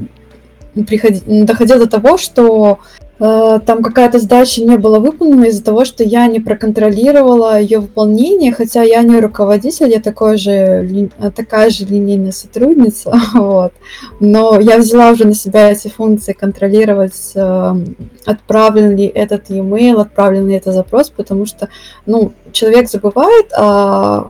приходи, 0.87 1.21
доходило 1.43 1.79
до 1.79 1.89
того, 1.89 2.17
что 2.17 2.79
Э, 3.01 3.02
там 3.19 3.83
какая-то 3.83 4.19
задача 4.19 4.63
не 4.63 4.77
была 4.77 4.99
выполнена 4.99 5.45
из-за 5.45 5.63
того, 5.63 5.85
что 5.85 6.03
я 6.03 6.25
не 6.27 6.39
проконтролировала 6.39 7.59
ее 7.59 7.79
выполнение, 7.79 8.51
хотя 8.51 8.81
я 8.81 9.03
не 9.03 9.19
руководитель, 9.19 9.89
я 9.89 10.01
такой 10.01 10.37
же, 10.37 10.51
э, 10.51 11.31
такая 11.31 11.69
же 11.69 11.85
линейная 11.85 12.31
сотрудница, 12.31 13.13
вот. 13.33 13.73
но 14.19 14.59
я 14.59 14.77
взяла 14.77 15.11
уже 15.11 15.25
на 15.25 15.35
себя 15.35 15.71
эти 15.71 15.89
функции 15.89 16.33
контролировать, 16.33 17.31
эм, 17.35 17.95
отправлен 18.25 18.95
ли 18.95 19.05
этот 19.05 19.49
e-mail, 19.49 20.01
отправлен 20.01 20.47
ли 20.47 20.55
этот 20.55 20.73
запрос, 20.73 21.11
потому 21.11 21.45
что 21.45 21.69
ну, 22.07 22.33
человек 22.51 22.89
забывает, 22.89 23.47
а 23.55 24.29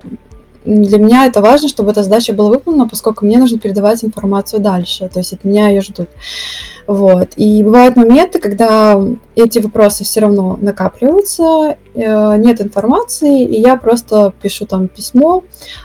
для 0.66 0.98
меня 0.98 1.26
это 1.26 1.42
важно, 1.42 1.68
чтобы 1.68 1.92
эта 1.92 2.04
задача 2.04 2.34
была 2.34 2.50
выполнена, 2.50 2.88
поскольку 2.88 3.26
мне 3.26 3.38
нужно 3.38 3.60
передавать 3.60 4.04
информацию 4.04 4.62
дальше, 4.62 5.10
то 5.12 5.20
есть 5.20 5.34
от 5.34 5.44
меня 5.44 5.70
ее 5.70 5.82
ждут. 5.82 6.10
Вот. 6.86 7.30
И 7.38 7.64
бывают 7.64 7.96
моменты, 7.96 8.40
когда 8.40 9.02
эти 9.36 9.60
вопросы 9.60 10.04
все 10.04 10.20
равно 10.20 10.58
накапливаются, 10.60 11.78
э, 11.94 12.38
нет 12.38 12.62
информации, 12.62 13.46
и 13.46 13.62
я 13.62 13.78
просто 13.78 14.34
пишу 14.42 14.66
там 14.66 14.90
письмо, 14.90 15.44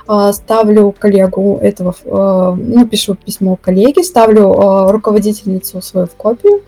э, 0.08 0.32
ставлю 0.32 0.94
коллегу 0.98 1.58
этого, 1.62 1.94
э, 2.04 2.56
ну, 2.58 2.86
пишу 2.86 3.14
письмо 3.14 3.56
коллеге, 3.56 4.02
ставлю 4.02 4.90
руководительницу 4.90 5.80
свою 5.82 6.06
в 6.06 6.14
копию, 6.14 6.62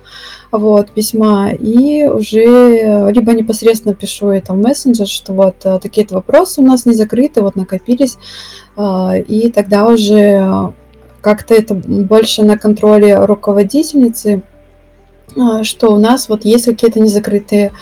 вот, 0.53 0.91
письма, 0.91 1.51
и 1.53 2.05
уже 2.05 3.11
либо 3.13 3.33
непосредственно 3.33 3.95
пишу 3.95 4.29
это 4.29 4.53
в 4.53 4.57
мессенджер, 4.57 5.07
что 5.07 5.33
вот 5.33 5.59
такие-то 5.83 6.15
вопросы 6.15 6.61
у 6.61 6.65
нас 6.65 6.87
не 6.87 6.95
закрыты, 6.95 7.41
вот 7.41 7.57
накопились, 7.57 8.19
и 8.77 9.53
тогда 9.55 9.87
уже 9.87 10.73
как-то 11.21 11.55
это 11.55 11.75
больше 11.75 12.43
на 12.43 12.59
контроле 12.59 13.25
руководительницы, 13.25 14.43
а, 15.37 15.63
что 15.65 15.93
у 15.93 15.99
нас 15.99 16.29
вот 16.29 16.45
есть 16.45 16.65
какие-то 16.65 17.01
незакрытые 17.01 17.73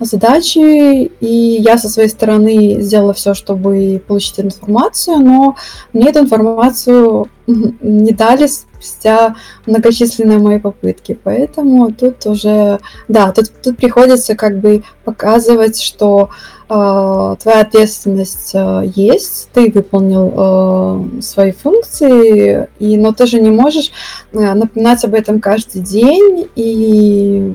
задачи, 0.00 1.04
и 1.20 1.26
я 1.60 1.78
со 1.78 1.88
своей 1.88 2.08
стороны 2.08 2.80
сделала 2.80 3.14
все, 3.14 3.34
чтобы 3.34 4.02
получить 4.06 4.40
информацию, 4.40 5.18
но 5.18 5.56
мне 5.92 6.10
эту 6.10 6.20
информацию 6.20 7.28
не 7.46 8.12
дали 8.12 8.46
спустя 8.46 9.36
многочисленные 9.66 10.38
мои 10.38 10.58
попытки. 10.58 11.18
Поэтому 11.22 11.92
тут 11.92 12.26
уже, 12.26 12.80
да, 13.08 13.32
тут, 13.32 13.50
тут 13.62 13.76
приходится 13.76 14.34
как 14.34 14.58
бы 14.58 14.82
показывать, 15.04 15.80
что 15.80 16.30
э, 16.68 17.36
твоя 17.42 17.60
ответственность 17.60 18.50
э, 18.54 18.82
есть, 18.94 19.48
ты 19.52 19.70
выполнил 19.70 20.32
э, 20.36 21.22
свои 21.22 21.52
функции, 21.52 22.68
и, 22.78 22.96
но 22.96 23.12
ты 23.12 23.26
же 23.26 23.40
не 23.40 23.50
можешь 23.50 23.92
э, 24.32 24.54
напоминать 24.54 25.04
об 25.04 25.14
этом 25.14 25.40
каждый 25.40 25.82
день 25.82 26.48
и 26.56 27.52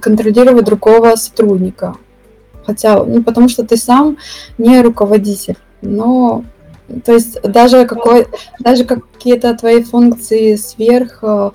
контролировать 0.00 0.64
другого 0.64 1.16
сотрудника. 1.16 1.94
Хотя, 2.64 3.04
ну, 3.04 3.22
потому 3.22 3.48
что 3.48 3.64
ты 3.64 3.76
сам 3.76 4.16
не 4.58 4.80
руководитель. 4.80 5.56
Но 5.82 6.44
то 7.04 7.12
есть 7.12 7.40
даже, 7.42 7.84
какой, 7.86 8.26
даже 8.60 8.84
какие-то 8.84 9.56
твои 9.56 9.82
функции 9.82 10.54
сверх 10.54 11.18
э, 11.22 11.50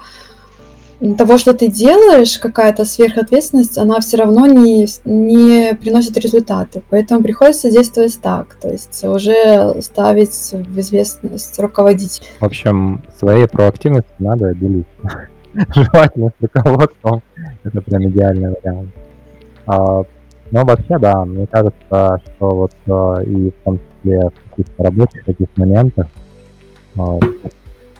того, 1.18 1.38
что 1.38 1.54
ты 1.54 1.68
делаешь, 1.68 2.38
какая-то 2.38 2.86
сверхответственность, 2.86 3.78
она 3.78 4.00
все 4.02 4.18
равно 4.18 4.46
не, 4.46 4.88
не 5.06 5.74
приносит 5.76 6.18
результаты. 6.18 6.84
Поэтому 6.90 7.24
приходится 7.24 7.72
действовать 7.72 8.20
так, 8.22 8.56
то 8.56 8.70
есть 8.70 9.04
уже 9.04 9.82
ставить 9.82 10.52
в 10.52 10.80
известность 10.80 11.58
руководителя. 11.60 12.28
В 12.40 12.46
общем, 12.46 13.02
своей 13.18 13.48
проактивностью 13.48 14.14
надо 14.20 14.54
делиться. 14.54 15.30
Желательно 15.76 16.32
с 16.40 16.42
руководством. 16.42 17.24
Это 17.64 17.82
прям 17.82 18.10
идеальный 18.10 18.50
вариант. 18.50 18.90
А, 19.66 20.04
но 20.52 20.66
вообще, 20.66 20.98
да, 21.00 21.24
мне 21.26 21.48
кажется, 21.48 22.22
что 22.26 22.50
вот 22.50 22.72
а, 22.88 23.22
и 23.22 23.52
в 23.52 23.64
том 23.64 23.80
числе 23.80 24.20
в 24.30 24.50
каких-то 24.50 24.84
рабочих 24.84 25.26
таких 25.26 25.48
моментах 25.56 26.08
а, 26.98 27.20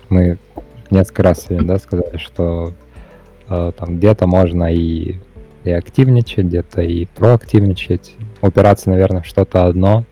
мы 0.10 0.38
несколько 0.90 1.24
раз 1.24 1.46
сегодня, 1.46 1.68
да, 1.68 1.78
сказали, 1.78 2.18
что 2.18 2.74
а, 3.48 3.72
там 3.72 3.98
где-то 3.98 4.28
можно 4.28 4.74
и, 4.74 5.16
и 5.64 5.72
активничать, 5.72 6.46
где-то 6.46 6.82
и 6.82 7.06
проактивничать, 7.06 8.16
упираться, 8.42 8.90
наверное, 8.90 9.22
в 9.22 9.28
что-то 9.28 9.66
одно 9.66 10.06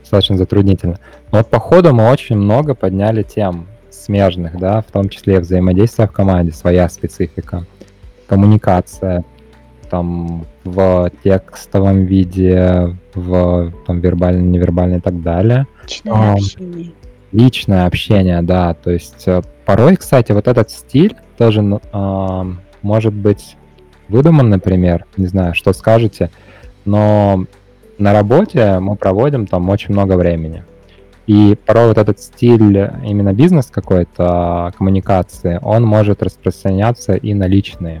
достаточно 0.00 0.38
затруднительно. 0.38 0.98
Но 1.32 1.44
по 1.44 1.58
ходу 1.58 1.92
мы 1.92 2.10
очень 2.10 2.36
много 2.36 2.74
подняли 2.74 3.22
тем 3.22 3.66
смежных, 3.90 4.58
да, 4.58 4.80
в 4.80 4.90
том 4.90 5.10
числе 5.10 5.40
взаимодействие 5.40 6.08
в 6.08 6.12
команде, 6.12 6.52
своя 6.52 6.88
специфика, 6.88 7.66
коммуникация, 8.28 9.24
там 9.90 10.44
в 10.64 11.10
текстовом 11.24 12.04
виде, 12.04 12.96
в 13.14 13.72
там 13.86 14.00
вербальном, 14.00 14.52
невербальном 14.52 14.98
и 14.98 15.02
так 15.02 15.22
далее. 15.22 15.66
Личное 15.84 16.12
а, 16.12 16.32
общение. 16.32 16.92
Личное 17.32 17.86
общение, 17.86 18.42
да. 18.42 18.74
То 18.74 18.90
есть 18.90 19.24
э, 19.26 19.42
порой, 19.64 19.96
кстати, 19.96 20.32
вот 20.32 20.46
этот 20.46 20.70
стиль 20.70 21.16
тоже 21.36 21.62
э, 21.62 22.44
может 22.82 23.14
быть 23.14 23.56
выдуман, 24.08 24.48
например, 24.50 25.06
не 25.16 25.26
знаю, 25.26 25.54
что 25.54 25.72
скажете, 25.72 26.30
но 26.84 27.44
на 27.98 28.12
работе 28.12 28.78
мы 28.78 28.96
проводим 28.96 29.46
там 29.46 29.68
очень 29.68 29.92
много 29.92 30.14
времени. 30.14 30.64
И 31.26 31.58
порой 31.66 31.88
вот 31.88 31.98
этот 31.98 32.20
стиль 32.20 32.90
именно 33.04 33.34
бизнес 33.34 33.66
какой-то 33.66 34.72
коммуникации, 34.78 35.60
он 35.62 35.84
может 35.84 36.22
распространяться 36.22 37.14
и 37.14 37.34
на 37.34 37.46
личные. 37.46 38.00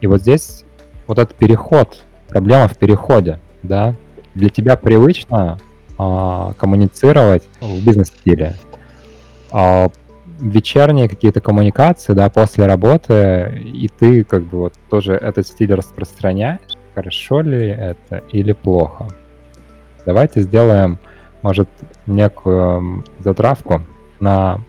И 0.00 0.06
вот 0.06 0.20
здесь 0.20 0.64
вот 1.06 1.18
этот 1.18 1.36
переход, 1.36 2.02
проблема 2.28 2.68
в 2.68 2.76
переходе, 2.76 3.40
да, 3.62 3.94
для 4.34 4.48
тебя 4.48 4.76
привычно 4.76 5.58
а, 5.98 6.52
коммуницировать 6.54 7.44
в 7.60 7.84
бизнес-стиле. 7.84 8.56
А, 9.50 9.90
вечерние 10.40 11.08
какие-то 11.08 11.40
коммуникации, 11.40 12.12
да, 12.12 12.28
после 12.28 12.66
работы, 12.66 13.62
и 13.64 13.88
ты 13.88 14.24
как 14.24 14.44
бы 14.44 14.58
вот 14.58 14.74
тоже 14.90 15.14
этот 15.14 15.46
стиль 15.46 15.72
распространяешь, 15.72 16.76
хорошо 16.94 17.40
ли 17.40 17.68
это 17.68 18.22
или 18.30 18.52
плохо? 18.52 19.08
Давайте 20.04 20.42
сделаем, 20.42 20.98
может, 21.42 21.68
некую 22.06 23.04
затравку 23.20 23.82
на 24.20 24.60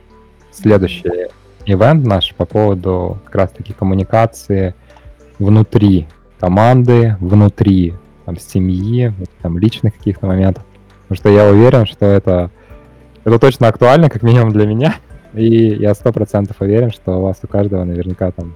следующий 0.52 1.30
ивент 1.66 2.06
наш 2.06 2.34
по 2.36 2.46
поводу 2.46 3.18
как 3.26 3.36
раз-таки 3.36 3.74
коммуникации 3.74 4.76
внутри 5.40 6.08
команды, 6.40 7.18
внутри 7.20 7.94
там, 8.26 8.38
семьи, 8.38 9.14
там, 9.42 9.58
личных 9.58 9.96
каких-то 9.96 10.28
моментов. 10.28 10.64
Потому 11.08 11.18
что 11.18 11.30
я 11.30 11.50
уверен, 11.50 11.86
что 11.86 12.06
это, 12.06 12.52
это 13.24 13.40
точно 13.40 13.68
актуально, 13.68 14.10
как 14.10 14.24
минимум 14.24 14.52
для 14.52 14.66
меня. 14.66 14.96
И 15.34 15.76
я 15.76 15.94
сто 15.94 16.12
процентов 16.12 16.58
уверен, 16.60 16.92
что 16.92 17.20
у 17.20 17.22
вас 17.22 17.38
у 17.44 17.48
каждого 17.48 17.84
наверняка 17.84 18.32
там 18.32 18.56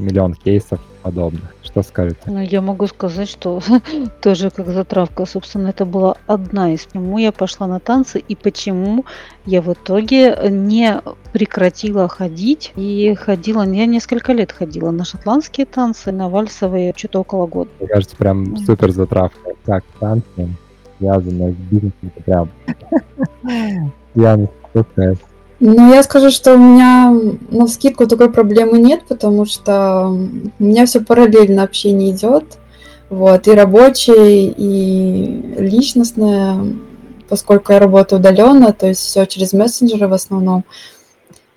миллион 0.00 0.34
кейсов 0.34 0.80
подобных. 1.02 1.54
Что 1.62 1.82
скажете? 1.82 2.20
Ну, 2.26 2.40
я 2.40 2.60
могу 2.60 2.86
сказать, 2.86 3.28
что 3.28 3.60
тоже 4.22 4.50
как 4.50 4.68
затравка, 4.68 5.26
собственно, 5.26 5.68
это 5.68 5.84
была 5.84 6.16
одна 6.26 6.72
из 6.72 6.84
почему 6.84 7.18
я 7.18 7.32
пошла 7.32 7.66
на 7.66 7.80
танцы 7.80 8.18
и 8.18 8.34
почему 8.34 9.04
я 9.46 9.62
в 9.62 9.72
итоге 9.72 10.36
не 10.50 11.00
прекратила 11.32 12.08
ходить 12.08 12.72
и 12.76 13.14
ходила, 13.14 13.62
я 13.62 13.86
несколько 13.86 14.32
лет 14.32 14.52
ходила 14.52 14.90
на 14.90 15.04
шотландские 15.04 15.66
танцы, 15.66 16.12
на 16.12 16.28
вальсовые, 16.28 16.92
что-то 16.96 17.20
около 17.20 17.46
года. 17.46 17.70
Мне 17.78 17.88
кажется, 17.88 18.16
прям 18.16 18.56
супер 18.56 18.90
затравка. 18.90 19.38
Так, 19.64 19.84
танцы 19.98 20.48
связанные 21.00 21.52
с 21.52 21.56
бизнесом, 21.56 21.92
это 22.02 22.22
прям 22.22 22.48
я 24.14 24.36
не 24.36 24.48
ну, 25.60 25.92
я 25.92 26.02
скажу, 26.02 26.30
что 26.30 26.54
у 26.54 26.58
меня 26.58 27.14
на 27.50 27.66
скидку 27.68 28.06
такой 28.06 28.32
проблемы 28.32 28.78
нет, 28.78 29.02
потому 29.06 29.44
что 29.44 30.08
у 30.08 30.64
меня 30.64 30.86
все 30.86 31.00
параллельно 31.00 31.62
общение 31.62 32.10
идет. 32.10 32.44
Вот, 33.10 33.46
и 33.48 33.50
рабочее, 33.50 34.54
и 34.56 35.56
личностное, 35.58 36.64
поскольку 37.28 37.72
я 37.72 37.80
работаю 37.80 38.20
удаленно, 38.20 38.72
то 38.72 38.86
есть 38.86 39.00
все 39.00 39.26
через 39.26 39.52
мессенджеры 39.52 40.08
в 40.08 40.12
основном. 40.12 40.64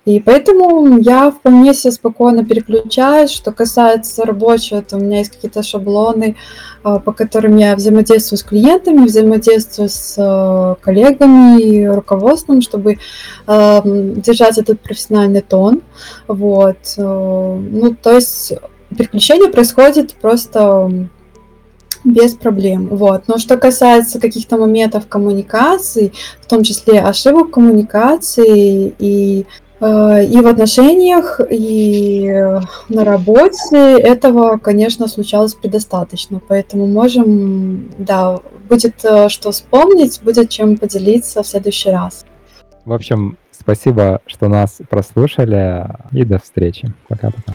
И 0.04 0.20
поэтому 0.20 0.98
я 0.98 1.30
вполне 1.30 1.72
себе 1.72 1.92
спокойно 1.92 2.44
переключаюсь. 2.44 3.30
Что 3.30 3.52
касается 3.52 4.24
рабочего, 4.24 4.82
то 4.82 4.96
у 4.96 5.00
меня 5.00 5.18
есть 5.18 5.32
какие-то 5.32 5.62
шаблоны, 5.62 6.36
а, 6.82 6.98
по 6.98 7.12
которым 7.12 7.56
я 7.56 7.74
взаимодействую 7.74 8.38
с 8.38 8.42
клиентами, 8.42 9.06
взаимодействую 9.06 9.88
с 9.88 10.14
э, 10.18 10.74
коллегами 10.82 11.58
и 11.58 11.86
руководством, 11.86 12.60
чтобы 12.60 12.98
э, 13.46 13.80
держать 13.84 14.58
этот 14.58 14.80
профессиональный 14.80 15.40
тон. 15.40 15.80
Вот. 16.28 16.76
Э, 16.98 17.58
ну, 17.58 17.94
то 17.94 18.12
есть 18.12 18.52
переключение 18.94 19.50
происходит 19.50 20.12
просто 20.14 21.08
без 22.04 22.34
проблем. 22.34 22.88
Вот. 22.88 23.22
Но 23.28 23.38
что 23.38 23.56
касается 23.56 24.20
каких-то 24.20 24.58
моментов 24.58 25.06
коммуникации, 25.08 26.12
в 26.42 26.46
том 26.46 26.62
числе 26.62 27.00
ошибок 27.00 27.50
коммуникации 27.50 28.94
и 28.98 29.46
и 29.84 30.40
в 30.40 30.46
отношениях, 30.46 31.40
и 31.50 32.28
на 32.88 33.04
работе 33.04 33.98
этого, 33.98 34.56
конечно, 34.58 35.08
случалось 35.08 35.54
предостаточно. 35.54 36.40
Поэтому 36.46 36.86
можем, 36.86 37.90
да, 37.98 38.40
будет 38.68 39.04
э, 39.04 39.28
что 39.28 39.50
вспомнить, 39.50 40.20
будет 40.22 40.48
чем 40.48 40.76
поделиться 40.78 41.42
в 41.42 41.46
следующий 41.46 41.90
раз. 41.90 42.24
В 42.84 42.92
общем, 42.92 43.36
спасибо, 43.52 44.20
что 44.26 44.48
нас 44.48 44.78
прослушали, 44.88 45.86
и 46.12 46.24
до 46.24 46.38
встречи. 46.38 46.92
Пока-пока. 47.08 47.54